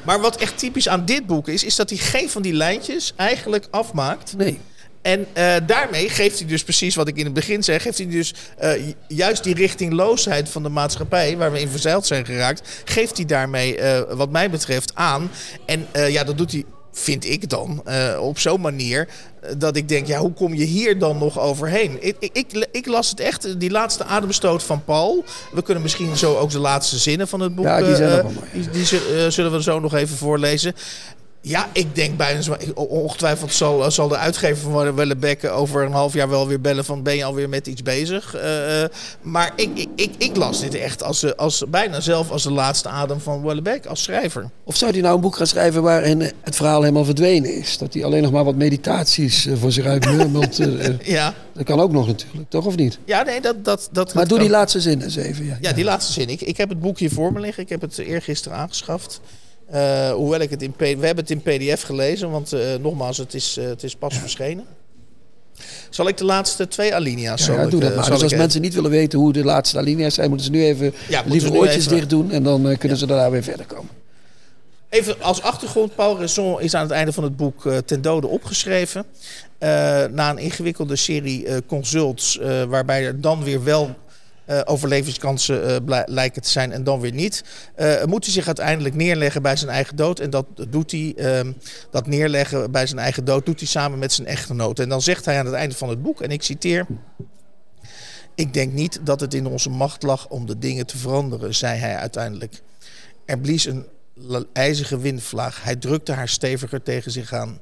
Maar 0.05 0.21
wat 0.21 0.37
echt 0.37 0.59
typisch 0.59 0.89
aan 0.89 1.05
dit 1.05 1.27
boek 1.27 1.49
is, 1.49 1.65
is 1.65 1.77
dat 1.77 1.91
hij 1.91 1.99
geen 1.99 2.31
van 2.31 2.40
die 2.41 2.53
lijntjes 2.53 3.13
eigenlijk 3.17 3.67
afmaakt. 3.71 4.37
Nee. 4.37 4.59
En 5.03 5.27
eh, 5.33 5.55
daarmee 5.67 6.09
geeft 6.09 6.39
hij 6.39 6.49
dus 6.49 6.63
precies 6.65 6.95
wat 6.95 7.09
ik 7.09 7.17
in 7.17 7.25
het 7.25 7.35
begin 7.35 7.63
zei, 7.63 7.79
geeft 7.79 7.99
hij 7.99 8.09
dus 8.09 8.35
eh, 8.59 8.87
ju- 8.87 8.95
juist 9.09 9.45
die 9.45 9.55
richtingloosheid 9.55 10.49
van 10.49 10.63
de 10.63 10.69
maatschappij, 10.69 11.37
waar 11.37 11.53
we 11.53 11.61
in 11.61 11.69
verzeild 11.69 12.07
zijn 12.07 12.25
geraakt, 12.25 12.83
geeft 12.85 13.17
hij 13.17 13.27
daarmee, 13.27 13.77
eh, 13.77 14.17
wat 14.17 14.31
mij 14.31 14.51
betreft, 14.51 14.95
aan. 14.95 15.31
En 15.67 15.87
ja, 16.09 16.25
dat 16.25 16.39
doet 16.39 16.53
hij, 16.53 16.65
vind 16.93 17.25
ik 17.25 17.49
dan, 17.49 17.83
op 18.21 18.39
zo'n 18.39 18.61
manier 18.61 19.09
dat 19.57 19.77
ik 19.77 19.89
denk, 19.89 20.07
ja, 20.07 20.19
hoe 20.19 20.33
kom 20.33 20.55
je 20.55 20.65
hier 20.65 20.99
dan 20.99 21.19
nog 21.19 21.39
overheen? 21.39 21.97
Ik, 22.01 22.17
ik, 22.33 22.67
ik, 22.73 22.87
las 22.87 23.11
het 23.11 23.21
echt, 23.21 23.61
die 23.61 23.71
laatste 23.71 24.05
ademstoot 24.05 24.63
van 24.63 24.85
Paul. 24.85 25.25
We 25.53 25.63
kunnen 25.63 25.83
misschien 25.83 26.17
zo 26.17 26.37
ook 26.37 26.51
de 26.51 26.59
laatste 26.59 26.99
zinnen 26.99 27.29
van 27.29 27.41
het 27.41 27.55
boek, 27.55 27.65
Ja, 27.65 27.83
die 27.83 27.97
zijn 27.97 28.11
ook 28.13 28.23
wel 28.23 28.33
mooi. 28.33 28.47
die, 28.53 28.71
die 28.71 28.85
zu- 28.85 29.31
zullen 29.31 29.53
we 29.53 29.63
zo 29.63 29.81
nog 29.81 29.95
even 29.95 30.17
voorlezen. 30.17 30.75
Ja, 31.43 31.69
ik 31.73 31.95
denk 31.95 32.17
bijna. 32.17 32.41
Ongetwijfeld 32.75 33.53
zal, 33.53 33.91
zal 33.91 34.09
de 34.09 34.17
uitgever 34.17 34.71
van 34.71 34.95
Wellebeck 34.95 35.45
over 35.45 35.85
een 35.85 35.93
half 35.93 36.13
jaar 36.13 36.29
wel 36.29 36.49
weer 36.49 36.61
bellen 36.61 36.85
van 36.85 37.03
ben 37.03 37.17
je 37.17 37.25
alweer 37.25 37.49
met 37.49 37.67
iets 37.67 37.83
bezig. 37.83 38.35
Eh, 38.35 38.83
eh, 38.83 38.91
maar 39.23 39.53
ik, 39.57 39.71
ik, 39.75 39.89
ik, 39.95 40.11
ik 40.19 40.37
las 40.37 40.61
dit 40.61 40.75
echt 40.75 41.03
als, 41.03 41.23
eh, 41.23 41.31
als, 41.37 41.65
bijna 41.69 42.01
zelf 42.01 42.31
als 42.31 42.43
de 42.43 42.53
laatste 42.53 42.89
adem 42.89 43.21
van 43.21 43.43
Wellebeck 43.43 43.87
als 43.87 44.03
schrijver. 44.03 44.51
Of 44.65 44.77
zou 44.77 44.91
hij 44.91 45.01
nou 45.01 45.15
een 45.15 45.21
boek 45.21 45.37
gaan 45.37 45.47
schrijven 45.47 45.83
waarin 45.83 46.21
het 46.21 46.57
verhaal 46.57 46.81
helemaal 46.81 47.05
verdwenen 47.05 47.55
is? 47.55 47.79
Dat 47.79 47.95
hij 47.95 48.05
alleen 48.05 48.23
nog 48.23 48.33
maar 48.33 48.45
wat 48.45 48.55
meditaties 48.55 49.47
eh, 49.47 49.57
voor 49.57 49.73
zich 49.73 49.85
uit 49.85 50.05
murmelt. 50.05 50.59
eh, 50.59 50.87
eh. 50.89 51.01
Ja, 51.03 51.35
dat 51.53 51.65
kan 51.65 51.81
ook 51.81 51.93
nog 51.93 52.07
natuurlijk, 52.07 52.51
toch 52.51 52.67
of 52.67 52.77
niet? 52.77 52.99
ja 53.05 53.23
nee, 53.23 53.41
dat... 53.41 53.65
dat, 53.65 53.89
dat 53.93 54.15
Maar 54.15 54.29
doe 54.29 54.39
die 54.39 54.51
laatste 54.51 54.81
zin 54.81 55.03
eens 55.03 55.17
even. 55.17 55.45
Ja, 55.45 55.59
Ja, 55.61 55.73
die 55.73 55.85
laatste 55.85 56.13
zin. 56.13 56.29
Ik, 56.29 56.41
ik 56.41 56.57
heb 56.57 56.69
het 56.69 56.81
boek 56.81 56.99
hier 56.99 57.11
voor 57.11 57.33
me 57.33 57.41
liggen. 57.41 57.63
Ik 57.63 57.69
heb 57.69 57.81
het 57.81 57.99
eergisteren 57.99 58.59
aangeschaft. 58.59 59.21
Eh, 59.71 60.11
hoewel 60.13 60.41
ik 60.41 60.51
het 60.51 60.63
in 60.63 60.75
we 60.77 60.87
hebben 60.87 61.17
het 61.17 61.31
in 61.31 61.43
PDF 61.43 61.83
gelezen, 61.83 62.31
want 62.31 62.53
eh, 62.53 62.61
nogmaals, 62.81 63.17
het 63.17 63.35
is, 63.35 63.57
eh, 63.57 63.65
het 63.65 63.83
is 63.83 63.95
pas 63.95 64.19
verschenen. 64.19 64.65
Zal 65.91 66.09
ik 66.09 66.17
de 66.17 66.25
laatste 66.25 66.69
twee 66.69 66.95
alinea's 66.95 67.41
Ja, 67.41 67.47
zal 67.47 67.55
ja, 67.55 67.67
doe 67.67 67.81
dat 67.81 67.95
maar. 67.95 68.11
Dus 68.11 68.23
als 68.23 68.35
mensen 68.35 68.61
niet 68.61 68.75
willen 68.75 68.91
weten 68.91 69.19
hoe 69.19 69.33
de 69.33 69.45
laatste 69.45 69.79
alinea's 69.79 70.15
zijn, 70.15 70.29
moeten 70.29 70.47
ze 70.47 70.53
nu 70.53 70.65
even 70.65 70.95
moeten 71.09 71.31
liever 71.31 71.53
oortjes 71.53 71.85
even- 71.85 71.97
dicht 71.97 72.11
doen 72.11 72.31
en 72.31 72.43
dan 72.43 72.77
kunnen 72.79 72.99
ze 72.99 73.07
daarna 73.07 73.31
weer 73.31 73.43
verder 73.43 73.67
komen. 73.67 73.91
Even 74.89 75.23
als 75.23 75.43
achtergrond, 75.43 75.95
Paul 75.95 76.19
Raison 76.19 76.61
is 76.61 76.75
aan 76.75 76.83
het 76.83 76.91
einde 76.91 77.13
van 77.13 77.25
het 77.25 77.37
boek 77.37 77.73
ten 77.85 78.03
dode 78.03 78.27
opgeschreven. 78.27 79.05
Na 80.11 80.31
een 80.31 80.39
ingewikkelde 80.39 80.97
serie 80.97 81.47
consults, 81.67 82.39
waarbij 82.69 83.05
er 83.05 83.21
dan 83.21 83.45
weer 83.45 83.65
wel 83.65 83.97
overlevingskansen 84.65 85.87
eh, 85.89 86.03
lijken 86.07 86.43
te 86.43 86.49
zijn 86.49 86.73
en 86.73 86.85
dan 86.85 87.01
weer 87.01 87.13
niet. 87.13 87.45
eh, 87.75 88.05
moet 88.05 88.25
hij 88.25 88.33
zich 88.33 88.47
uiteindelijk 88.47 88.95
neerleggen 88.95 89.43
bij 89.43 89.57
zijn 89.57 89.71
eigen 89.71 89.97
dood. 89.97 90.19
En 90.21 90.31
dat 90.31 90.47
doet 90.69 90.91
hij, 90.91 91.15
ehm, 91.17 91.53
dat 91.91 92.07
neerleggen 92.07 92.71
bij 92.71 92.87
zijn 92.87 93.01
eigen 93.01 93.25
dood, 93.25 93.47
doet 93.47 93.59
hij 93.59 93.69
samen 93.69 93.99
met 93.99 94.13
zijn 94.13 94.27
echtgenoot. 94.27 94.79
En 94.79 94.89
dan 94.89 95.03
zegt 95.03 95.25
hij 95.25 95.39
aan 95.39 95.47
het 95.47 95.55
einde 95.55 95.75
van 95.75 95.89
het 95.89 96.03
boek, 96.03 96.21
en 96.21 96.31
ik 96.31 96.43
citeer... 96.43 96.87
Ik 98.35 98.55
denk 98.55 98.73
niet 98.73 99.01
dat 99.05 99.21
het 99.21 99.35
in 99.35 99.47
onze 99.47 99.71
macht 99.71 100.03
lag 100.03 100.29
om 100.29 100.47
de 100.47 100.59
dingen 100.59 100.87
te 100.87 100.99
veranderen, 100.99 101.55
zei 101.55 101.79
hij 101.79 101.97
uiteindelijk. 101.97 102.63
Er 103.25 103.39
blies 103.39 103.65
een 103.65 103.87
ijzige 104.53 104.99
windvlaag. 104.99 105.63
Hij 105.63 105.77
drukte 105.77 106.13
haar 106.13 106.29
steviger 106.29 106.83
tegen 106.83 107.11
zich 107.11 107.33
aan. 107.33 107.61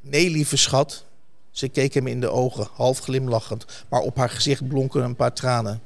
Nee, 0.00 0.30
lieve 0.30 0.56
schat. 0.56 1.04
Ze 1.50 1.68
keek 1.68 1.94
hem 1.94 2.06
in 2.06 2.20
de 2.20 2.28
ogen, 2.28 2.68
half 2.72 2.98
glimlachend, 2.98 3.64
maar 3.88 4.00
op 4.00 4.16
haar 4.16 4.30
gezicht 4.30 4.68
blonken 4.68 5.02
een 5.02 5.16
paar 5.16 5.32
tranen. 5.32 5.80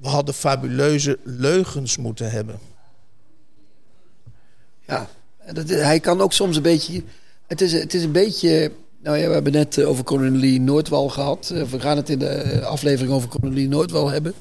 We 0.00 0.08
hadden 0.08 0.34
fabuleuze 0.34 1.18
leugens 1.22 1.96
moeten 1.96 2.30
hebben. 2.30 2.58
Ja, 4.86 5.08
dat, 5.52 5.68
hij 5.68 6.00
kan 6.00 6.20
ook 6.20 6.32
soms 6.32 6.56
een 6.56 6.62
beetje. 6.62 7.02
Het 7.46 7.60
is, 7.60 7.72
het 7.72 7.94
is 7.94 8.04
een 8.04 8.12
beetje. 8.12 8.72
Nou 9.02 9.16
ja, 9.18 9.26
we 9.26 9.32
hebben 9.32 9.52
net 9.52 9.78
eh, 9.78 9.88
over 9.88 10.04
Cornelie 10.04 10.60
Noordwal 10.60 11.08
gehad. 11.08 11.50
Eh, 11.54 11.62
We 11.62 11.80
gaan 11.80 11.96
het 11.96 12.08
in 12.08 12.18
de 12.18 12.26
eh, 12.26 12.66
aflevering 12.66 13.12
over 13.12 13.28
Cornelie 13.28 13.68
Noordwal 13.68 14.08
hebben. 14.08 14.34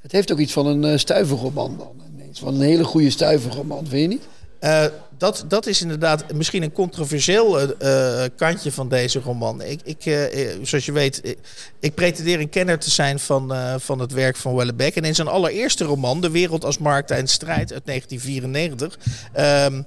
Het 0.00 0.12
heeft 0.12 0.32
ook 0.32 0.38
iets 0.38 0.52
van 0.52 0.66
een 0.66 0.98
stuiverroman 0.98 1.76
dan. 1.78 2.02
ineens. 2.14 2.38
Van 2.38 2.54
een 2.54 2.60
hele 2.60 2.84
goede 2.84 3.10
stuiverroman, 3.10 3.86
vind 3.86 4.02
je 4.02 4.08
niet? 4.08 4.26
Eh, 4.58 4.84
dat, 5.20 5.44
dat 5.48 5.66
is 5.66 5.82
inderdaad 5.82 6.32
misschien 6.32 6.62
een 6.62 6.72
controversieel 6.72 7.60
eh, 7.60 8.24
eh, 8.24 8.30
kantje 8.36 8.72
van 8.72 8.88
deze 8.88 9.20
roman. 9.20 9.62
Ik, 9.62 9.80
ik, 9.84 10.06
eh, 10.06 10.48
zoals 10.62 10.86
je 10.86 10.92
weet, 10.92 11.36
ik, 11.80 11.94
pretendeer 11.94 12.40
een 12.40 12.48
kenner 12.48 12.78
te 12.78 12.90
zijn 12.90 13.18
van, 13.18 13.54
van 13.80 13.98
het 13.98 14.12
werk 14.12 14.36
van 14.36 14.54
Wellebeck. 14.54 14.96
En 14.96 15.04
in 15.04 15.14
zijn 15.14 15.28
allereerste 15.28 15.84
roman, 15.84 16.20
De 16.20 16.30
Wereld 16.30 16.64
als 16.64 16.78
Markt 16.78 17.10
en 17.10 17.26
Strijd 17.26 17.72
uit 17.72 17.86
1994, 17.86 18.98
ehm, 19.32 19.82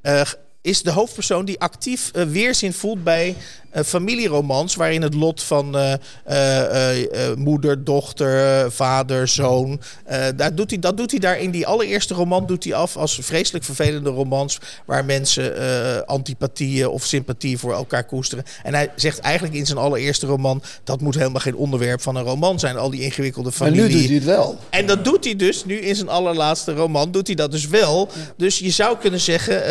eh, 0.00 0.22
is 0.60 0.82
de 0.82 0.90
hoofdpersoon 0.90 1.44
die 1.44 1.60
actief 1.60 2.10
weerzin 2.12 2.72
voelt 2.72 3.04
bij 3.04 3.36
familieromans. 3.84 4.74
Waarin 4.74 5.02
het 5.02 5.14
lot 5.14 5.42
van 5.42 5.76
uh, 5.76 5.94
moeder, 7.36 7.84
dochter, 7.84 8.72
vader, 8.72 9.28
zoon. 9.28 9.80
daar 10.36 10.54
doet 10.54 10.70
hij, 10.70 10.78
dat 10.78 10.96
doet 10.96 11.10
hij 11.10 11.20
daar 11.20 11.38
in 11.38 11.50
die 11.50 11.66
allereerste 11.66 12.14
roman 12.14 12.46
doet 12.46 12.64
hij 12.64 12.74
af 12.74 12.96
als 12.96 13.18
vreselijk 13.22 13.64
vervelende 13.64 14.10
romans. 14.10 14.58
Waar 14.84 15.04
mensen 15.04 16.06
antipathieën 16.06 16.88
of 16.88 17.04
sympathie 17.04 17.58
voor 17.58 17.72
elkaar 17.72 18.04
koesteren. 18.04 18.44
En 18.62 18.74
hij 18.74 18.90
zegt 18.96 19.18
eigenlijk 19.18 19.54
in 19.54 19.66
zijn 19.66 19.78
allereerste 19.78 20.26
roman. 20.26 20.62
Dat 20.84 21.00
moet 21.00 21.14
helemaal 21.14 21.40
geen 21.40 21.56
onderwerp 21.56 22.00
van 22.00 22.16
een 22.16 22.24
roman 22.24 22.58
zijn. 22.58 22.76
Al 22.76 22.90
die 22.90 23.00
ingewikkelde 23.00 23.52
familie. 23.52 23.80
Maar 23.80 23.88
nu 23.88 23.94
doet 23.94 24.06
hij 24.06 24.14
het 24.14 24.24
wel. 24.24 24.58
En 24.70 24.86
dat 24.86 25.04
doet 25.04 25.24
hij 25.24 25.36
dus 25.36 25.64
nu 25.64 25.78
in 25.78 25.96
zijn 25.96 26.08
allerlaatste 26.08 26.74
roman. 26.74 27.10
Doet 27.10 27.26
hij 27.26 27.36
dat 27.36 27.50
dus 27.50 27.66
wel. 27.66 28.08
Dus 28.36 28.58
je 28.58 28.70
zou 28.70 28.96
kunnen 28.98 29.20
zeggen, 29.20 29.62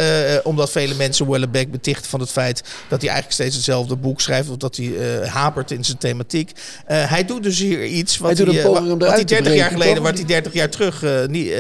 omdat 0.46 0.72
vele 0.72 0.94
mensen 0.94 1.30
Wellebeck 1.30 1.72
betichten 1.72 2.10
van 2.10 2.20
het 2.20 2.32
feit 2.32 2.64
dat 2.90 3.02
hij 3.02 3.10
eigenlijk 3.10 3.32
steeds 3.32 3.56
hetzelfde 3.56 3.93
boek 3.98 4.22
schrijft 4.22 4.50
of 4.50 4.58
dat 4.58 4.76
hij 4.76 4.86
uh, 4.86 5.28
hapert 5.28 5.72
in 5.72 5.86
zijn 5.86 5.98
thematiek. 5.98 6.52
Uh, 6.52 7.10
hij 7.10 7.26
doet 7.26 7.44
dus 7.44 7.60
hier 7.60 7.86
iets 7.86 8.18
wat 8.18 8.38
hij, 8.38 8.46
hij, 8.46 8.64
uh, 8.64 8.90
wat 8.98 9.02
hij 9.02 9.24
30 9.24 9.54
jaar 9.54 9.72
geleden, 9.72 10.04
wat 10.04 10.18
hij 10.18 10.26
30 10.26 10.54
jaar 10.54 10.70
terug 10.70 11.28
niet, 11.28 11.54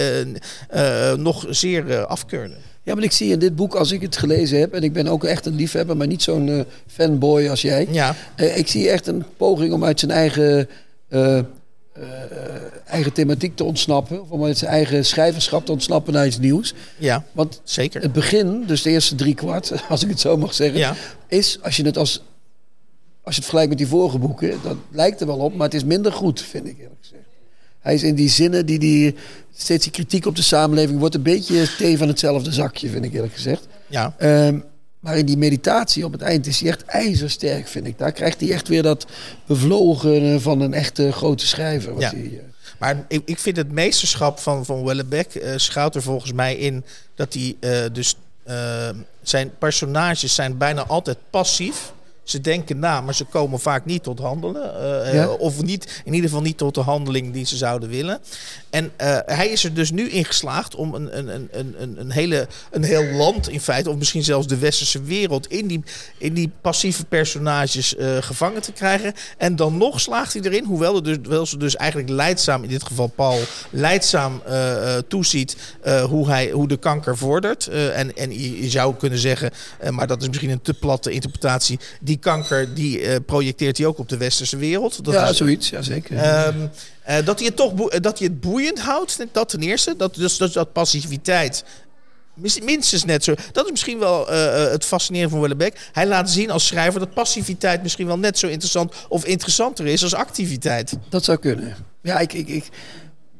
nog 1.17 1.45
zeer 1.49 2.05
afkeurde. 2.05 2.55
Ja, 2.83 2.95
maar 2.95 3.03
ik 3.03 3.11
zie 3.11 3.31
in 3.31 3.39
dit 3.39 3.55
boek, 3.55 3.75
als 3.75 3.91
ik 3.91 4.01
het 4.01 4.17
gelezen 4.17 4.59
heb, 4.59 4.73
en 4.73 4.83
ik 4.83 4.93
ben 4.93 5.07
ook 5.07 5.23
echt 5.23 5.45
een 5.45 5.55
liefhebber, 5.55 5.97
maar 5.97 6.07
niet 6.07 6.23
zo'n 6.23 6.65
fanboy 6.87 7.47
als 7.47 7.61
jij. 7.61 7.87
Ja. 7.91 8.15
ik 8.35 8.67
zie 8.67 8.89
echt 8.89 9.07
een 9.07 9.25
poging 9.37 9.73
om 9.73 9.83
uit 9.83 9.99
zijn 9.99 10.11
eigen 10.11 10.67
uh, 11.99 12.05
eigen 12.85 13.13
thematiek 13.13 13.55
te 13.55 13.63
ontsnappen. 13.63 14.21
Of 14.21 14.29
om 14.29 14.43
uit 14.43 14.57
zijn 14.57 14.71
eigen 14.71 15.05
schrijverschap 15.05 15.65
te 15.65 15.71
ontsnappen 15.71 16.13
naar 16.13 16.25
iets 16.25 16.37
nieuws. 16.39 16.73
Ja, 16.97 17.25
Want 17.31 17.61
zeker. 17.63 18.01
Het 18.01 18.13
begin, 18.13 18.63
dus 18.65 18.81
de 18.81 18.89
eerste 18.89 19.15
drie 19.15 19.33
kwart, 19.33 19.73
als 19.89 20.03
ik 20.03 20.09
het 20.09 20.19
zo 20.19 20.37
mag 20.37 20.53
zeggen, 20.53 20.79
ja. 20.79 20.95
is 21.27 21.59
als 21.61 21.77
je 21.77 21.85
het 21.85 21.97
als. 21.97 22.23
Als 23.25 23.35
je 23.35 23.41
het 23.41 23.49
vergelijkt 23.49 23.69
met 23.79 23.87
die 23.89 23.97
vorige 23.97 24.17
boeken, 24.17 24.59
dat 24.63 24.75
lijkt 24.91 25.21
er 25.21 25.27
wel 25.27 25.37
op, 25.37 25.55
maar 25.55 25.65
het 25.65 25.75
is 25.75 25.83
minder 25.83 26.11
goed, 26.11 26.41
vind 26.41 26.67
ik 26.67 26.77
eerlijk 26.77 26.99
gezegd. 27.01 27.23
Hij 27.79 27.93
is 27.93 28.03
in 28.03 28.15
die 28.15 28.29
zinnen 28.29 28.65
die 28.65 28.79
die 28.79 29.15
steeds 29.55 29.83
die 29.83 29.91
kritiek 29.91 30.25
op 30.25 30.35
de 30.35 30.41
samenleving 30.41 30.99
wordt 30.99 31.15
een 31.15 31.21
beetje 31.21 31.75
thee 31.77 31.97
van 31.97 32.07
hetzelfde 32.07 32.51
zakje, 32.51 32.89
vind 32.89 33.05
ik 33.05 33.13
eerlijk 33.13 33.33
gezegd. 33.33 33.67
Ja. 33.87 34.15
Um, 34.19 34.63
maar 35.03 35.17
in 35.17 35.25
die 35.25 35.37
meditatie 35.37 36.05
op 36.05 36.11
het 36.11 36.21
eind 36.21 36.47
is 36.47 36.59
hij 36.59 36.69
echt 36.69 36.85
ijzersterk, 36.85 37.67
vind 37.67 37.87
ik. 37.87 37.97
Daar 37.97 38.11
krijgt 38.11 38.39
hij 38.39 38.51
echt 38.51 38.67
weer 38.67 38.83
dat 38.83 39.05
bevlogen 39.45 40.41
van 40.41 40.61
een 40.61 40.73
echte 40.73 41.11
grote 41.11 41.47
schrijver. 41.47 41.93
Wat 41.93 42.01
ja. 42.01 42.09
hij, 42.09 42.41
maar 42.79 43.05
ik, 43.07 43.21
ik 43.25 43.39
vind 43.39 43.57
het 43.57 43.71
meesterschap 43.71 44.39
van, 44.39 44.65
van 44.65 44.83
Wellebeck 44.83 45.35
uh, 45.35 45.53
schuilt 45.55 45.95
er 45.95 46.01
volgens 46.01 46.33
mij 46.33 46.55
in 46.55 46.85
dat 47.15 47.33
hij 47.33 47.55
uh, 47.59 47.93
dus 47.93 48.15
uh, 48.47 48.89
zijn 49.21 49.51
personages 49.57 50.35
zijn 50.35 50.57
bijna 50.57 50.85
altijd 50.85 51.17
passief. 51.29 51.93
Ze 52.23 52.41
denken 52.41 52.79
na, 52.79 53.01
maar 53.01 53.15
ze 53.15 53.25
komen 53.25 53.59
vaak 53.59 53.85
niet 53.85 54.03
tot 54.03 54.19
handelen. 54.19 54.71
Uh, 55.05 55.13
ja? 55.13 55.27
Of 55.27 55.61
niet, 55.61 56.01
in 56.05 56.13
ieder 56.13 56.29
geval 56.29 56.43
niet 56.43 56.57
tot 56.57 56.75
de 56.75 56.81
handeling 56.81 57.33
die 57.33 57.45
ze 57.45 57.57
zouden 57.57 57.89
willen. 57.89 58.19
En 58.69 58.91
uh, 59.01 59.17
hij 59.25 59.47
is 59.47 59.63
er 59.63 59.73
dus 59.73 59.91
nu 59.91 60.09
in 60.09 60.25
geslaagd 60.25 60.75
om 60.75 60.93
een, 60.93 61.17
een, 61.17 61.49
een, 61.51 61.75
een, 61.77 61.99
een, 61.99 62.11
hele, 62.11 62.47
een 62.71 62.83
heel 62.83 63.03
land 63.03 63.49
in 63.49 63.61
feite, 63.61 63.89
of 63.89 63.95
misschien 63.95 64.23
zelfs 64.23 64.47
de 64.47 64.57
westerse 64.57 65.01
wereld, 65.01 65.47
in 65.47 65.67
die, 65.67 65.83
in 66.17 66.33
die 66.33 66.51
passieve 66.61 67.05
personages 67.05 67.95
uh, 67.95 68.17
gevangen 68.19 68.61
te 68.61 68.71
krijgen. 68.71 69.13
En 69.37 69.55
dan 69.55 69.77
nog 69.77 70.01
slaagt 70.01 70.33
hij 70.33 70.41
erin, 70.41 70.65
hoewel, 70.65 70.95
er 70.95 71.03
dus, 71.03 71.17
hoewel 71.21 71.45
ze 71.45 71.57
dus 71.57 71.75
eigenlijk 71.75 72.09
leidzaam, 72.09 72.63
in 72.63 72.69
dit 72.69 72.83
geval 72.83 73.07
Paul, 73.07 73.39
leidzaam 73.69 74.41
toeziet 75.07 75.57
hoe, 76.09 76.29
hij, 76.29 76.49
hoe 76.49 76.67
de 76.67 76.77
kanker 76.77 77.17
vordert. 77.17 77.67
en, 77.67 78.15
en 78.15 78.31
je, 78.31 78.61
je, 78.61 78.69
zou 78.69 78.95
kunnen 78.95 79.19
zeggen, 79.19 79.51
maar 79.89 80.07
dat 80.07 80.21
is 80.21 80.27
misschien 80.27 80.49
een 80.49 80.61
te 80.61 80.73
platte 80.73 81.11
interpretatie, 81.11 81.79
die 82.01 82.12
kanker 82.17 82.73
die 82.73 83.01
uh, 83.01 83.15
projecteert 83.25 83.77
hij 83.77 83.87
ook 83.87 83.97
op 83.97 84.09
de 84.09 84.17
westerse 84.17 84.57
wereld. 84.57 85.05
Dat 85.05 85.13
ja, 85.13 85.27
is, 85.27 85.37
zoiets, 85.37 85.69
ja 85.69 85.81
zeker. 85.81 86.45
Um, 86.47 86.69
uh, 87.09 87.15
dat 87.25 87.39
hij 87.39 87.47
het 87.47 87.55
toch 87.55 87.73
dat 87.89 88.19
hij 88.19 88.27
het 88.27 88.41
boeiend 88.41 88.79
houdt, 88.79 89.17
dat 89.31 89.49
ten 89.49 89.61
eerste. 89.61 89.95
Dat, 89.97 90.15
dus, 90.15 90.37
dus 90.37 90.51
dat 90.51 90.73
passiviteit 90.73 91.63
minstens 92.63 93.05
net 93.05 93.23
zo. 93.23 93.33
Dat 93.51 93.65
is 93.65 93.71
misschien 93.71 93.99
wel 93.99 94.33
uh, 94.33 94.53
het 94.53 94.85
fascinerende 94.85 95.31
van 95.33 95.41
Wellebeck. 95.41 95.89
Hij 95.91 96.07
laat 96.07 96.29
zien 96.29 96.51
als 96.51 96.67
schrijver 96.67 96.99
dat 96.99 97.13
passiviteit 97.13 97.83
misschien 97.83 98.07
wel 98.07 98.17
net 98.17 98.37
zo 98.37 98.47
interessant 98.47 98.93
of 99.09 99.25
interessanter 99.25 99.85
is 99.85 100.03
als 100.03 100.13
activiteit. 100.13 100.93
Dat 101.09 101.23
zou 101.23 101.37
kunnen. 101.37 101.75
Ja, 102.01 102.19
ik, 102.19 102.33
ik, 102.33 102.47
ik, 102.47 102.69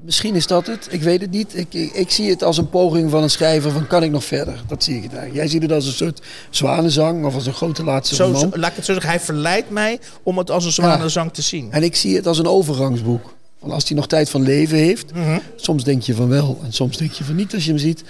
Misschien 0.04 0.36
is 0.36 0.48
dat 0.48 0.68
het, 0.68 0.88
ik 0.90 1.02
weet 1.02 1.22
het 1.22 1.32
niet. 1.32 1.58
Ik, 1.58 1.74
ik, 1.74 1.94
ik, 1.94 2.12
zie 2.12 2.30
het 2.30 2.44
als 2.44 2.58
een 2.58 2.70
poging 2.70 3.10
van 3.10 3.24
een 3.24 3.30
schrijver 3.30 3.72
van 3.72 3.88
kan 3.88 4.04
ik 4.04 4.12
nog 4.12 4.24
verder? 4.24 4.64
Dat 4.68 4.84
zie 4.84 4.96
ik 4.96 5.04
het 5.04 5.12
eigenlijk. 5.12 5.42
Jij 5.42 5.48
ziet 5.48 5.62
het 5.62 5.72
als 5.72 5.86
een 5.86 5.94
soort 5.94 6.22
zwanenzang 6.50 7.26
of 7.26 7.36
als 7.36 7.46
een 7.46 7.54
grote 7.54 7.84
laatste 7.84 8.16
zo, 8.16 8.24
roman. 8.24 8.40
Zo, 8.40 8.60
laat 8.60 8.70
ik 8.70 8.76
het 8.76 8.86
zo 8.86 8.94
zeggen, 8.94 9.12
hij 9.12 9.20
verleidt 9.20 9.70
mij 9.70 10.00
om 10.24 10.38
het 10.38 10.52
als 10.52 10.66
een 10.66 10.72
zwanenzang 10.72 11.26
ja. 11.26 11.32
te 11.32 11.42
zien. 11.42 11.72
En 11.72 11.84
ik 11.84 11.96
zie 11.96 12.16
het 12.16 12.28
als 12.28 12.38
een 12.38 12.48
overgangsboek. 12.48 13.34
Van 13.60 13.72
als 13.72 13.88
hij 13.88 13.98
nog 13.98 14.08
tijd 14.08 14.30
van 14.30 14.42
leven 14.42 14.78
heeft, 14.78 15.14
mm 15.14 15.24
-hmm. 15.24 15.42
soms 15.56 15.84
denk 15.84 16.02
je 16.02 16.16
van 16.16 16.28
wel 16.28 16.60
en 16.64 16.74
soms 16.74 16.98
denk 16.98 17.12
je 17.12 17.24
van 17.24 17.36
niet 17.36 17.54
als 17.54 17.64
je 17.64 17.70
hem 17.70 17.80
ziet, 17.80 18.04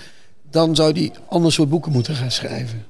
dan 0.51 0.75
zou 0.75 0.91
hij 0.91 1.11
ander 1.27 1.51
soort 1.51 1.69
boeken 1.69 1.91
moeten 1.91 2.15
gaan 2.15 2.31
schrijven. 2.31 2.85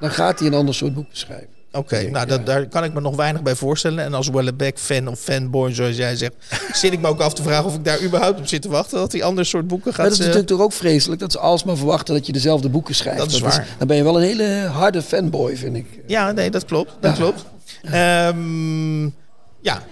Dan 0.00 0.10
gaat 0.10 0.38
hij 0.38 0.48
een 0.48 0.54
ander 0.54 0.74
soort 0.74 0.94
boeken 0.94 1.16
schrijven. 1.16 1.48
Oké, 1.74 1.94
okay, 1.94 2.10
nou 2.10 2.26
dat, 2.26 2.46
daar 2.46 2.66
kan 2.66 2.84
ik 2.84 2.92
me 2.92 3.00
nog 3.00 3.16
weinig 3.16 3.42
bij 3.42 3.54
voorstellen. 3.54 4.04
En 4.04 4.14
als 4.14 4.28
Wellebeck-fan 4.28 5.08
of 5.08 5.20
fanboy, 5.20 5.74
zoals 5.74 5.96
jij 5.96 6.16
zegt, 6.16 6.34
zit 6.72 6.92
ik 6.92 7.00
me 7.00 7.08
ook 7.08 7.20
af 7.20 7.34
te 7.34 7.42
vragen 7.42 7.64
of 7.64 7.74
ik 7.74 7.84
daar 7.84 8.02
überhaupt 8.02 8.38
op 8.38 8.46
zit 8.46 8.62
te 8.62 8.68
wachten. 8.68 8.98
Dat 8.98 9.12
hij 9.12 9.22
ander 9.22 9.46
soort 9.46 9.68
boeken 9.68 9.90
gaat. 9.90 10.00
Maar 10.00 10.08
dat 10.08 10.18
is 10.18 10.18
natuurlijk 10.18 10.46
toch 10.46 10.60
ook 10.60 10.72
vreselijk 10.72 11.20
dat 11.20 11.32
ze 11.32 11.38
alsmaar 11.38 11.76
verwachten 11.76 12.14
dat 12.14 12.26
je 12.26 12.32
dezelfde 12.32 12.68
boeken 12.68 12.94
schrijft. 12.94 13.18
Dat 13.18 13.30
is 13.30 13.40
waar. 13.40 13.60
Is, 13.60 13.68
dan 13.78 13.86
ben 13.86 13.96
je 13.96 14.02
wel 14.02 14.16
een 14.16 14.26
hele 14.26 14.66
harde 14.72 15.02
fanboy, 15.02 15.56
vind 15.56 15.76
ik. 15.76 15.86
Ja, 16.06 16.32
nee, 16.32 16.50
dat 16.50 16.64
klopt. 16.64 16.92
Dat 17.00 17.16
ja. 17.16 17.22
klopt. 17.22 17.44
Um, 17.84 19.14
ja. 19.60 19.82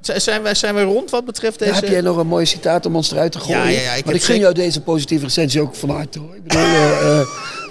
Zijn 0.00 0.42
wij, 0.42 0.54
zijn 0.54 0.74
wij 0.74 0.84
rond 0.84 1.10
wat 1.10 1.24
betreft 1.24 1.58
deze... 1.58 1.70
Ja, 1.70 1.80
heb 1.80 1.88
jij 1.88 2.00
nog 2.00 2.16
een 2.16 2.26
mooi 2.26 2.46
citaat 2.46 2.86
om 2.86 2.96
ons 2.96 3.12
eruit 3.12 3.32
te 3.32 3.40
gooien? 3.40 3.62
Ja, 3.62 3.68
ja, 3.68 3.80
ja, 3.80 3.92
ik 3.92 4.04
Want 4.04 4.16
ik 4.16 4.22
gun 4.22 4.38
jou 4.38 4.54
deze 4.54 4.80
positieve 4.80 5.24
recensie 5.24 5.60
ook 5.60 5.74
van 5.74 5.90
harte 5.90 6.18
hoor. 6.18 6.34
Ik 6.34 6.42
bedoel, 6.42 6.62
uh, 6.62 7.00
uh, 7.02 7.20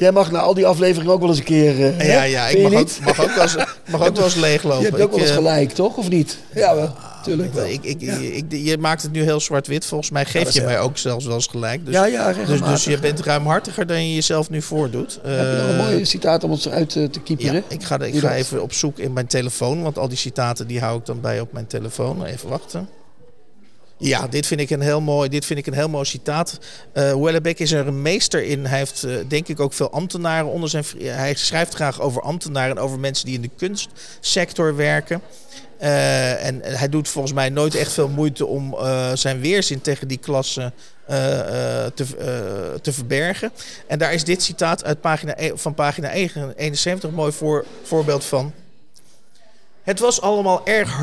jij 0.04 0.12
mag 0.12 0.32
na 0.32 0.40
al 0.40 0.54
die 0.54 0.66
afleveringen 0.66 1.14
ook 1.14 1.20
wel 1.20 1.30
eens 1.30 1.38
een 1.38 1.44
keer... 1.44 1.80
Uh, 1.80 2.08
ja, 2.08 2.24
ja, 2.24 2.48
ik 2.48 2.62
mag 2.62 2.74
ook, 2.74 2.90
mag 3.04 3.22
ook, 3.22 3.34
wel 3.34 3.42
eens, 3.44 3.56
mag 3.90 4.08
ook 4.08 4.16
wel 4.16 4.24
eens 4.24 4.36
leeglopen. 4.36 4.80
Je 4.80 4.90
hebt 4.90 5.02
ook 5.02 5.12
wel 5.12 5.20
eens 5.20 5.32
gelijk, 5.32 5.72
toch? 5.72 5.98
Of 5.98 6.10
niet? 6.10 6.38
Ja, 6.54 6.76
wel. 6.76 6.96
Tuurlijk 7.24 7.54
wel. 7.54 7.66
Ik, 7.66 7.84
ik, 7.84 8.02
ja. 8.02 8.14
ik, 8.14 8.46
je 8.50 8.78
maakt 8.78 9.02
het 9.02 9.12
nu 9.12 9.24
heel 9.24 9.40
zwart-wit. 9.40 9.86
Volgens 9.86 10.10
mij 10.10 10.26
geef 10.26 10.52
je 10.52 10.62
mij 10.62 10.80
ook 10.80 10.98
zelfs 10.98 11.26
wel 11.26 11.36
eens 11.36 11.48
gelijk. 11.48 11.86
Dus, 11.86 11.94
ja, 11.94 12.06
ja, 12.06 12.34
dus, 12.34 12.62
dus 12.62 12.84
je 12.84 13.00
bent 13.00 13.20
ruimhartiger 13.20 13.88
dan 13.88 14.08
je 14.08 14.14
jezelf 14.16 14.50
nu 14.50 14.62
voordoet. 14.62 15.20
Heb 15.24 15.46
je 15.46 15.62
nog 15.62 15.70
een 15.70 15.92
mooie 15.92 16.06
citaat 16.06 16.44
om 16.44 16.52
ons 16.52 16.66
eruit 16.66 16.90
te 16.90 17.20
kieperen? 17.24 17.54
Ja, 17.54 17.62
ik 17.68 17.84
ga, 17.84 18.00
ik 18.00 18.20
ga 18.20 18.36
even 18.36 18.62
op 18.62 18.74
zoek 18.74 18.98
in 19.00 19.14
mijn 19.14 19.28
telefoon. 19.28 19.84
Want 19.84 19.98
al 19.98 20.08
die 20.08 20.18
citaten 20.18 20.68
die 20.68 20.80
hou 20.80 21.00
ik 21.00 21.06
dan 21.06 21.22
bij 21.22 21.40
op 21.40 21.54
mijn 21.54 21.68
telefoon. 21.68 22.26
Even 22.26 22.50
wachten. 22.50 22.90
Ja, 24.04 24.28
dit 24.28 24.48
vind 24.48 24.60
ik 24.60 24.70
een 24.70 24.82
heel 24.82 25.02
mooi, 25.02 25.30
dit 25.30 25.46
vind 25.46 25.60
ik 25.60 25.68
een 25.68 25.74
heel 25.74 25.90
mooi 25.90 26.06
citaat. 26.06 26.60
Uh, 26.94 27.14
Wellebeck 27.14 27.60
is 27.60 27.72
er 27.72 27.88
een 27.88 28.02
meester 28.02 28.44
in. 28.44 28.66
Hij 28.66 28.78
heeft 28.78 29.04
uh, 29.04 29.16
denk 29.28 29.48
ik 29.48 29.60
ook 29.60 29.74
veel 29.74 29.92
ambtenaren 29.92 30.52
onder 30.52 30.70
zijn. 30.70 30.84
Hij 31.00 31.34
schrijft 31.36 31.74
graag 31.74 32.02
over 32.02 32.22
ambtenaren 32.22 32.76
en 32.76 32.84
over 32.84 33.00
mensen 33.00 33.26
die 33.26 33.36
in 33.36 33.42
de 33.42 33.50
kunstsector 33.58 34.76
werken. 34.76 35.22
Uh, 35.82 36.46
en 36.46 36.62
hij 36.64 36.90
doet 36.90 37.08
volgens 37.08 37.34
mij 37.34 37.50
nooit 37.50 37.76
echt 37.76 37.92
veel 37.92 38.10
moeite 38.10 38.46
om 38.46 38.76
zijn 39.14 39.40
weerzin 39.40 39.82
tegen 39.82 40.08
die 40.08 40.18
klasse 40.18 40.72
te, 41.94 42.06
te 42.82 42.94
verbergen. 42.94 43.52
En 43.88 44.00
daar 44.00 44.14
is 44.14 44.24
dit 44.24 44.44
citaat 44.44 44.84
uit 44.84 45.02
pagina, 45.02 45.36
van 45.54 45.74
pagina 45.74 46.12
71 46.12 47.10
een 47.10 47.16
mooi 47.16 47.32
voor, 47.32 47.66
voorbeeld 47.84 48.26
van. 48.26 48.54
Het 49.84 50.00
was 50.00 50.22
allemaal 50.22 50.66
erg 50.66 51.00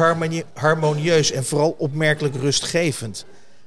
harmonieus 0.55 1.31
en 1.31 1.45
vooral 1.45 1.75
opmerkelijk 1.79 2.35
rustgevend. 2.35 3.25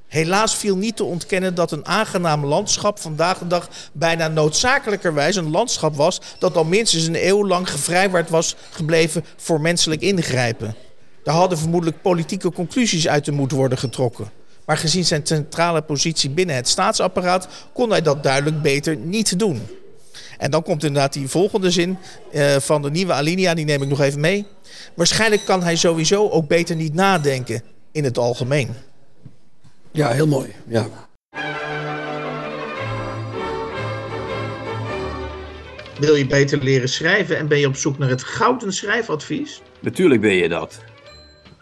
Helaas 0.08 0.56
viel 0.56 0.76
niet 0.76 0.96
te 0.96 1.04
ontkennen 1.04 1.54
dat 1.54 1.72
een 1.72 1.86
aangenaam 1.86 2.44
landschap 2.44 2.98
vandaag 2.98 3.38
de 3.38 3.46
dag 3.46 3.68
bijna 3.92 4.28
noodzakelijkerwijs 4.28 5.36
een 5.36 5.50
landschap 5.50 5.96
was 5.96 6.20
dat 6.38 6.56
al 6.56 6.64
minstens 6.64 7.06
een 7.06 7.26
eeuw 7.26 7.46
lang 7.46 7.70
gevrijwaard 7.70 8.30
was 8.30 8.56
gebleven 8.70 9.24
voor 9.36 9.60
menselijk 9.60 10.00
ingrijpen. 10.00 10.74
Daar 11.24 11.34
hadden 11.34 11.58
vermoedelijk 11.58 12.02
politieke 12.02 12.52
conclusies 12.52 13.08
uit 13.08 13.24
te 13.24 13.32
moeten 13.32 13.56
worden 13.56 13.78
getrokken. 13.78 14.30
Maar 14.66 14.76
gezien 14.76 15.04
zijn 15.04 15.26
centrale 15.26 15.82
positie 15.82 16.30
binnen 16.30 16.56
het 16.56 16.68
staatsapparaat 16.68 17.48
kon 17.72 17.90
hij 17.90 18.02
dat 18.02 18.22
duidelijk 18.22 18.62
beter 18.62 18.96
niet 18.96 19.38
doen. 19.38 19.62
En 20.44 20.50
dan 20.50 20.62
komt 20.62 20.84
inderdaad 20.84 21.12
die 21.12 21.28
volgende 21.28 21.70
zin 21.70 21.98
uh, 22.32 22.56
van 22.56 22.82
de 22.82 22.90
nieuwe 22.90 23.12
alinea, 23.12 23.54
die 23.54 23.64
neem 23.64 23.82
ik 23.82 23.88
nog 23.88 24.00
even 24.00 24.20
mee. 24.20 24.46
Waarschijnlijk 24.94 25.44
kan 25.44 25.62
hij 25.62 25.76
sowieso 25.76 26.28
ook 26.28 26.48
beter 26.48 26.76
niet 26.76 26.94
nadenken 26.94 27.62
in 27.92 28.04
het 28.04 28.18
algemeen. 28.18 28.68
Ja, 29.90 30.10
heel 30.10 30.26
mooi. 30.26 30.52
Ja. 30.66 30.86
Wil 35.98 36.14
je 36.14 36.26
beter 36.26 36.62
leren 36.62 36.88
schrijven 36.88 37.36
en 37.36 37.48
ben 37.48 37.58
je 37.58 37.66
op 37.66 37.76
zoek 37.76 37.98
naar 37.98 38.08
het 38.08 38.22
gouden 38.22 38.72
schrijfadvies? 38.72 39.62
Natuurlijk 39.80 40.20
ben 40.20 40.34
je 40.34 40.48
dat. 40.48 40.80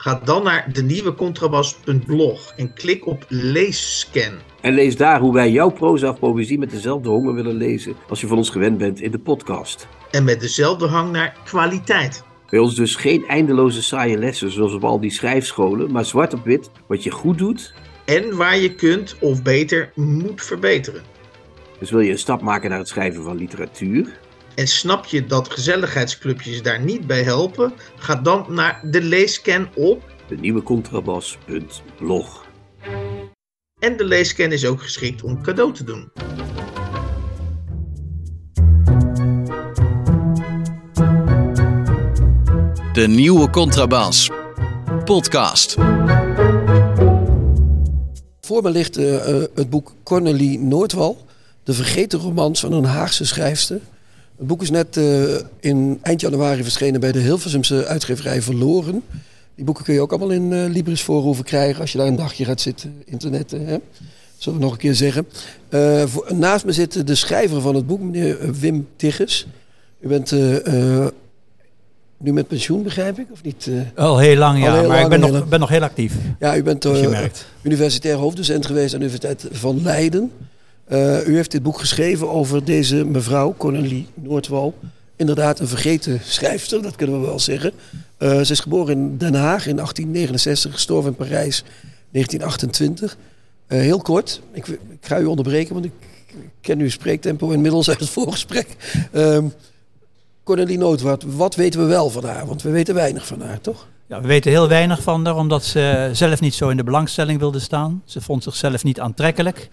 Ga 0.03 0.21
dan 0.25 0.43
naar 0.43 0.73
de 0.73 0.83
nieuwe 0.83 1.15
contrabas.blog 1.15 2.53
en 2.57 2.75
klik 2.75 3.07
op 3.07 3.25
leesscan. 3.29 4.33
En 4.61 4.75
lees 4.75 4.97
daar 4.97 5.21
hoe 5.21 5.33
wij 5.33 5.51
jouw 5.51 5.71
proza 5.71 6.09
of 6.09 6.19
poëzie 6.19 6.59
met 6.59 6.71
dezelfde 6.71 7.09
honger 7.09 7.35
willen 7.35 7.55
lezen 7.55 7.95
als 8.09 8.21
je 8.21 8.27
van 8.27 8.37
ons 8.37 8.51
gewend 8.51 8.79
bent 8.79 9.01
in 9.01 9.11
de 9.11 9.19
podcast. 9.19 9.89
En 10.11 10.25
met 10.25 10.41
dezelfde 10.41 10.87
hang 10.87 11.13
naar 11.13 11.37
kwaliteit. 11.45 12.25
Bij 12.51 12.59
ons 12.59 12.75
dus 12.75 12.97
geen 12.97 13.25
eindeloze 13.27 13.83
saaie 13.83 14.19
lessen 14.19 14.51
zoals 14.51 14.75
op 14.75 14.85
al 14.85 15.01
die 15.01 15.11
schrijfscholen, 15.11 15.93
maar 15.93 16.05
zwart 16.05 16.35
op 16.35 16.45
wit 16.45 16.71
wat 16.87 17.03
je 17.03 17.11
goed 17.11 17.39
doet. 17.39 17.75
En 18.05 18.37
waar 18.37 18.59
je 18.59 18.75
kunt 18.75 19.17
of 19.21 19.43
beter 19.43 19.93
moet 19.95 20.43
verbeteren. 20.43 21.03
Dus 21.79 21.91
wil 21.91 22.01
je 22.01 22.11
een 22.11 22.19
stap 22.19 22.41
maken 22.41 22.71
naar 22.71 22.79
het 22.79 22.89
schrijven 22.89 23.23
van 23.23 23.37
literatuur? 23.37 24.21
En 24.55 24.67
snap 24.67 25.07
je 25.07 25.27
dat 25.27 25.51
gezelligheidsclubjes 25.51 26.63
daar 26.63 26.81
niet 26.81 27.07
bij 27.07 27.23
helpen? 27.23 27.73
Ga 27.97 28.15
dan 28.15 28.47
naar 28.49 28.81
de 28.91 29.03
leescan 29.03 29.69
op 29.75 30.11
de 30.29 30.37
nieuwe 30.37 30.63
contrabas.blog. 30.63 32.47
En 33.79 33.97
de 33.97 34.05
leescan 34.05 34.53
is 34.53 34.67
ook 34.67 34.83
geschikt 34.83 35.23
om 35.23 35.43
cadeau 35.43 35.73
te 35.73 35.85
doen. 35.85 36.11
De 42.93 43.07
nieuwe 43.09 43.51
contrabas. 43.51 44.31
Podcast. 45.05 45.77
Voor 48.41 48.63
me 48.63 48.71
ligt 48.71 48.99
uh, 48.99 49.25
het 49.55 49.71
boek 49.71 49.95
Cornelie 50.03 50.59
Noordwal. 50.59 51.27
De 51.65 51.73
vergeten 51.73 52.19
romans 52.19 52.61
van 52.61 52.73
een 52.73 52.85
Haagse 52.85 53.27
schrijfster. 53.27 53.81
Het 54.37 54.47
boek 54.47 54.63
is 54.63 54.71
net 54.71 54.97
uh, 54.97 55.37
in 55.61 55.99
eind 56.03 56.21
januari 56.21 56.63
verschenen 56.63 57.01
bij 57.01 57.13
de 57.13 57.19
Hilversumse 57.19 57.87
uitgeverij 57.87 58.43
Verloren. 58.43 59.03
Die 59.55 59.65
boeken 59.65 59.85
kun 59.85 59.95
je 59.95 60.01
ook 60.01 60.11
allemaal 60.11 60.31
in 60.31 60.51
uh, 60.51 60.65
Libris 60.69 61.03
voorhoeven 61.03 61.45
krijgen 61.45 61.81
als 61.81 61.93
je 61.93 61.99
daar 61.99 62.07
een 62.07 62.17
dagje 62.17 62.45
gaat 62.45 62.61
zitten, 62.61 63.03
internetten. 63.05 63.67
Hè? 63.67 63.77
Zullen 64.37 64.59
we 64.59 64.65
nog 64.65 64.73
een 64.73 64.79
keer 64.79 64.95
zeggen. 64.95 65.29
Uh, 65.71 66.03
voor, 66.07 66.35
naast 66.35 66.65
me 66.65 66.73
zit 66.73 67.07
de 67.07 67.15
schrijver 67.15 67.61
van 67.61 67.75
het 67.75 67.87
boek, 67.87 68.01
meneer 68.01 68.53
Wim 68.61 68.89
Tigges. 68.97 69.47
U 70.01 70.09
bent 70.09 70.33
nu 72.17 72.33
met 72.33 72.49
pensioen, 72.49 72.83
begrijp 72.83 73.19
ik, 73.19 73.27
of 73.33 73.43
niet? 73.43 73.71
al 73.97 74.19
heel 74.19 74.37
lang, 74.37 74.59
ja, 74.59 74.73
heel 74.73 74.89
maar 74.89 75.03
lang, 75.03 75.15
ik 75.15 75.21
ben 75.21 75.33
nog, 75.33 75.49
ben 75.49 75.61
nog 75.61 75.69
heel 75.69 75.83
actief. 75.83 76.15
Ja, 76.39 76.57
u 76.57 76.63
bent 76.63 76.87
universitair 77.63 78.17
hoofddocent 78.17 78.67
geweest 78.67 78.95
aan 78.95 79.01
de 79.01 79.07
Universiteit 79.07 79.47
van 79.51 79.83
Leiden. 79.83 80.31
Uh, 80.89 81.27
u 81.27 81.35
heeft 81.35 81.51
dit 81.51 81.63
boek 81.63 81.79
geschreven 81.79 82.31
over 82.31 82.65
deze 82.65 83.05
mevrouw, 83.05 83.55
Cornelie 83.59 84.07
Noordwal. 84.15 84.75
Inderdaad 85.17 85.59
een 85.59 85.69
vergeten 85.69 86.21
schrijfster, 86.25 86.83
dat 86.83 86.97
kunnen 86.97 87.21
we 87.21 87.27
wel 87.27 87.39
zeggen. 87.39 87.73
Uh, 88.19 88.41
ze 88.41 88.53
is 88.53 88.61
geboren 88.61 88.97
in 88.97 89.19
Den 89.19 89.35
Haag 89.35 89.67
in 89.67 89.77
1869, 89.77 90.73
gestorven 90.73 91.11
in 91.11 91.17
Parijs 91.17 91.65
1928. 92.11 93.17
Uh, 93.69 93.79
heel 93.79 94.01
kort, 94.01 94.41
ik, 94.53 94.79
ga 95.01 95.19
u 95.19 95.25
onderbreken, 95.25 95.75
want 95.75 95.85
ik 95.85 95.93
ken 96.61 96.79
uw 96.79 96.91
spreektempo 96.91 97.51
inmiddels 97.51 97.89
uit 97.89 98.01
het 98.01 98.09
voorgesprek. 98.09 98.77
Uh, 99.13 99.39
Cornelie 100.45 100.79
Noordwal, 100.79 101.19
wat 101.27 101.55
weten 101.55 101.81
we 101.81 101.87
wel 101.87 102.11
van 102.11 102.25
haar? 102.25 102.47
Want 102.47 102.63
we 102.63 102.71
weten 102.71 102.95
weinig 102.95 103.27
van 103.27 103.41
haar, 103.41 103.61
toch? 103.61 103.87
Ja, 104.07 104.21
we 104.21 104.27
weten 104.27 104.51
heel 104.51 104.69
weinig 104.69 105.03
van 105.03 105.27
haar, 105.27 105.37
omdat 105.37 105.65
ze 105.65 106.11
zelf 106.13 106.41
niet 106.41 106.55
zo 106.55 106.69
in 106.69 106.77
de 106.77 106.85
belangstelling 106.85 107.39
wilde 107.39 107.59
staan. 107.59 108.03
Ze 108.05 108.21
vond 108.21 108.43
zichzelf 108.43 108.85
niet 108.85 109.01
aantrekkelijk. 109.01 109.69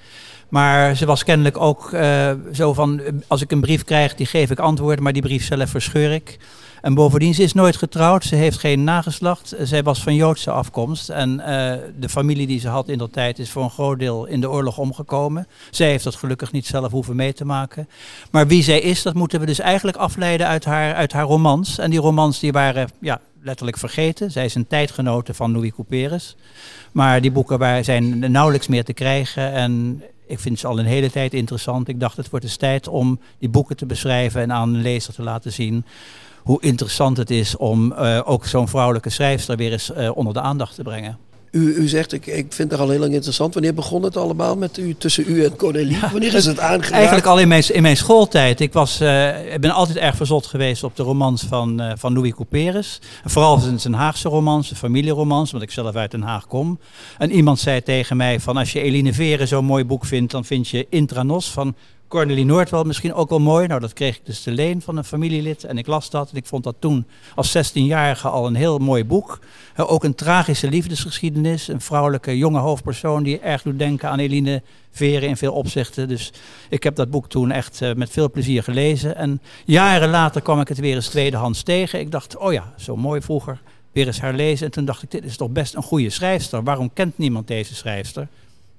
Maar 0.49 0.95
ze 0.95 1.05
was 1.05 1.23
kennelijk 1.23 1.57
ook 1.57 1.91
uh, 1.93 2.31
zo 2.53 2.73
van, 2.73 3.01
als 3.27 3.41
ik 3.41 3.51
een 3.51 3.61
brief 3.61 3.83
krijg, 3.83 4.15
die 4.15 4.25
geef 4.25 4.51
ik 4.51 4.59
antwoord, 4.59 4.99
maar 4.99 5.13
die 5.13 5.21
brief 5.21 5.45
zelf 5.45 5.69
verscheur 5.69 6.11
ik. 6.11 6.39
En 6.81 6.93
bovendien, 6.93 7.33
ze 7.33 7.43
is 7.43 7.53
nooit 7.53 7.75
getrouwd, 7.75 8.23
ze 8.23 8.35
heeft 8.35 8.57
geen 8.57 8.83
nageslacht. 8.83 9.55
Zij 9.61 9.83
was 9.83 10.03
van 10.03 10.15
Joodse 10.15 10.51
afkomst 10.51 11.09
en 11.09 11.29
uh, 11.29 11.45
de 11.99 12.09
familie 12.09 12.47
die 12.47 12.59
ze 12.59 12.67
had 12.67 12.89
in 12.89 12.97
dat 12.97 13.13
tijd 13.13 13.39
is 13.39 13.49
voor 13.49 13.63
een 13.63 13.69
groot 13.69 13.99
deel 13.99 14.25
in 14.25 14.41
de 14.41 14.49
oorlog 14.49 14.77
omgekomen. 14.77 15.47
Zij 15.71 15.89
heeft 15.89 16.03
dat 16.03 16.15
gelukkig 16.15 16.51
niet 16.51 16.65
zelf 16.65 16.91
hoeven 16.91 17.15
mee 17.15 17.33
te 17.33 17.45
maken. 17.45 17.89
Maar 18.31 18.47
wie 18.47 18.63
zij 18.63 18.79
is, 18.79 19.01
dat 19.01 19.13
moeten 19.13 19.39
we 19.39 19.45
dus 19.45 19.59
eigenlijk 19.59 19.97
afleiden 19.97 20.47
uit 20.47 20.65
haar, 20.65 20.93
uit 20.93 21.13
haar 21.13 21.25
romans. 21.25 21.77
En 21.77 21.89
die 21.89 21.99
romans 21.99 22.39
die 22.39 22.51
waren 22.51 22.89
ja, 22.99 23.21
letterlijk 23.41 23.77
vergeten. 23.77 24.31
Zij 24.31 24.45
is 24.45 24.55
een 24.55 24.67
tijdgenote 24.67 25.33
van 25.33 25.51
Louis 25.51 25.71
Couperus. 25.75 26.35
Maar 26.91 27.21
die 27.21 27.31
boeken 27.31 27.85
zijn 27.85 28.31
nauwelijks 28.31 28.67
meer 28.67 28.83
te 28.83 28.93
krijgen 28.93 29.51
en 29.51 30.03
ik 30.29 30.39
vind 30.39 30.59
ze 30.59 30.67
al 30.67 30.79
een 30.79 30.85
hele 30.85 31.11
tijd 31.11 31.33
interessant. 31.33 31.87
Ik 31.87 31.99
dacht, 31.99 32.17
het 32.17 32.29
wordt 32.29 32.45
eens 32.45 32.55
tijd 32.55 32.87
om 32.87 33.19
die 33.37 33.49
boeken 33.49 33.77
te 33.77 33.85
beschrijven 33.85 34.41
en 34.41 34.51
aan 34.51 34.73
de 34.73 34.77
lezer 34.77 35.13
te 35.13 35.23
laten 35.23 35.53
zien 35.53 35.85
hoe 36.43 36.61
interessant 36.61 37.17
het 37.17 37.29
is 37.29 37.57
om 37.57 37.91
uh, 37.91 38.21
ook 38.23 38.45
zo'n 38.45 38.67
vrouwelijke 38.67 39.09
schrijfster 39.09 39.57
weer 39.57 39.71
eens 39.71 39.91
uh, 39.91 40.17
onder 40.17 40.33
de 40.33 40.41
aandacht 40.41 40.75
te 40.75 40.83
brengen. 40.83 41.17
U, 41.51 41.75
u 41.75 41.87
zegt, 41.87 42.13
ik, 42.13 42.25
ik 42.25 42.53
vind 42.53 42.71
het 42.71 42.79
al 42.79 42.89
heel 42.89 42.99
lang 42.99 43.13
interessant. 43.13 43.53
Wanneer 43.53 43.73
begon 43.73 44.03
het 44.03 44.17
allemaal 44.17 44.55
met 44.55 44.77
u, 44.77 44.95
tussen 44.97 45.23
u 45.27 45.43
en 45.43 45.55
Cornelie? 45.55 45.97
Wanneer 46.11 46.33
is 46.33 46.45
het 46.45 46.59
aangeraakt? 46.59 46.91
Eigenlijk 46.91 47.25
al 47.25 47.39
in 47.39 47.47
mijn, 47.47 47.73
in 47.73 47.81
mijn 47.81 47.97
schooltijd. 47.97 48.59
Ik, 48.59 48.73
was, 48.73 49.01
uh, 49.01 49.53
ik 49.53 49.61
ben 49.61 49.71
altijd 49.71 49.97
erg 49.97 50.15
verzot 50.15 50.45
geweest 50.45 50.83
op 50.83 50.95
de 50.95 51.03
romans 51.03 51.43
van, 51.43 51.81
uh, 51.81 51.91
van 51.95 52.13
Louis 52.13 52.33
Couperus. 52.33 52.99
Vooral 53.25 53.61
zijn 53.75 53.93
Haagse 53.93 54.29
romans, 54.29 54.71
familieromans, 54.75 55.51
want 55.51 55.63
ik 55.63 55.71
zelf 55.71 55.95
uit 55.95 56.11
Den 56.11 56.21
Haag 56.21 56.47
kom. 56.47 56.79
En 57.17 57.31
iemand 57.31 57.59
zei 57.59 57.83
tegen 57.83 58.17
mij 58.17 58.39
van 58.39 58.57
als 58.57 58.71
je 58.71 58.81
Eline 58.81 59.13
Veren 59.13 59.47
zo'n 59.47 59.65
mooi 59.65 59.85
boek 59.85 60.05
vindt, 60.05 60.31
dan 60.31 60.45
vind 60.45 60.67
je 60.67 60.87
Intranos 60.89 61.51
van 61.51 61.75
Cornelie 62.09 62.45
Noordwal 62.45 62.83
misschien 62.83 63.13
ook 63.13 63.29
wel 63.29 63.39
mooi. 63.39 63.67
Nou, 63.67 63.79
dat 63.79 63.93
kreeg 63.93 64.15
ik 64.15 64.25
dus 64.25 64.41
te 64.41 64.51
leen 64.51 64.81
van 64.81 64.97
een 64.97 65.03
familielid. 65.03 65.63
En 65.63 65.77
ik 65.77 65.87
las 65.87 66.09
dat. 66.09 66.31
En 66.31 66.37
ik 66.37 66.45
vond 66.45 66.63
dat 66.63 66.75
toen 66.79 67.05
als 67.35 67.57
16-jarige 67.57 68.27
al 68.27 68.47
een 68.47 68.55
heel 68.55 68.77
mooi 68.77 69.05
boek. 69.05 69.39
ook 69.75 70.03
een 70.03 70.15
tragische 70.15 70.69
liefdesgeschiedenis. 70.69 71.67
Een 71.67 71.81
vrouwelijke 71.81 72.37
jonge 72.37 72.59
hoofdpersoon 72.59 73.23
die 73.23 73.39
erg 73.39 73.61
doet 73.61 73.79
denken 73.79 74.09
aan 74.09 74.19
Eline 74.19 74.61
Veren 74.91 75.29
in 75.29 75.37
veel 75.37 75.53
opzichten. 75.53 76.07
Dus 76.07 76.33
ik 76.69 76.83
heb 76.83 76.95
dat 76.95 77.09
boek 77.09 77.29
toen 77.29 77.51
echt 77.51 77.81
uh, 77.81 77.93
met 77.93 78.09
veel 78.09 78.31
plezier 78.31 78.63
gelezen. 78.63 79.15
En 79.15 79.41
jaren 79.65 80.09
later 80.09 80.41
kwam 80.41 80.59
ik 80.59 80.67
het 80.67 80.79
weer 80.79 80.95
eens 80.95 81.07
tweedehands 81.07 81.63
tegen. 81.63 81.99
Ik 81.99 82.11
dacht, 82.11 82.37
oh 82.37 82.53
ja, 82.53 82.73
zo 82.77 82.95
mooi 82.95 83.21
vroeger. 83.21 83.61
Weer 83.91 84.07
eens 84.07 84.21
herlezen. 84.21 84.65
En 84.65 84.71
toen 84.71 84.85
dacht 84.85 85.03
ik, 85.03 85.11
dit 85.11 85.23
is 85.23 85.37
toch 85.37 85.49
best 85.49 85.75
een 85.75 85.83
goede 85.83 86.09
schrijfster. 86.09 86.63
Waarom 86.63 86.93
kent 86.93 87.17
niemand 87.17 87.47
deze 87.47 87.75
schrijfster? 87.75 88.27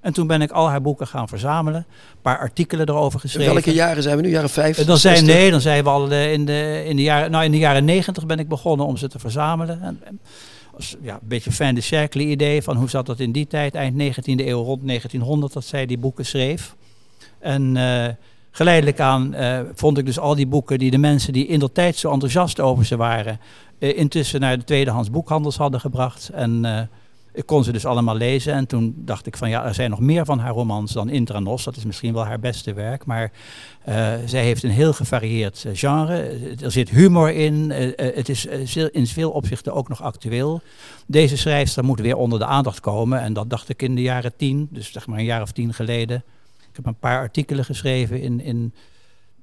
En 0.00 0.12
toen 0.12 0.26
ben 0.26 0.42
ik 0.42 0.50
al 0.50 0.68
haar 0.68 0.82
boeken 0.82 1.06
gaan 1.06 1.28
verzamelen. 1.28 1.86
Een 2.10 2.22
paar 2.22 2.38
artikelen 2.38 2.88
erover 2.88 3.20
geschreven. 3.20 3.52
welke 3.52 3.72
jaren 3.72 4.02
zijn 4.02 4.16
we 4.16 4.22
nu? 4.22 4.28
Jaren 4.28 4.50
50? 4.50 4.86
Dan 4.86 4.98
zijn, 4.98 5.24
nee, 5.24 5.50
dan 5.50 5.60
zijn 5.60 5.84
we 5.84 5.90
al 5.90 6.12
in 6.12 6.44
de, 6.44 6.82
in 6.86 6.96
de 6.96 7.02
jaren... 7.02 7.30
Nou, 7.30 7.44
in 7.44 7.50
de 7.50 7.58
jaren 7.58 7.84
90 7.84 8.26
ben 8.26 8.38
ik 8.38 8.48
begonnen 8.48 8.86
om 8.86 8.96
ze 8.96 9.08
te 9.08 9.18
verzamelen. 9.18 9.82
En, 9.82 10.20
ja, 11.02 11.14
een 11.14 11.28
beetje 11.28 11.52
fan 11.52 11.74
de 11.74 11.80
cercle 11.80 12.22
idee 12.22 12.62
van 12.62 12.76
hoe 12.76 12.90
zat 12.90 13.06
dat 13.06 13.20
in 13.20 13.32
die 13.32 13.46
tijd, 13.46 13.74
eind 13.74 14.02
19e 14.02 14.22
eeuw, 14.24 14.62
rond 14.62 14.86
1900, 14.86 15.52
dat 15.52 15.64
zij 15.64 15.86
die 15.86 15.98
boeken 15.98 16.26
schreef. 16.26 16.74
En 17.38 17.76
uh, 17.76 18.06
geleidelijk 18.50 19.00
aan 19.00 19.34
uh, 19.34 19.60
vond 19.74 19.98
ik 19.98 20.06
dus 20.06 20.18
al 20.18 20.34
die 20.34 20.46
boeken 20.46 20.78
die 20.78 20.90
de 20.90 20.98
mensen 20.98 21.32
die 21.32 21.46
in 21.46 21.58
de 21.58 21.72
tijd 21.72 21.96
zo 21.96 22.12
enthousiast 22.12 22.60
over 22.60 22.86
ze 22.86 22.96
waren, 22.96 23.40
uh, 23.78 23.98
intussen 23.98 24.40
naar 24.40 24.58
de 24.58 24.64
tweedehands 24.64 25.10
boekhandels 25.10 25.56
hadden 25.56 25.80
gebracht. 25.80 26.28
En 26.28 26.88
ik 27.32 27.46
kon 27.46 27.64
ze 27.64 27.72
dus 27.72 27.86
allemaal 27.86 28.16
lezen 28.16 28.54
en 28.54 28.66
toen 28.66 28.94
dacht 28.96 29.26
ik 29.26 29.36
van 29.36 29.48
ja, 29.48 29.64
er 29.64 29.74
zijn 29.74 29.90
nog 29.90 30.00
meer 30.00 30.24
van 30.24 30.38
haar 30.38 30.52
romans 30.52 30.92
dan 30.92 31.08
Intranos. 31.08 31.64
Dat 31.64 31.76
is 31.76 31.84
misschien 31.84 32.12
wel 32.12 32.24
haar 32.24 32.40
beste 32.40 32.72
werk, 32.72 33.04
maar 33.04 33.32
uh, 33.88 34.14
zij 34.26 34.44
heeft 34.44 34.62
een 34.62 34.70
heel 34.70 34.92
gevarieerd 34.92 35.64
uh, 35.66 35.72
genre. 35.74 36.38
Er 36.62 36.70
zit 36.70 36.90
humor 36.90 37.30
in, 37.32 37.70
het 37.96 38.28
is 38.28 38.46
in 38.76 39.06
veel 39.06 39.30
opzichten 39.30 39.74
ook 39.74 39.88
nog 39.88 40.02
actueel. 40.02 40.60
Deze 41.06 41.36
schrijfster 41.36 41.84
moet 41.84 42.00
weer 42.00 42.16
onder 42.16 42.38
de 42.38 42.44
aandacht 42.44 42.80
komen 42.80 43.20
en 43.20 43.32
dat 43.32 43.50
dacht 43.50 43.68
ik 43.68 43.82
in 43.82 43.94
de 43.94 44.02
jaren 44.02 44.36
tien, 44.36 44.68
dus 44.70 44.92
zeg 44.92 45.06
maar 45.06 45.18
een 45.18 45.24
jaar 45.24 45.42
of 45.42 45.52
tien 45.52 45.74
geleden. 45.74 46.24
Ik 46.70 46.76
heb 46.76 46.86
een 46.86 46.98
paar 46.98 47.18
artikelen 47.18 47.64
geschreven 47.64 48.20
in, 48.20 48.40
in 48.40 48.74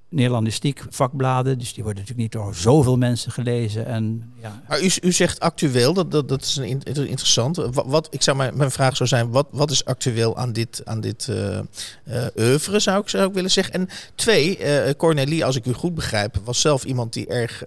Nederlandistiek 0.09 0.83
vakbladen, 0.89 1.59
dus 1.59 1.73
die 1.73 1.83
worden 1.83 2.03
natuurlijk 2.03 2.33
niet 2.33 2.43
door 2.43 2.55
zoveel 2.55 2.97
mensen 2.97 3.31
gelezen. 3.31 3.85
En, 3.85 4.33
ja. 4.41 4.63
Maar 4.67 4.81
u, 4.83 4.91
u 5.01 5.11
zegt 5.11 5.39
actueel, 5.39 5.93
dat, 5.93 6.11
dat, 6.11 6.29
dat 6.29 6.41
is 6.41 6.55
een 6.55 6.83
interessant. 6.83 7.55
Wat, 7.55 7.85
wat, 7.87 8.07
ik 8.11 8.21
zou 8.21 8.37
mijn, 8.37 8.57
mijn 8.57 8.71
vraag 8.71 8.95
zou 8.95 9.09
zijn, 9.09 9.29
wat, 9.31 9.47
wat 9.51 9.71
is 9.71 9.85
actueel 9.85 10.37
aan 10.37 10.53
dit, 10.53 10.81
aan 10.85 11.01
dit 11.01 11.27
uh, 11.29 11.59
uh, 12.07 12.25
oeuvre, 12.37 12.79
zou 12.79 13.01
ik, 13.01 13.09
zou 13.09 13.27
ik 13.27 13.33
willen 13.33 13.51
zeggen. 13.51 13.73
En 13.73 13.89
twee, 14.15 14.59
uh, 14.59 14.93
Cornelie, 14.97 15.45
als 15.45 15.55
ik 15.55 15.65
u 15.65 15.73
goed 15.73 15.95
begrijp, 15.95 16.39
was 16.43 16.61
zelf 16.61 16.83
iemand 16.83 17.13
die 17.13 17.27
erg 17.27 17.63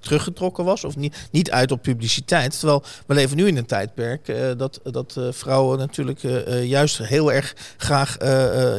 teruggetrokken 0.00 0.64
was, 0.64 0.84
of 0.84 0.96
niet, 0.96 1.28
niet 1.30 1.50
uit 1.50 1.72
op 1.72 1.82
publiciteit. 1.82 2.58
Terwijl 2.58 2.82
we 3.06 3.14
leven 3.14 3.36
nu 3.36 3.46
in 3.46 3.56
een 3.56 3.66
tijdperk 3.66 4.34
dat, 4.56 4.80
dat 4.82 5.18
vrouwen 5.30 5.78
natuurlijk 5.78 6.20
juist 6.64 6.98
heel 6.98 7.32
erg 7.32 7.56
graag 7.76 8.18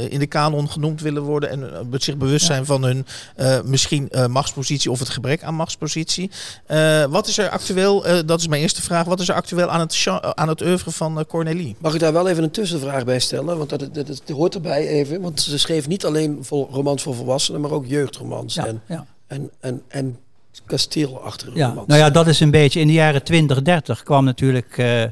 in 0.10 0.20
de 0.20 0.28
kanon 0.28 0.70
genoemd 0.70 1.02
willen 1.02 1.24
worden 1.24 1.50
en 1.50 1.90
zich 1.92 2.18
bewust 2.18 2.46
zijn 2.46 2.66
van 2.66 2.84
hun 2.84 3.05
uh, 3.38 3.62
misschien 3.62 4.10
uh, 4.12 4.26
machtspositie 4.26 4.92
of 4.92 5.00
het 5.00 5.10
gebrek 5.10 5.44
aan 5.44 5.56
machtspositie. 5.56 6.32
Uh, 6.72 7.04
wat 7.06 7.28
is 7.28 7.38
er 7.38 7.50
actueel, 7.50 8.26
dat 8.26 8.40
is 8.40 8.48
mijn 8.48 8.62
eerste 8.62 8.82
vraag, 8.82 9.06
wat 9.06 9.20
is 9.20 9.30
er 9.30 9.36
actueel 9.36 9.70
aan 9.70 9.80
het, 9.80 10.08
aan 10.34 10.48
het 10.48 10.62
oeuvre 10.62 10.92
van 10.92 11.26
Cornelie? 11.28 11.76
Mag 11.80 11.94
ik 11.94 12.00
daar 12.00 12.14
wel 12.14 12.28
even 12.28 12.44
een 12.44 12.52
tussenvraag 12.52 13.06
bij 13.06 13.20
stellen? 13.20 13.58
Want 13.58 13.70
dat, 13.70 13.80
dat, 13.80 14.08
dat, 14.08 14.22
hoort 14.30 14.56
erbij 14.56 14.88
even. 14.88 15.22
Want 15.22 15.42
ze 15.42 15.60
schreef 15.60 15.88
niet 15.88 16.06
alleen 16.06 16.38
vol, 16.42 16.70
romans 16.72 17.02
voor 17.02 17.16
volwassenen, 17.16 17.62
maar 17.62 17.72
ook 17.72 17.86
jeugdromans. 17.86 18.54
Ja, 18.54 18.66
en, 18.66 18.82
ja. 18.88 19.06
En, 19.28 19.50
en, 19.60 19.82
en 19.88 20.20
kasteel 20.66 21.22
achter 21.22 21.48
een 21.48 21.56
Ja, 21.56 21.68
romans. 21.68 21.88
nou 21.88 22.00
ja, 22.00 22.10
dat 22.10 22.28
is 22.28 22.40
een 22.40 22.52
beetje 22.52 22.80
in 22.80 22.88
de 22.88 22.94
jaren 22.94 23.24
20, 23.24 23.62
30 23.62 24.04
kwam 24.04 24.26
natuurlijk 24.26 24.78
eh, 24.78 25.04
eh, 25.04 25.10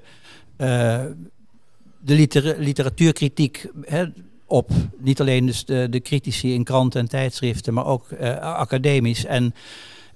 de 2.00 2.14
litera- 2.14 2.56
literatuurkritiek 2.58 3.68
hè, 3.82 4.06
op. 4.54 4.72
Niet 4.98 5.20
alleen 5.20 5.46
dus 5.46 5.66
de, 5.66 5.88
de 5.90 6.02
critici 6.02 6.54
in 6.54 6.64
kranten 6.64 7.00
en 7.00 7.08
tijdschriften, 7.08 7.74
maar 7.74 7.86
ook 7.86 8.12
eh, 8.12 8.38
academisch. 8.38 9.26
En 9.26 9.54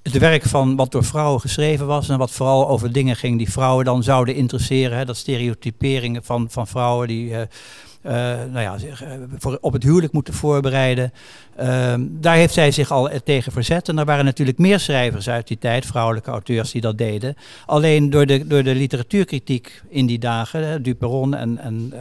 het 0.02 0.18
werk 0.18 0.44
van 0.44 0.76
wat 0.76 0.92
door 0.92 1.04
vrouwen 1.04 1.42
geschreven 1.42 1.88
was 1.88 2.10
en 2.10 2.18
wat 2.18 2.32
vooral 2.32 2.70
over 2.70 2.92
dingen 2.92 3.16
ging 3.16 3.38
die 3.38 3.52
vrouwen 3.52 3.86
dan 3.86 4.04
zouden 4.04 4.36
interesseren. 4.36 4.98
Hè, 4.98 5.06
dat 5.06 5.18
stereotyperingen 5.18 6.24
van, 6.24 6.48
van 6.50 6.68
vrouwen 6.68 7.08
die 7.08 7.34
eh, 7.34 7.42
eh, 7.42 8.52
nou 8.52 8.60
ja, 8.60 8.78
zich 8.78 9.04
voor, 9.38 9.58
op 9.62 9.74
het 9.74 9.84
huwelijk 9.84 10.14
moeten 10.14 10.34
voorbereiden. 10.34 11.14
Ehm, 11.56 12.02
daar 12.10 12.36
heeft 12.36 12.54
zij 12.54 12.72
zich 12.72 12.92
al 12.92 13.10
tegen 13.24 13.52
verzet. 13.52 13.90
En 13.90 13.98
er 13.98 14.06
waren 14.06 14.26
natuurlijk 14.26 14.58
meer 14.58 14.80
schrijvers 14.80 15.30
uit 15.30 15.48
die 15.48 15.58
tijd, 15.58 15.86
vrouwelijke 15.86 16.32
auteurs, 16.32 16.72
die 16.72 16.82
dat 16.82 16.98
deden. 16.98 17.36
Alleen 17.66 18.10
door 18.10 18.26
de, 18.26 18.48
door 18.48 18.64
de 18.64 18.76
literatuurkritiek 18.76 19.82
in 19.90 20.06
die 20.06 20.20
dagen, 20.20 20.84
Duperon 20.84 21.36
en, 21.36 21.58
en 21.58 21.94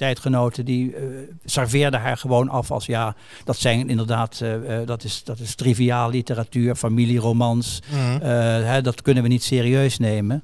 tijdgenoten, 0.00 0.64
die 0.64 0.96
eh 0.96 1.02
serveerden 1.44 2.00
haar 2.00 2.16
gewoon 2.16 2.48
af 2.48 2.70
als 2.70 2.86
ja, 2.86 3.14
dat 3.44 3.56
zijn 3.56 3.88
inderdaad, 3.88 4.40
eh, 4.40 4.80
eh, 4.80 4.86
dat, 4.86 5.04
is, 5.04 5.24
dat 5.24 5.38
is 5.38 5.54
triviaal 5.54 6.10
literatuur, 6.10 6.74
familieromans. 6.74 7.82
Mhm. 7.90 8.20
Hè, 8.64 8.82
dat 8.82 9.02
kunnen 9.02 9.22
we 9.22 9.28
niet 9.28 9.42
serieus 9.42 9.98
nemen. 9.98 10.42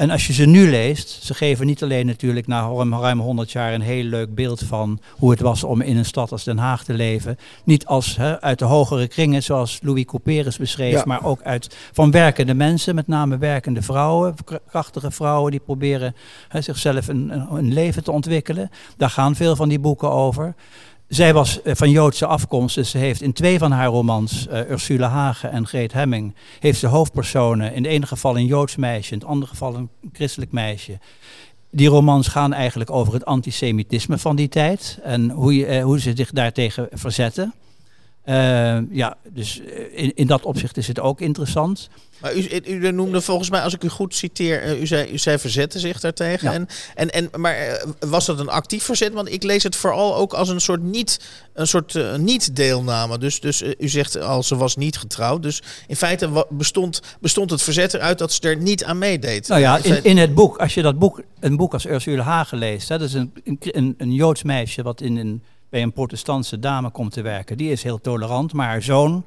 En 0.00 0.10
als 0.10 0.26
je 0.26 0.32
ze 0.32 0.44
nu 0.44 0.70
leest, 0.70 1.08
ze 1.22 1.34
geven 1.34 1.66
niet 1.66 1.82
alleen 1.82 2.06
natuurlijk 2.06 2.46
na 2.46 2.60
ruim, 2.60 2.94
ruim 2.94 3.20
100 3.20 3.52
jaar 3.52 3.74
een 3.74 3.80
heel 3.80 4.02
leuk 4.02 4.34
beeld 4.34 4.62
van 4.66 5.00
hoe 5.10 5.30
het 5.30 5.40
was 5.40 5.64
om 5.64 5.80
in 5.80 5.96
een 5.96 6.04
stad 6.04 6.32
als 6.32 6.44
Den 6.44 6.58
Haag 6.58 6.84
te 6.84 6.92
leven. 6.92 7.36
Niet 7.64 7.86
als 7.86 8.18
uit 8.40 8.58
de 8.58 8.64
hogere 8.64 9.08
kringen 9.08 9.42
zoals 9.42 9.78
Louis 9.82 10.04
Couperus 10.04 10.56
beschreef, 10.56 10.92
Ja. 10.92 11.02
maar 11.06 11.24
ook 11.24 11.42
uit 11.42 11.76
van 11.92 12.10
werkende 12.10 12.54
mensen, 12.54 12.94
met 12.94 13.06
name 13.06 13.38
werkende 13.38 13.82
vrouwen, 13.82 14.34
krachtige 14.68 15.10
vrouwen 15.10 15.50
die 15.50 15.60
proberen 15.60 16.14
zichzelf 16.58 17.08
een, 17.08 17.46
een 17.50 17.72
leven 17.72 18.04
te 18.04 18.12
ontwikkelen. 18.12 18.70
Daar 18.96 19.10
gaan 19.10 19.34
veel 19.34 19.56
van 19.56 19.68
die 19.68 19.78
boeken 19.78 20.10
over. 20.10 20.54
Zij 21.10 21.32
was 21.32 21.62
eh, 21.62 21.74
van 21.74 21.90
Joodse 21.90 22.26
afkomst, 22.26 22.74
dus 22.74 22.90
ze 22.90 22.98
heeft 22.98 23.22
in 23.22 23.32
twee 23.32 23.58
van 23.58 23.70
haar 23.70 23.88
romans, 23.88 24.46
eh, 24.46 24.70
Ursula 24.70 25.08
Hagen 25.08 25.50
en 25.50 25.66
Greet 25.66 25.92
Hemming, 25.92 26.34
heeft 26.58 26.78
ze 26.78 26.86
hoofdpersonen. 26.86 27.74
In 27.74 27.82
het 27.82 27.92
ene 27.92 28.06
geval 28.06 28.36
een 28.36 28.46
Joods 28.46 28.76
meisje, 28.76 29.12
in 29.12 29.18
het 29.18 29.28
andere 29.28 29.50
geval 29.50 29.74
een 29.74 29.88
christelijk 30.12 30.52
meisje. 30.52 30.98
Die 31.70 31.88
romans 31.88 32.28
gaan 32.28 32.52
eigenlijk 32.52 32.90
over 32.90 33.12
het 33.12 33.24
antisemitisme 33.24 34.18
van 34.18 34.36
die 34.36 34.48
tijd 34.48 34.98
en 35.02 35.30
hoe, 35.30 35.56
je, 35.56 35.66
eh, 35.66 35.82
hoe 35.84 36.00
ze 36.00 36.12
zich 36.14 36.30
daartegen 36.30 36.88
verzetten. 36.92 37.54
Eh, 38.22 38.78
ja, 38.90 39.16
dus 39.28 39.60
eh, 39.60 40.02
in, 40.02 40.14
in 40.14 40.26
dat 40.26 40.44
opzicht 40.44 40.76
is 40.76 40.86
het 40.86 41.00
ook 41.00 41.20
interessant. 41.20 41.88
Maar 42.20 42.36
u, 42.36 42.48
u 42.64 42.92
noemde 42.92 43.20
volgens 43.20 43.50
mij, 43.50 43.60
als 43.60 43.74
ik 43.74 43.84
u 43.84 43.88
goed 43.88 44.14
citeer, 44.14 44.62
eh, 44.62 44.80
u 44.80 44.86
zei, 44.86 45.12
u 45.12 45.18
zei 45.18 45.38
verzetten 45.38 45.80
zich 45.80 46.00
daartegen. 46.00 46.50
Ja. 46.50 46.54
En, 46.54 46.68
en, 46.94 47.10
en, 47.10 47.40
maar 47.40 47.84
was 47.98 48.26
dat 48.26 48.38
een 48.38 48.48
actief 48.48 48.84
verzet? 48.84 49.12
Want 49.12 49.32
ik 49.32 49.42
lees 49.42 49.62
het 49.62 49.76
vooral 49.76 50.16
ook 50.16 50.32
als 50.32 50.48
een 50.48 50.60
soort 50.60 50.82
niet, 50.82 51.20
een 51.54 51.66
soort 51.66 51.94
eh, 51.94 52.16
niet-deelname. 52.16 53.18
Dus, 53.18 53.40
dus 53.40 53.62
u 53.78 53.88
zegt 53.88 54.20
al, 54.20 54.42
ze 54.42 54.56
was 54.56 54.76
niet 54.76 54.98
getrouwd. 54.98 55.42
Dus 55.42 55.62
in 55.86 55.96
feite 55.96 56.46
bestond, 56.50 57.00
bestond 57.20 57.50
het 57.50 57.62
verzet 57.62 57.94
eruit 57.94 58.18
dat 58.18 58.32
ze 58.32 58.40
er 58.40 58.56
niet 58.56 58.84
aan 58.84 58.98
meedeed. 58.98 59.48
Nou 59.48 59.60
ja, 59.60 59.78
In 59.82 60.04
in 60.04 60.16
het 60.16 60.34
boek, 60.34 60.56
als 60.56 60.74
je 60.74 60.82
dat 60.82 60.98
boek, 60.98 61.22
een 61.40 61.56
boek 61.56 61.72
als 61.72 61.86
Ursula 61.86 62.22
Hagen 62.22 62.58
leest, 62.58 62.88
hè, 62.88 62.98
dat 62.98 63.08
is 63.08 63.14
een, 63.14 63.32
een, 63.60 63.94
een 63.98 64.12
Joods 64.12 64.42
meisje 64.42 64.82
wat 64.82 65.00
in 65.00 65.16
een, 65.16 65.42
bij 65.70 65.82
een 65.82 65.92
protestantse 65.92 66.58
dame 66.58 66.90
komt 66.90 67.12
te 67.12 67.22
werken. 67.22 67.56
Die 67.56 67.70
is 67.70 67.82
heel 67.82 68.00
tolerant, 68.00 68.52
maar 68.52 68.66
haar 68.66 68.82
zoon, 68.82 69.24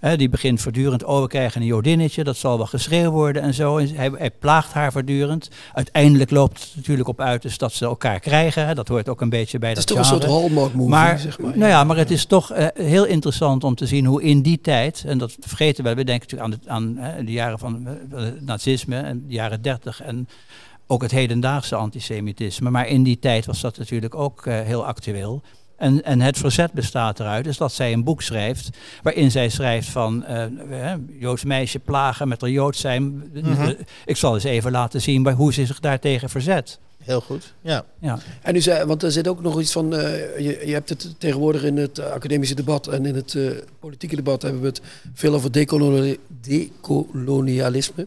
hè, 0.00 0.16
die 0.16 0.28
begint 0.28 0.60
voortdurend, 0.60 1.04
oh 1.04 1.20
we 1.20 1.26
krijgen 1.26 1.60
een 1.60 1.66
Jodinnetje, 1.66 2.24
dat 2.24 2.36
zal 2.36 2.56
wel 2.56 2.66
geschreeuwd 2.66 3.12
worden 3.12 3.42
en 3.42 3.54
zo. 3.54 3.78
En 3.78 3.94
hij, 3.94 4.10
hij 4.14 4.30
plaagt 4.30 4.72
haar 4.72 4.92
voortdurend. 4.92 5.50
Uiteindelijk 5.72 6.30
loopt 6.30 6.60
het 6.60 6.72
natuurlijk 6.76 7.08
op 7.08 7.20
uit 7.20 7.42
dus 7.42 7.58
dat 7.58 7.72
ze 7.72 7.84
elkaar 7.84 8.20
krijgen. 8.20 8.66
Hè. 8.66 8.74
Dat 8.74 8.88
hoort 8.88 9.08
ook 9.08 9.20
een 9.20 9.28
beetje 9.28 9.58
bij 9.58 9.68
Het 9.68 9.78
is 9.78 9.84
dat 9.84 9.96
toch 9.96 10.06
een 10.06 10.12
soort. 10.12 10.30
Hallmark 10.30 10.74
movie, 10.74 10.90
Maar, 10.90 11.18
zeg 11.18 11.38
maar. 11.38 11.58
nou 11.58 11.70
ja, 11.70 11.84
maar 11.84 11.96
het 11.96 12.10
is 12.10 12.24
toch 12.24 12.52
eh, 12.52 12.66
heel 12.74 13.04
interessant 13.04 13.64
om 13.64 13.74
te 13.74 13.86
zien 13.86 14.04
hoe 14.04 14.22
in 14.22 14.42
die 14.42 14.60
tijd, 14.60 15.04
en 15.06 15.18
dat 15.18 15.36
vergeten 15.40 15.84
we, 15.84 15.94
we 15.94 16.04
denken 16.04 16.38
natuurlijk 16.38 16.68
aan 16.68 16.84
de, 16.90 16.98
aan, 16.98 17.04
hè, 17.04 17.24
de 17.24 17.32
jaren 17.32 17.58
van 17.58 17.86
eh, 17.86 18.22
het 18.22 18.40
nazisme 18.46 18.96
en 18.96 19.24
de 19.26 19.34
jaren 19.34 19.62
dertig 19.62 20.02
en 20.02 20.28
ook 20.86 21.02
het 21.02 21.10
hedendaagse 21.10 21.74
antisemitisme. 21.74 22.70
Maar 22.70 22.86
in 22.86 23.02
die 23.02 23.18
tijd 23.18 23.46
was 23.46 23.60
dat 23.60 23.78
natuurlijk 23.78 24.14
ook 24.14 24.46
eh, 24.46 24.60
heel 24.60 24.86
actueel. 24.86 25.42
En, 25.80 26.04
en 26.04 26.20
het 26.20 26.38
verzet 26.38 26.72
bestaat 26.72 27.20
eruit, 27.20 27.44
dus 27.44 27.56
dat 27.56 27.72
zij 27.72 27.92
een 27.92 28.04
boek 28.04 28.22
schrijft 28.22 28.70
waarin 29.02 29.30
zij 29.30 29.48
schrijft 29.48 29.88
van 29.88 30.24
eh, 30.24 30.94
Joods 31.18 31.44
meisje 31.44 31.78
plagen 31.78 32.28
met 32.28 32.40
haar 32.40 32.50
Joods 32.50 32.80
zijn. 32.80 33.30
Mhm. 33.32 33.72
Ik 34.04 34.16
zal 34.16 34.34
eens 34.34 34.44
even 34.44 34.70
laten 34.70 35.00
zien 35.00 35.22
bij 35.22 35.32
hoe 35.32 35.52
ze 35.52 35.66
zich 35.66 35.80
daartegen 35.80 36.30
verzet. 36.30 36.78
Heel 37.02 37.20
goed, 37.20 37.54
ja. 37.60 37.84
Ja. 37.98 38.18
En 38.42 38.56
u 38.56 38.60
zei, 38.60 38.84
want 38.84 39.02
er 39.02 39.12
zit 39.12 39.28
ook 39.28 39.42
nog 39.42 39.60
iets 39.60 39.72
van, 39.72 39.96
eh, 39.96 40.38
je, 40.38 40.62
je 40.66 40.72
hebt 40.72 40.88
het 40.88 41.14
tegenwoordig 41.18 41.62
in 41.62 41.76
het 41.76 41.98
academische 41.98 42.54
debat 42.54 42.86
en 42.86 43.06
in 43.06 43.14
het 43.14 43.34
eh, 43.34 43.50
politieke 43.78 44.16
debat 44.16 44.42
hebben 44.42 44.60
we 44.60 44.66
het 44.66 44.80
veel 45.14 45.34
over 45.34 45.52
decoloni- 45.52 46.18
decolonialisme. 46.40 48.06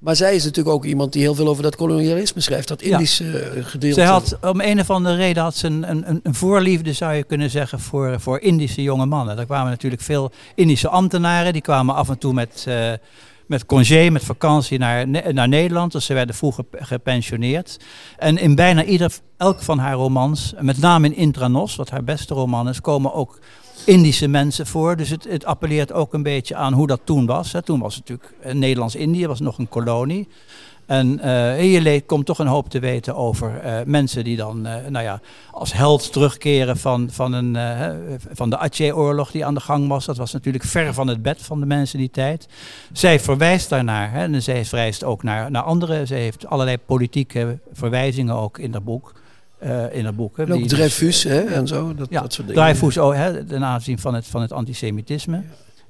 Maar 0.00 0.16
zij 0.16 0.34
is 0.34 0.44
natuurlijk 0.44 0.74
ook 0.74 0.84
iemand 0.84 1.12
die 1.12 1.22
heel 1.22 1.34
veel 1.34 1.48
over 1.48 1.62
dat 1.62 1.76
kolonialisme 1.76 2.40
schrijft, 2.40 2.68
dat. 2.68 2.82
Indische 2.82 3.38
eh, 3.38 3.64
gedeelte. 3.64 4.00
Zij 4.00 4.10
had 4.10 4.38
om 4.42 4.60
een 4.60 4.80
of 4.80 4.90
andere 4.90 5.16
reden 5.16 5.42
had 5.42 5.56
ze 5.56 5.66
een, 5.66 5.90
een, 5.90 6.20
een 6.22 6.34
voorliefde, 6.34 6.92
zou 6.92 7.12
je 7.14 7.24
kunnen 7.24 7.50
zeggen, 7.50 7.80
voor, 7.80 8.20
voor 8.20 8.40
Indische 8.40 8.82
jonge 8.82 9.06
mannen. 9.06 9.38
Er 9.38 9.44
kwamen 9.46 9.70
natuurlijk 9.70 10.02
veel 10.02 10.32
Indische 10.54 10.88
ambtenaren, 10.88 11.52
die 11.52 11.62
kwamen 11.62 11.94
af 11.94 12.08
en 12.08 12.18
toe 12.18 12.32
met, 12.32 12.64
eh, 12.68 12.92
met 13.46 13.66
congé, 13.66 14.10
met 14.10 14.24
vakantie 14.24 14.78
naar, 14.78 15.08
naar 15.08 15.48
Nederland. 15.48 15.92
Dus 15.92 16.04
ze 16.04 16.14
werden 16.14 16.34
vroeg 16.34 16.54
gep- 16.54 16.76
gepensioneerd. 16.78 17.76
En 18.18 18.38
in 18.38 18.54
bijna 18.54 18.84
ieder, 18.84 19.12
elk 19.36 19.62
van 19.62 19.78
haar 19.78 19.94
romans, 19.94 20.54
met 20.60 20.78
name 20.78 21.06
in 21.06 21.16
Intranos, 21.16 21.76
wat 21.76 21.90
haar 21.90 22.04
beste 22.04 22.34
roman 22.34 22.68
is, 22.68 22.80
komen 22.80 23.14
ook 23.14 23.38
Indische 23.86 24.28
mensen 24.28 24.66
voor. 24.66 24.96
Dus 24.96 25.10
het, 25.10 25.24
het 25.28 25.44
appelleert 25.44 25.92
ook 25.92 26.14
een 26.14 26.22
beetje 26.22 26.54
aan 26.54 26.72
hoe 26.72 26.86
dat 26.86 27.00
toen 27.04 27.26
was. 27.26 27.52
Hè. 27.52 27.62
Toen 27.62 27.80
was 27.80 27.94
het 27.94 28.08
natuurlijk 28.08 28.34
eh, 28.42 28.54
Nederlands-Indië, 28.54 29.26
was 29.26 29.40
nog 29.40 29.58
een 29.58 29.68
kolonie. 29.68 30.28
En 30.86 31.20
hier 31.58 31.80
le- 31.80 32.00
komt 32.00 32.26
toch 32.26 32.38
een 32.38 32.46
hoop 32.46 32.68
te 32.68 32.78
weten 32.78 33.16
over 33.16 33.58
eh, 33.58 33.74
mensen 33.86 34.24
die 34.24 34.36
dan 34.36 34.62
nou 34.62 35.02
ja, 35.02 35.20
als 35.52 35.72
held 35.72 36.12
terugkeren 36.12 36.76
van, 36.76 37.08
van, 37.10 37.32
een, 37.32 37.56
van 38.32 38.50
de 38.50 38.58
Aceh-oorlog 38.58 39.30
die 39.30 39.44
aan 39.44 39.54
de 39.54 39.60
gang 39.60 39.88
was. 39.88 40.04
Dat 40.04 40.16
was 40.16 40.32
natuurlijk 40.32 40.64
ver 40.64 40.94
van 40.94 41.06
het 41.06 41.22
bed 41.22 41.42
van 41.42 41.60
de 41.60 41.66
mensen 41.66 41.98
die 41.98 42.10
tijd. 42.10 42.48
Zij 42.92 43.20
verwijst 43.20 43.68
daarnaar. 43.68 44.12
Hè, 44.12 44.22
en 44.22 44.42
zij 44.42 44.64
verwijst 44.64 45.04
ook 45.04 45.22
naar, 45.22 45.50
naar 45.50 45.62
andere. 45.62 46.06
Zij 46.06 46.20
heeft 46.20 46.46
allerlei 46.46 46.78
politieke 46.78 47.58
verwijzingen 47.72 48.34
ook 48.34 48.58
in 48.58 48.70
dat 48.70 48.84
boek. 48.84 49.12
Eh, 49.62 49.94
in 49.96 50.04
dat 50.04 50.16
boek 50.16 50.36
hè, 50.36 50.42
En 50.42 50.52
ook 50.52 50.58
die 50.58 50.68
dus- 50.68 50.78
Dreyfus 50.78 51.22
hè, 51.22 51.40
en 51.40 51.66
zo, 51.66 51.94
dat, 51.94 52.06
ja, 52.10 52.20
dat 52.20 52.32
soort 52.32 52.46
dingen. 52.48 52.62
Dreyfus 52.62 52.98
ook, 52.98 53.14
hè, 53.14 53.44
ten 53.44 53.64
aanzien 53.64 53.98
van 53.98 54.14
het, 54.14 54.26
van 54.26 54.40
het 54.40 54.52
antisemitisme. 54.52 55.42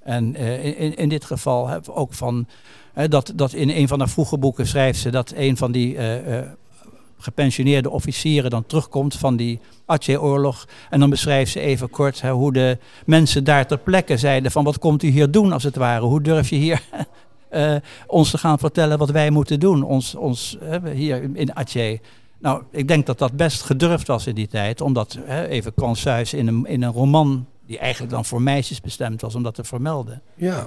En 0.02 0.34
eh, 0.34 0.80
in- 0.80 0.96
in, 0.96 1.08
dit 1.08 1.24
geval 1.24 1.68
hè, 1.68 1.78
ook 1.86 2.14
van 2.14 2.46
hè, 2.92 3.08
dat, 3.08 3.32
dat 3.34 3.52
in 3.52 3.70
een 3.70 3.88
van 3.88 3.98
haar 3.98 4.08
vroege 4.08 4.38
boeken 4.38 4.66
schrijft 4.66 4.98
ze 5.00 5.10
dat 5.10 5.32
een 5.36 5.56
van 5.56 5.72
die 5.72 5.96
eh, 5.96 6.38
gepensioneerde 7.18 7.90
officieren 7.90 8.50
dan 8.50 8.66
terugkomt 8.66 9.14
van 9.14 9.36
die 9.36 9.60
Aceh-oorlog. 9.86 10.66
En 10.90 11.00
dan 11.00 11.10
beschrijft 11.10 11.52
ze 11.52 11.60
even 11.60 11.90
kort 11.90 12.20
hè, 12.20 12.30
hoe 12.30 12.52
de 12.52 12.78
mensen 13.06 13.44
daar 13.44 13.66
ter 13.66 13.78
plekke 13.78 14.16
zeiden 14.16 14.50
van 14.50 14.64
wat 14.64 14.78
komt 14.78 15.02
u 15.02 15.08
hier 15.08 15.30
doen 15.30 15.52
als 15.52 15.62
het 15.62 15.76
ware? 15.76 16.04
Hoe 16.04 16.20
durf 16.22 16.48
je 16.50 16.56
hier 16.56 16.82
ons 18.06 18.30
te 18.30 18.38
gaan 18.38 18.58
vertellen 18.58 18.98
wat 18.98 19.10
wij 19.10 19.30
moeten 19.30 19.60
doen, 19.60 19.82
ons, 19.82 20.14
ons 20.14 20.56
hè, 20.60 20.90
hier 20.90 21.30
in 21.34 21.56
Aceh? 21.56 21.98
Nou, 22.42 22.62
ik 22.70 22.88
denk 22.88 23.06
dat 23.06 23.18
dat 23.18 23.32
best 23.32 23.62
gedurfd 23.62 24.06
was 24.06 24.26
in 24.26 24.34
die 24.34 24.48
tijd, 24.48 24.80
omdat 24.80 25.18
hè, 25.24 25.46
even 25.46 25.74
Kwansuis 25.74 26.32
in 26.34 26.46
een, 26.46 26.66
in 26.66 26.82
een 26.82 26.92
roman 26.92 27.46
die 27.66 27.78
eigenlijk 27.78 28.12
dan 28.12 28.24
voor 28.24 28.42
meisjes 28.42 28.80
bestemd 28.80 29.20
was, 29.20 29.34
om 29.34 29.42
dat 29.42 29.54
te 29.54 29.64
vermelden. 29.64 30.22
Ja, 30.34 30.66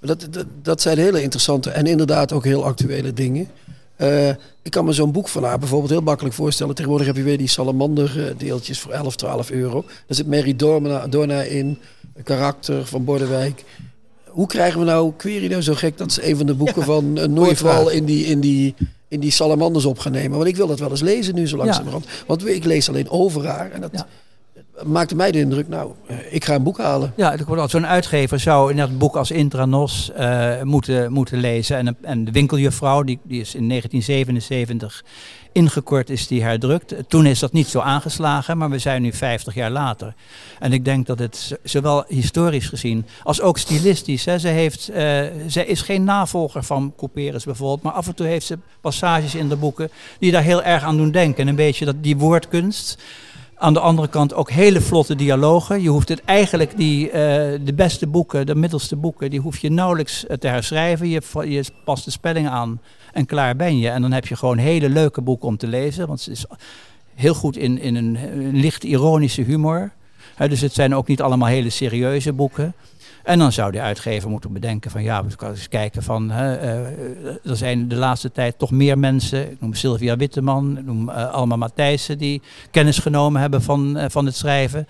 dat, 0.00 0.28
dat, 0.30 0.46
dat 0.62 0.80
zijn 0.80 0.98
hele 0.98 1.22
interessante 1.22 1.70
en 1.70 1.86
inderdaad 1.86 2.32
ook 2.32 2.44
heel 2.44 2.64
actuele 2.64 3.12
dingen. 3.12 3.48
Eh, 3.96 4.28
ik 4.62 4.70
kan 4.70 4.84
me 4.84 4.92
zo'n 4.92 5.12
boek 5.12 5.28
van 5.28 5.44
haar 5.44 5.58
bijvoorbeeld 5.58 5.90
heel 5.90 6.00
makkelijk 6.00 6.34
voorstellen. 6.34 6.74
Tegenwoordig 6.74 7.06
heb 7.06 7.16
je 7.16 7.22
weer 7.22 7.38
die 7.38 7.48
salamander 7.48 8.26
eh, 8.26 8.34
deeltjes 8.38 8.80
voor 8.80 8.92
11, 8.92 9.16
12 9.16 9.50
euro. 9.50 9.82
Daar 9.82 10.16
zit 10.16 10.26
Mary 10.26 10.56
Dorna, 10.56 11.06
Dorna 11.06 11.42
in, 11.42 11.78
karakter 12.24 12.86
van 12.86 13.04
Bordewijk. 13.04 13.64
Hoe 14.24 14.46
krijgen 14.46 14.80
we 14.80 14.86
nou 14.86 15.12
Querido 15.16 15.60
zo 15.60 15.74
gek 15.74 15.98
dat 15.98 16.12
ze 16.12 16.28
een 16.28 16.36
van 16.36 16.46
de 16.46 16.54
boeken 16.54 16.82
van 16.82 17.18
uh, 17.18 17.24
Noordwal 17.24 17.88
in 17.88 18.04
die, 18.04 18.24
in, 18.24 18.40
die, 18.40 18.74
in 19.10 19.20
die 19.20 19.30
salamanders 19.30 19.84
op 19.84 19.98
gaan 19.98 20.12
nemen? 20.12 20.36
Want 20.36 20.48
ik 20.48 20.56
wil 20.56 20.66
dat 20.66 20.78
wel 20.78 20.90
eens 20.90 21.00
lezen 21.00 21.34
nu 21.34 21.48
zo 21.48 21.56
langzamerhand. 21.56 22.06
Want 22.26 22.46
ik 22.48 22.64
lees 22.64 22.88
alleen 22.88 23.10
over 23.10 23.46
haar. 23.46 23.70
En 23.70 23.80
dat, 23.80 23.90
Ja. 23.92 24.06
maakte 24.84 25.14
mij 25.16 25.30
de 25.30 25.38
indruk, 25.38 25.68
nou, 25.68 25.92
eh, 26.06 26.16
ik 26.30 26.44
ga 26.44 26.54
een 26.54 26.62
boek 26.62 26.78
halen. 26.78 27.12
Ja, 27.16 27.36
zo'n 27.66 27.86
uitgever 27.86 28.40
zou 28.40 28.70
in 28.70 28.76
dat 28.76 28.98
boek 28.98 29.16
als 29.16 29.30
Intranos 29.30 30.10
uh, 30.18 30.62
moeten, 30.62 31.12
moeten 31.12 31.38
lezen. 31.38 31.76
En, 31.76 31.96
en 32.02 32.24
de 32.24 32.30
winkeljuffrouw, 32.30 33.02
die, 33.02 33.18
die 33.22 33.40
is 33.40 33.54
in 33.54 33.68
1977 33.68 35.04
ingekort 35.52 36.10
is 36.10 36.26
die 36.26 36.42
herdrukt. 36.42 36.94
Toen 37.08 37.26
is 37.26 37.38
dat 37.38 37.52
niet 37.52 37.66
zo 37.66 37.80
aangeslagen, 37.80 38.58
maar 38.58 38.70
we 38.70 38.78
zijn 38.78 39.02
nu 39.02 39.12
50 39.12 39.54
jaar 39.54 39.70
later. 39.70 40.14
En 40.58 40.72
ik 40.72 40.84
denk 40.84 41.06
dat 41.06 41.18
het 41.18 41.58
zowel 41.62 42.04
historisch 42.08 42.68
gezien 42.68 43.06
als 43.22 43.40
ook 43.40 43.58
stilistisch. 43.58 44.24
Hè, 44.24 44.38
ze, 44.38 44.48
heeft, 44.48 44.90
uh, 44.90 44.96
ze 45.48 45.66
is 45.66 45.82
geen 45.82 46.04
navolger 46.04 46.62
van 46.62 46.92
Couperus 46.96 47.44
bijvoorbeeld, 47.44 47.82
maar 47.82 47.92
af 47.92 48.06
en 48.06 48.14
toe 48.14 48.26
heeft 48.26 48.46
ze 48.46 48.58
passages 48.80 49.34
in 49.34 49.48
de 49.48 49.56
boeken 49.56 49.90
die 50.18 50.32
daar 50.32 50.42
heel 50.42 50.62
erg 50.62 50.82
aan 50.82 50.96
doen 50.96 51.10
denken. 51.10 51.42
En 51.42 51.48
een 51.48 51.54
beetje 51.54 51.84
dat, 51.84 52.02
die 52.02 52.16
woordkunst. 52.16 52.98
Aan 53.54 53.72
de 53.72 53.80
andere 53.80 54.08
kant 54.08 54.34
ook 54.34 54.50
hele 54.50 54.80
vlotte 54.80 55.14
dialogen. 55.14 55.82
Je 55.82 55.88
hoeft 55.88 56.08
het 56.08 56.24
eigenlijk, 56.24 56.76
die, 56.76 57.06
uh, 57.06 57.12
de 57.64 57.72
beste 57.74 58.06
boeken, 58.06 58.46
de 58.46 58.54
middelste 58.54 58.96
boeken, 58.96 59.30
die 59.30 59.40
hoef 59.40 59.58
je 59.58 59.70
nauwelijks 59.70 60.24
te 60.38 60.46
herschrijven. 60.48 61.08
Je, 61.08 61.22
je 61.44 61.64
past 61.84 62.04
de 62.04 62.10
spelling 62.10 62.48
aan 62.48 62.80
en 63.12 63.26
klaar 63.26 63.56
ben 63.56 63.78
je. 63.78 63.88
En 63.88 64.02
dan 64.02 64.12
heb 64.12 64.26
je 64.26 64.36
gewoon 64.36 64.58
hele 64.58 64.88
leuke 64.88 65.20
boeken 65.20 65.48
om 65.48 65.56
te 65.56 65.66
lezen. 65.66 66.06
Want 66.06 66.24
het 66.24 66.34
is 66.34 66.44
heel 67.14 67.34
goed 67.34 67.56
in, 67.56 67.78
in 67.78 67.94
een, 67.96 68.18
licht 68.52 68.84
ironische 68.84 69.42
humor. 69.42 69.90
dus 70.36 70.60
het 70.60 70.72
zijn 70.72 70.94
ook 70.94 71.06
niet 71.06 71.20
allemaal 71.20 71.48
hele 71.48 71.70
serieuze 71.70 72.32
boeken. 72.32 72.74
En 73.22 73.38
dan 73.38 73.52
zou 73.52 73.72
de 73.72 73.80
uitgever 73.80 74.30
moeten 74.30 74.52
bedenken 74.52 74.90
van 74.90 75.02
ja, 75.02 75.24
we 75.24 75.36
kunnen 75.36 75.56
eens 75.56 75.68
kijken 75.68 76.02
van 76.02 76.30
uh, 76.30 76.62
er 77.44 77.56
zijn 77.56 77.88
de 77.88 77.96
laatste 77.96 78.32
tijd 78.32 78.58
toch 78.58 78.70
meer 78.70 78.98
mensen, 78.98 79.50
ik 79.50 79.60
noem 79.60 79.74
Sylvia 79.74 80.16
Witteman, 80.16 80.78
ik 80.78 80.84
noem 80.84 81.08
uh, 81.08 81.30
Alma 81.30 81.56
Matthijssen, 81.56 82.18
die 82.18 82.42
kennis 82.70 82.98
genomen 82.98 83.40
hebben 83.40 83.62
van, 83.62 83.98
uh, 83.98 84.04
van 84.08 84.26
het 84.26 84.36
schrijven. 84.36 84.86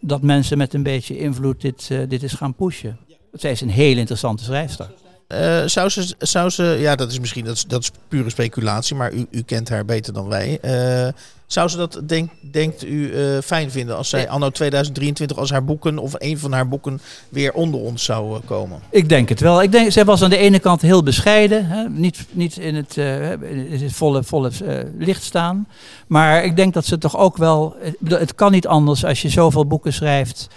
Dat 0.00 0.22
mensen 0.22 0.58
met 0.58 0.74
een 0.74 0.82
beetje 0.82 1.18
invloed 1.18 1.60
dit, 1.60 1.88
dit 2.08 2.22
is 2.22 2.32
gaan 2.32 2.54
pushen. 2.54 2.98
Zij 3.32 3.50
is 3.50 3.60
een 3.60 3.70
hele 3.70 4.00
interessante 4.00 4.44
schrijfster. 4.44 4.90
Uh, 5.28 5.62
zou, 5.66 5.88
ze, 5.88 6.14
zou 6.18 6.50
ze, 6.50 6.76
ja, 6.78 6.94
dat 6.96 7.10
is 7.10 7.18
misschien 7.18 7.44
dat 7.44 7.54
is, 7.54 7.64
dat 7.64 7.82
is 7.82 7.90
pure 8.08 8.30
speculatie, 8.30 8.96
maar 8.96 9.12
u, 9.12 9.26
u 9.30 9.42
kent 9.42 9.68
haar 9.68 9.84
beter 9.84 10.12
dan 10.12 10.28
wij. 10.28 10.58
Uh, 10.64 11.12
zou 11.46 11.68
ze 11.68 11.76
dat, 11.76 12.00
denk, 12.04 12.30
denkt 12.52 12.84
u, 12.84 13.12
uh, 13.12 13.38
fijn 13.44 13.70
vinden 13.70 13.96
als 13.96 14.08
zij 14.08 14.28
anno 14.28 14.50
2023, 14.50 15.36
als 15.36 15.50
haar 15.50 15.64
boeken 15.64 15.98
of 15.98 16.14
een 16.18 16.38
van 16.38 16.52
haar 16.52 16.68
boeken 16.68 17.00
weer 17.28 17.52
onder 17.52 17.80
ons 17.80 18.04
zou 18.04 18.40
komen? 18.44 18.80
Ik 18.90 19.08
denk 19.08 19.28
het 19.28 19.40
wel. 19.40 19.62
Ik 19.62 19.72
denk, 19.72 19.92
zij 19.92 20.04
was 20.04 20.22
aan 20.22 20.30
de 20.30 20.36
ene 20.36 20.58
kant 20.58 20.82
heel 20.82 21.02
bescheiden, 21.02 21.66
hè? 21.66 21.88
Niet, 21.88 22.26
niet 22.30 22.56
in 22.56 22.74
het, 22.74 22.96
in 22.96 23.78
het 23.82 23.92
volle, 23.92 24.22
volle 24.24 24.50
licht 24.98 25.22
staan. 25.22 25.68
Maar 26.06 26.44
ik 26.44 26.56
denk 26.56 26.74
dat 26.74 26.84
ze 26.84 26.98
toch 26.98 27.16
ook 27.16 27.36
wel, 27.36 27.76
het 28.04 28.34
kan 28.34 28.52
niet 28.52 28.66
anders 28.66 29.04
als 29.04 29.22
je 29.22 29.28
zoveel 29.28 29.66
boeken 29.66 29.92
schrijft 29.92 30.48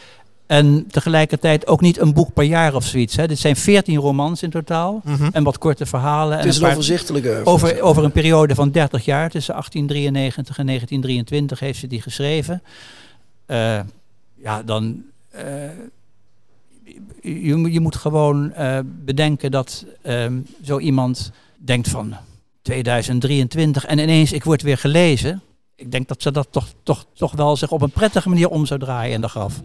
en 0.50 0.88
tegelijkertijd 0.88 1.68
ook 1.68 1.82
niet 1.82 2.00
een 2.00 2.14
boek 2.14 2.34
per 2.34 2.43
jaar 2.43 2.76
of 2.76 2.86
zoiets. 2.86 3.16
Hè. 3.16 3.28
Dit 3.28 3.39
zijn 3.39 3.56
veertien 3.56 3.97
romans 3.97 4.43
in 4.43 4.50
totaal. 4.50 5.02
Mhm. 5.04 5.30
En 5.32 5.43
wat 5.43 5.58
korte 5.58 5.86
verhalen. 5.86 6.38
Het 6.38 6.45
is 6.45 6.58
en 6.58 6.66
een 6.66 6.72
overzichtelijke. 6.72 7.41
Over, 7.43 7.82
over 7.82 8.04
een 8.04 8.12
periode 8.12 8.56
van 8.56 8.72
30 8.72 9.06
jaar. 9.06 9.30
Tussen 9.30 9.54
1893 9.54 10.58
en 10.58 10.66
1923 10.66 11.60
heeft 11.60 11.80
ze 11.80 11.88
die 11.88 12.02
geschreven. 12.02 12.62
Uh, 13.47 13.80
ja, 14.36 14.64
dan. 14.64 15.04
Uh, 15.36 15.41
je, 17.22 17.72
je 17.72 17.80
moet 17.80 17.95
gewoon 17.95 18.54
uh, 18.58 18.80
bedenken 18.86 19.52
dat 19.52 19.86
ehm, 20.02 20.39
zo 20.64 20.80
iemand 20.80 21.32
denkt 21.58 21.89
van 21.89 22.16
2023 22.62 23.86
en 23.86 24.00
ineens 24.00 24.32
ik 24.32 24.43
word 24.43 24.62
weer 24.62 24.78
gelezen. 24.78 25.41
Ik 25.76 25.91
denk 25.91 26.08
dat 26.08 26.22
ze 26.22 26.32
dat 26.32 26.47
toch, 26.52 26.68
toch, 26.84 27.06
toch 27.14 27.32
wel 27.32 27.56
zich 27.56 27.72
op 27.72 27.82
een 27.82 27.91
prettige 27.91 28.30
manier 28.30 28.50
om 28.50 28.66
zou 28.66 28.80
draaien 28.80 29.14
in 29.14 29.22
de 29.22 29.28
graf. 29.28 29.62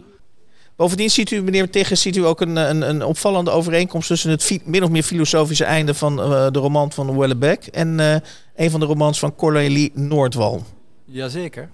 Bovendien 0.75 1.09
ziet 1.09 1.31
u, 1.31 1.41
meneer 1.41 1.69
Tigges, 1.69 2.01
ziet 2.01 2.15
u 2.15 2.25
ook 2.25 2.41
een, 2.41 2.55
een, 2.55 2.81
een 2.89 3.03
opvallende 3.03 3.51
overeenkomst 3.51 4.07
tussen 4.07 4.29
het 4.29 4.59
min 4.63 4.83
of 4.83 4.89
meer 4.89 5.03
filosofische 5.03 5.63
einde 5.63 5.93
van 5.93 6.19
uh, 6.19 6.47
de 6.51 6.59
roman 6.59 6.91
van 6.91 7.17
Wellebeck 7.17 7.65
en 7.65 7.99
uh, 7.99 8.15
een 8.55 8.71
van 8.71 8.79
de 8.79 8.85
romans 8.85 9.19
van 9.19 9.35
Cornelie 9.35 9.91
Noordwal. 9.93 10.63
Jazeker. 11.05 11.69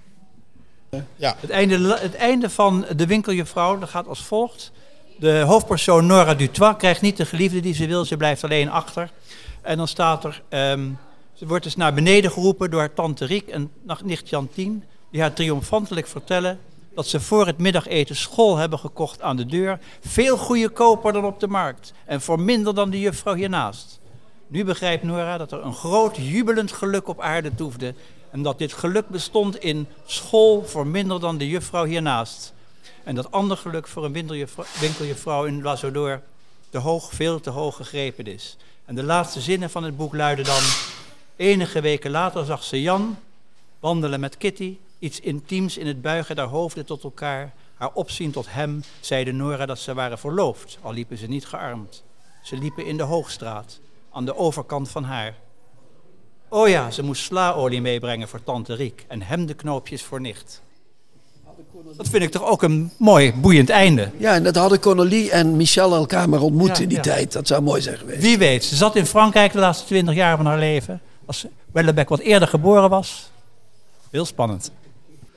Ja. 1.15 1.35
Het, 1.39 1.49
einde, 1.49 1.97
het 1.99 2.15
einde 2.15 2.49
van 2.49 2.85
De 2.95 3.05
Winkeljuffrouw 3.05 3.79
dat 3.79 3.89
gaat 3.89 4.07
als 4.07 4.23
volgt. 4.23 4.71
De 5.19 5.39
hoofdpersoon 5.39 6.05
Nora 6.05 6.33
Dutois 6.33 6.75
krijgt 6.77 7.01
niet 7.01 7.17
de 7.17 7.25
geliefde 7.25 7.59
die 7.59 7.73
ze 7.73 7.87
wil, 7.87 8.05
ze 8.05 8.17
blijft 8.17 8.43
alleen 8.43 8.69
achter. 8.69 9.11
En 9.61 9.77
dan 9.77 9.87
staat 9.87 10.23
er, 10.23 10.41
um, 10.49 10.97
ze 11.33 11.47
wordt 11.47 11.63
dus 11.63 11.75
naar 11.75 11.93
beneden 11.93 12.31
geroepen 12.31 12.71
door 12.71 12.79
haar 12.79 12.93
tante 12.93 13.25
Riek 13.25 13.47
en 13.47 13.71
nicht 14.03 14.29
Jantien, 14.29 14.83
die 15.11 15.21
haar 15.21 15.33
triomfantelijk 15.33 16.07
vertellen 16.07 16.59
dat 16.95 17.07
ze 17.07 17.19
voor 17.19 17.45
het 17.45 17.57
middageten 17.57 18.15
school 18.15 18.57
hebben 18.57 18.79
gekocht 18.79 19.21
aan 19.21 19.35
de 19.35 19.45
deur. 19.45 19.79
Veel 20.01 20.37
goedkoper 20.37 21.13
dan 21.13 21.25
op 21.25 21.39
de 21.39 21.47
markt. 21.47 21.93
En 22.05 22.21
voor 22.21 22.39
minder 22.39 22.75
dan 22.75 22.89
de 22.89 22.99
juffrouw 22.99 23.33
hiernaast. 23.33 23.99
Nu 24.47 24.65
begrijpt 24.65 25.03
Nora 25.03 25.37
dat 25.37 25.51
er 25.51 25.65
een 25.65 25.73
groot 25.73 26.15
jubelend 26.17 26.71
geluk 26.71 27.07
op 27.07 27.21
aarde 27.21 27.55
toefde. 27.55 27.93
En 28.31 28.41
dat 28.41 28.57
dit 28.57 28.73
geluk 28.73 29.07
bestond 29.07 29.59
in 29.59 29.87
school 30.05 30.63
voor 30.65 30.87
minder 30.87 31.19
dan 31.19 31.37
de 31.37 31.47
juffrouw 31.47 31.85
hiernaast. 31.85 32.53
En 33.03 33.15
dat 33.15 33.31
ander 33.31 33.57
geluk 33.57 33.87
voor 33.87 34.05
een 34.05 34.47
winkeljuffrouw 34.79 35.45
in 35.45 35.61
Lazodor 35.61 36.21
te 36.69 36.77
hoog, 36.77 37.11
veel 37.13 37.39
te 37.39 37.49
hoog 37.49 37.75
gegrepen 37.75 38.25
is. 38.25 38.57
En 38.85 38.95
de 38.95 39.03
laatste 39.03 39.41
zinnen 39.41 39.69
van 39.69 39.83
het 39.83 39.97
boek 39.97 40.13
luiden 40.13 40.45
dan... 40.45 40.61
Enige 41.35 41.81
weken 41.81 42.11
later 42.11 42.45
zag 42.45 42.63
ze 42.63 42.81
Jan 42.81 43.17
wandelen 43.79 44.19
met 44.19 44.37
Kitty 44.37 44.77
Iets 45.01 45.19
intiems 45.19 45.77
in 45.77 45.87
het 45.87 46.01
buigen 46.01 46.35
der 46.35 46.45
hoofden 46.45 46.85
tot 46.85 47.03
elkaar, 47.03 47.53
haar 47.75 47.91
opzien 47.93 48.31
tot 48.31 48.45
hem, 48.49 48.83
zeide 48.99 49.31
Nora 49.31 49.65
dat 49.65 49.79
ze 49.79 49.93
waren 49.93 50.19
verloofd, 50.19 50.77
al 50.81 50.93
liepen 50.93 51.17
ze 51.17 51.27
niet 51.27 51.45
gearmd. 51.45 52.03
Ze 52.43 52.57
liepen 52.57 52.85
in 52.85 52.97
de 52.97 53.03
Hoogstraat, 53.03 53.79
aan 54.11 54.25
de 54.25 54.35
overkant 54.35 54.89
van 54.89 55.03
haar. 55.03 55.35
Oh 56.49 56.67
ja, 56.67 56.91
ze 56.91 57.03
moest 57.03 57.23
slaolie 57.23 57.81
meebrengen 57.81 58.27
voor 58.27 58.43
tante 58.43 58.73
Riek 58.73 59.05
en 59.07 59.21
hem 59.21 59.45
de 59.45 59.53
knoopjes 59.53 60.03
voor 60.03 60.21
nicht. 60.21 60.61
Dat 61.97 62.09
vind 62.09 62.23
ik 62.23 62.31
toch 62.31 62.45
ook 62.45 62.63
een 62.63 62.91
mooi, 62.97 63.33
boeiend 63.33 63.69
einde. 63.69 64.11
Ja, 64.17 64.33
en 64.33 64.43
dat 64.43 64.55
hadden 64.55 64.79
Connolly 64.79 65.29
en 65.29 65.55
Michel 65.55 65.95
elkaar 65.95 66.29
maar 66.29 66.41
ontmoet 66.41 66.79
in 66.79 66.89
die 66.89 66.99
tijd. 66.99 67.31
Dat 67.31 67.47
zou 67.47 67.61
mooi 67.61 67.81
zijn 67.81 67.97
geweest. 67.97 68.21
Wie 68.21 68.37
weet. 68.37 68.63
Ze 68.63 68.75
zat 68.75 68.95
in 68.95 69.05
Frankrijk 69.05 69.51
de 69.51 69.59
laatste 69.59 69.85
twintig 69.85 70.15
jaar 70.15 70.37
van 70.37 70.45
haar 70.45 70.59
leven. 70.59 71.01
Als 71.25 71.45
Wellebeck 71.71 72.09
wat 72.09 72.19
eerder 72.19 72.47
geboren 72.47 72.89
was. 72.89 73.29
Heel 74.09 74.25
spannend 74.25 74.71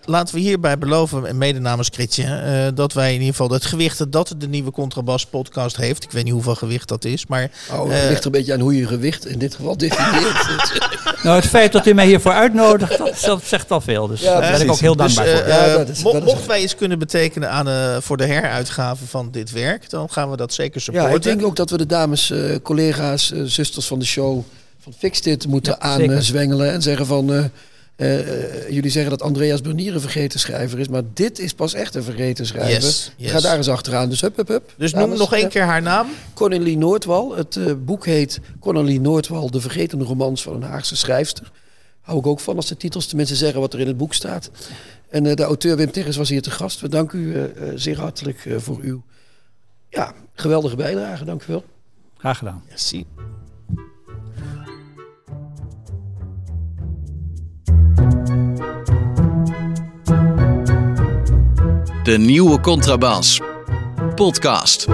laten 0.06 0.34
we 0.34 0.40
hierbij 0.40 0.78
beloven, 0.78 1.38
mede 1.38 1.60
namens 1.60 1.88
Chrétien, 1.92 2.26
uh, 2.26 2.66
dat 2.74 2.92
wij 2.92 3.08
in 3.08 3.18
ieder 3.18 3.34
geval 3.34 3.50
het 3.50 3.64
gewicht 3.64 4.12
dat 4.12 4.34
de 4.38 4.48
nieuwe 4.48 4.70
Contrabas 4.70 5.26
podcast 5.26 5.76
heeft. 5.76 6.04
Ik 6.04 6.10
weet 6.10 6.24
niet 6.24 6.32
hoeveel 6.32 6.54
gewicht 6.54 6.88
dat 6.88 7.04
is, 7.04 7.26
maar... 7.26 7.50
Oh, 7.72 7.90
het 7.90 8.02
uh, 8.02 8.08
ligt 8.08 8.20
er 8.20 8.26
een 8.26 8.32
beetje 8.32 8.52
aan 8.52 8.60
hoe 8.60 8.76
je 8.76 8.86
gewicht 8.86 9.26
in 9.26 9.38
dit 9.38 9.54
geval 9.54 9.76
definieert. 9.76 10.46
nou, 11.22 11.36
het 11.36 11.46
feit 11.46 11.72
dat 11.72 11.86
u 11.86 11.94
mij 11.94 12.06
hiervoor 12.06 12.32
uitnodigt, 12.32 12.98
dat, 13.24 13.44
zegt 13.44 13.70
al 13.70 13.80
veel. 13.80 14.06
Dus 14.06 14.20
ja, 14.20 14.40
daar 14.40 14.52
ben 14.52 14.60
ik 14.60 14.70
ook 14.70 14.78
heel 14.78 14.96
dankbaar 14.96 15.24
dus, 15.24 15.34
voor. 15.34 15.48
Uh, 15.48 15.66
ja, 15.66 15.76
dat 15.76 15.88
is, 15.88 16.02
mo 16.02 16.20
mochten 16.20 16.48
wij 16.48 16.62
iets 16.62 16.74
kunnen 16.74 16.98
betekenen 16.98 17.50
aan, 17.50 18.02
voor 18.02 18.16
de 18.16 18.26
heruitgave 18.26 19.06
van 19.06 19.30
dit 19.30 19.50
werk, 19.50 19.90
dan 19.90 20.10
gaan 20.10 20.30
we 20.30 20.36
dat 20.36 20.52
zeker 20.52 20.80
supporten. 20.80 21.10
Ja, 21.10 21.16
ik 21.16 21.22
denk 21.22 21.44
ook 21.44 21.56
dat 21.56 21.70
we 21.70 21.76
de 21.76 21.86
dames, 21.86 22.32
collega's, 22.62 23.32
zusters 23.44 23.86
van 23.86 23.98
de 23.98 24.04
show 24.04 24.42
van 24.80 24.92
Fix 24.98 25.20
dit 25.20 25.46
moeten 25.46 25.80
aanzwengelen 25.80 26.72
en 26.72 26.82
zeggen 26.82 27.06
van... 27.06 27.50
Uh, 27.96 28.70
jullie 28.70 28.90
zeggen 28.90 29.10
dat 29.10 29.22
Andreas 29.22 29.60
Bernier 29.60 29.94
een 29.94 30.00
vergeten 30.00 30.40
schrijver 30.40 30.78
is, 30.78 30.88
maar 30.88 31.02
dit 31.12 31.38
is 31.38 31.54
pas 31.54 31.74
echt 31.74 31.94
een 31.94 32.02
vergeten 32.02 32.46
schrijver. 32.46 32.72
Yes, 32.72 33.12
yes. 33.16 33.30
Ga 33.30 33.40
daar 33.40 33.56
eens 33.56 33.68
achteraan. 33.68 34.08
Dus 34.08 34.20
hup, 34.20 34.36
hup, 34.36 34.48
hup. 34.48 34.74
Dus 34.76 34.92
noem 34.92 35.16
nog 35.16 35.34
één 35.34 35.48
keer 35.48 35.62
haar 35.62 35.82
naam. 35.82 36.06
Cornelie 36.34 36.76
Noordwal. 36.76 37.36
Het 37.36 37.56
uh, 37.56 37.72
boek 37.78 38.06
heet 38.06 38.40
Cornelie 38.60 39.00
Noordwal, 39.00 39.50
de 39.50 39.60
vergeten 39.60 40.02
romans 40.02 40.42
van 40.42 40.54
een 40.54 40.62
Haagse 40.62 40.96
schrijfster. 40.96 41.50
Hou 42.00 42.18
ik 42.18 42.26
ook 42.26 42.40
van 42.40 42.56
als 42.56 42.66
de 42.66 42.76
titels 42.76 43.06
tenminste 43.06 43.36
zeggen 43.36 43.60
wat 43.60 43.72
er 43.72 43.80
in 43.80 43.86
het 43.86 43.96
boek 43.96 44.14
staat. 44.14 44.50
En 45.08 45.24
uh, 45.24 45.34
de 45.34 45.42
auteur 45.42 45.76
Wim 45.76 45.90
Terres 45.90 46.16
was 46.16 46.28
hier 46.28 46.42
te 46.42 46.50
gast. 46.50 46.80
We 46.80 46.88
danken 46.88 47.18
u 47.18 47.52
zeer 47.74 47.98
hartelijk 47.98 48.46
voor 48.56 48.78
uw 48.82 49.02
ja, 49.88 50.14
geweldige 50.34 50.76
bijdrage. 50.76 51.24
Dank 51.24 51.42
u 51.42 51.46
wel. 51.46 51.64
Graag 52.18 52.38
gedaan. 52.38 52.62
Merci. 52.68 53.06
De 62.04 62.18
nieuwe 62.18 62.60
Contrabas. 62.60 63.40
Podcast. 64.14 64.86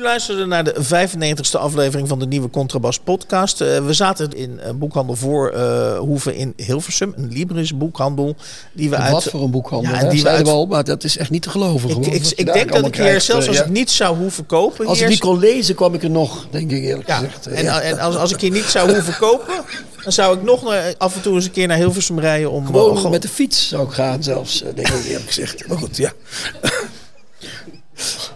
U 0.00 0.02
luisterde 0.02 0.46
naar 0.46 0.64
de 0.64 0.74
95ste 0.84 1.60
aflevering 1.60 2.08
van 2.08 2.18
de 2.18 2.26
nieuwe 2.26 2.50
Contrabas 2.50 2.98
podcast. 2.98 3.60
Uh, 3.60 3.86
we 3.86 3.92
zaten 3.92 4.32
in 4.32 4.58
een 4.62 4.78
boekhandel 4.78 5.16
voor 5.16 5.52
uh, 5.54 5.98
Hoeven 5.98 6.34
in 6.34 6.52
Hilversum. 6.56 7.12
Een 7.16 7.28
Libris 7.32 7.76
boekhandel. 7.76 8.36
Die 8.72 8.90
we 8.90 8.96
uit, 8.96 9.12
wat 9.12 9.24
voor 9.24 9.42
een 9.42 9.50
boekhandel, 9.50 9.92
ja, 9.92 10.10
die 10.10 10.22
we 10.22 10.28
uit, 10.28 10.48
al, 10.48 10.66
maar 10.66 10.84
dat 10.84 11.04
is 11.04 11.16
echt 11.16 11.30
niet 11.30 11.42
te 11.42 11.50
geloven. 11.50 11.90
Ik, 11.90 12.06
ik, 12.06 12.32
ik 12.36 12.52
denk 12.52 12.72
dat 12.72 12.86
ik 12.86 12.96
hier, 12.96 13.20
zelfs 13.20 13.46
als 13.48 13.56
ja. 13.56 13.64
ik 13.64 13.70
niet 13.70 13.90
zou 13.90 14.16
hoeven 14.16 14.46
kopen... 14.46 14.86
Als 14.86 15.00
ik 15.00 15.08
niet 15.08 15.18
kon 15.18 15.38
lezen, 15.38 15.74
kwam 15.74 15.94
ik 15.94 16.02
er 16.02 16.10
nog, 16.10 16.46
denk 16.50 16.70
ik 16.70 16.82
eerlijk 16.82 17.10
gezegd. 17.10 17.46
En, 17.46 17.82
en 17.82 17.98
als, 17.98 18.16
als 18.16 18.32
ik 18.32 18.40
hier 18.40 18.50
niet 18.50 18.64
zou 18.64 18.92
hoeven 18.92 19.16
kopen... 19.16 19.54
Dan 20.02 20.12
zou 20.12 20.36
ik 20.36 20.42
nog 20.42 20.74
af 20.98 21.14
en 21.14 21.22
toe 21.22 21.34
eens 21.34 21.44
een 21.44 21.50
keer 21.50 21.66
naar 21.66 21.76
Hilversum 21.76 22.20
rijden 22.20 22.50
om... 22.50 22.66
Gewoon 22.66 23.10
met 23.10 23.22
de 23.22 23.28
fiets 23.28 23.68
zou 23.68 23.86
ik 23.86 23.92
gaan 23.92 24.22
zelfs, 24.22 24.64
denk 24.74 24.88
ik 24.88 25.04
eerlijk 25.04 25.26
gezegd. 25.26 25.68
Maar 25.68 25.78
goed, 25.78 25.96
ja. 25.96 26.12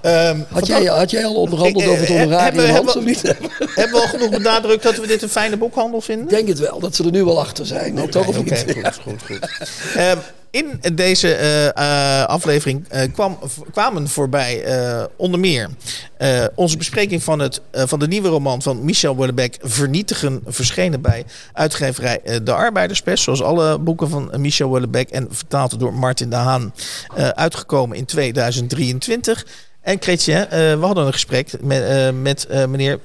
Um, 0.03 0.47
had, 0.51 0.67
jij, 0.67 0.85
had 0.85 1.11
jij 1.11 1.25
al 1.25 1.35
onderhandeld 1.35 1.85
over 1.85 1.99
het 1.99 2.09
honorarium, 2.09 2.65
hebben, 2.65 2.75
Hans, 2.75 2.97
of 2.97 3.05
niet? 3.05 3.23
Hebben 3.81 3.95
we 3.95 4.01
al 4.01 4.09
genoeg 4.09 4.31
benadrukt 4.31 4.83
dat 4.83 4.97
we 4.97 5.07
dit 5.07 5.23
een 5.23 5.29
fijne 5.29 5.57
boekhandel 5.57 6.01
vinden? 6.01 6.25
Ik 6.25 6.31
denk 6.31 6.49
het 6.49 6.59
wel, 6.59 6.81
dat 6.81 6.95
ze 6.95 7.05
er 7.05 7.11
nu 7.11 7.25
wel 7.25 7.41
achter 7.41 7.67
zijn. 7.67 8.01
Okay, 8.03 8.23
of 8.23 8.39
okay, 8.39 8.65
niet? 8.65 8.75
Goed, 8.75 9.03
goed, 9.03 9.23
goed. 9.23 9.49
Um, 10.11 10.19
in 10.55 10.95
deze 10.95 11.39
uh, 11.39 11.65
uh, 11.65 12.25
aflevering 12.25 12.87
uh, 12.93 13.01
kwam, 13.13 13.39
kwamen 13.73 14.09
voorbij 14.09 14.65
onder 15.17 15.41
meer 15.41 15.69
onze 16.55 16.77
bespreking 16.77 17.23
van, 17.23 17.39
het, 17.39 17.61
van 17.73 17.99
de 17.99 18.09
nieuwe 18.09 18.29
roman 18.29 18.63
van 18.63 18.85
Michel 18.85 19.15
Houellebecq... 19.17 19.61
Vernietigen, 19.61 20.41
verschenen 20.47 21.01
bij 21.01 21.25
uitgeverij 21.53 22.21
De 22.43 22.53
Arbeiderspers. 22.53 23.23
Zoals 23.23 23.43
alle 23.43 23.79
boeken 23.79 24.09
van 24.09 24.31
Michel 24.37 24.69
Houellebecq 24.69 25.11
en 25.11 25.27
vertaald 25.31 25.79
door 25.79 25.95
Martin 25.95 26.31
de 26.31 26.37
Haan. 26.37 26.75
uitgekomen 27.17 27.97
in 27.97 28.05
2023. 28.05 29.47
En 29.81 29.97
Chrétien, 30.01 30.47
we 30.51 30.79
hadden 30.81 31.07
een 31.07 31.13
gesprek 31.13 31.53
met, 31.61 32.13
met 32.23 32.49
meneer... 32.69 32.99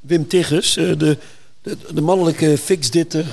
Wim 0.00 0.28
Tigges, 0.28 0.72
de, 0.72 0.96
de, 1.62 1.76
de, 1.94 2.00
mannelijke 2.00 2.58
fixditter 2.58 3.24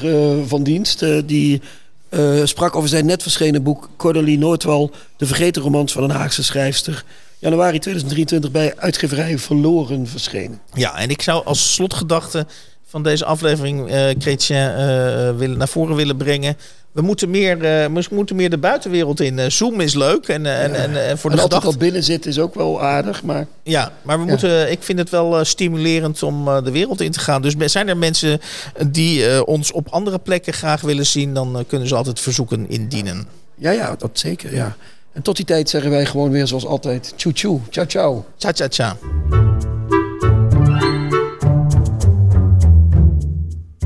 van 0.48 0.64
dienst... 0.64 1.06
die 1.26 1.62
uh, 2.10 2.46
sprak 2.46 2.76
over 2.76 2.90
zijn 2.90 3.06
net 3.06 3.22
verschenen 3.22 3.64
boek 3.64 3.90
Cordelie 3.98 4.38
Noordwal, 4.38 4.92
De 5.18 5.26
Vergeten 5.26 5.62
Romans 5.62 5.92
van 5.94 6.04
een 6.04 6.10
Haagse 6.10 6.44
schrijfster. 6.44 7.04
Januari 7.40 7.80
2023 7.80 8.52
bij 8.52 8.74
uitgeverij 8.78 9.38
Verloren 9.38 10.08
verschenen. 10.08 10.62
Ja, 10.74 10.98
en 10.98 11.10
ik 11.10 11.22
zou 11.22 11.46
als 11.46 11.74
slotgedachte 11.74 12.46
van 12.86 13.04
deze 13.04 13.26
aflevering, 13.26 13.92
uh, 13.92 14.10
Chrétien, 14.20 14.58
uh, 14.58 15.38
willen, 15.38 15.58
naar 15.58 15.68
voren 15.68 15.96
willen 15.96 16.18
brengen 16.18 16.58
we 16.96 17.02
moeten 17.02 17.30
meer, 17.30 17.56
uh, 17.56 17.94
we 17.94 18.16
moeten 18.16 18.36
meer 18.36 18.50
de 18.50 18.58
buitenwereld 18.58 19.20
in. 19.20 19.38
Uh, 19.38 19.46
Zoom 19.48 19.82
is 19.82 19.94
leuk. 19.94 20.28
En, 20.28 20.46
uh, 20.46 20.64
en, 20.64 20.76
en, 20.76 21.08
en 21.08 21.18
voor 21.18 21.32
de 21.32 21.42
altijd 21.42 21.66
al 21.66 21.78
binnen 21.78 22.04
zitten 22.04 22.32
is 22.32 22.40
ook 22.40 22.56
wel 22.56 22.82
aardig. 22.82 23.24
Maar... 23.24 23.48
Ja, 23.64 23.92
maar 24.02 24.20
we 24.20 24.26
moeten, 24.26 24.72
ik 24.72 24.84
vind 24.84 25.00
het 25.00 25.10
wel 25.10 25.46
stimulerend 25.46 26.24
om 26.24 26.46
de 26.64 26.72
wereld 26.72 27.02
in 27.02 27.12
te 27.12 27.20
gaan. 27.20 27.42
Dus 27.42 27.54
zijn 27.58 27.88
er 27.88 27.98
mensen 27.98 28.42
die 28.88 29.46
ons 29.46 29.72
op 29.72 29.88
andere 29.90 30.20
plekken 30.20 30.54
graag 30.54 30.82
willen 30.82 31.06
zien... 31.06 31.34
dan 31.34 31.64
kunnen 31.68 31.88
ze 31.88 31.96
altijd 31.96 32.20
verzoeken 32.20 32.70
indienen. 32.70 33.28
Ja, 33.56 33.72
ja, 33.72 33.96
dat 33.98 34.10
zeker. 34.14 34.56
Ja. 34.56 34.76
En 35.14 35.22
tot 35.22 35.36
die 35.36 35.46
tijd 35.46 35.70
zeggen 35.70 35.92
wij 35.92 36.06
gewoon 36.06 36.32
weer 36.32 36.48
zoals 36.48 36.66
altijd... 36.66 37.14
Tjoe 37.16 37.34
tjoe, 37.34 37.60
ciao 37.70 37.86
ciao. 37.86 38.26
Ciao 38.38 38.54
ciao 38.54 38.70
ciao. 38.70 39.75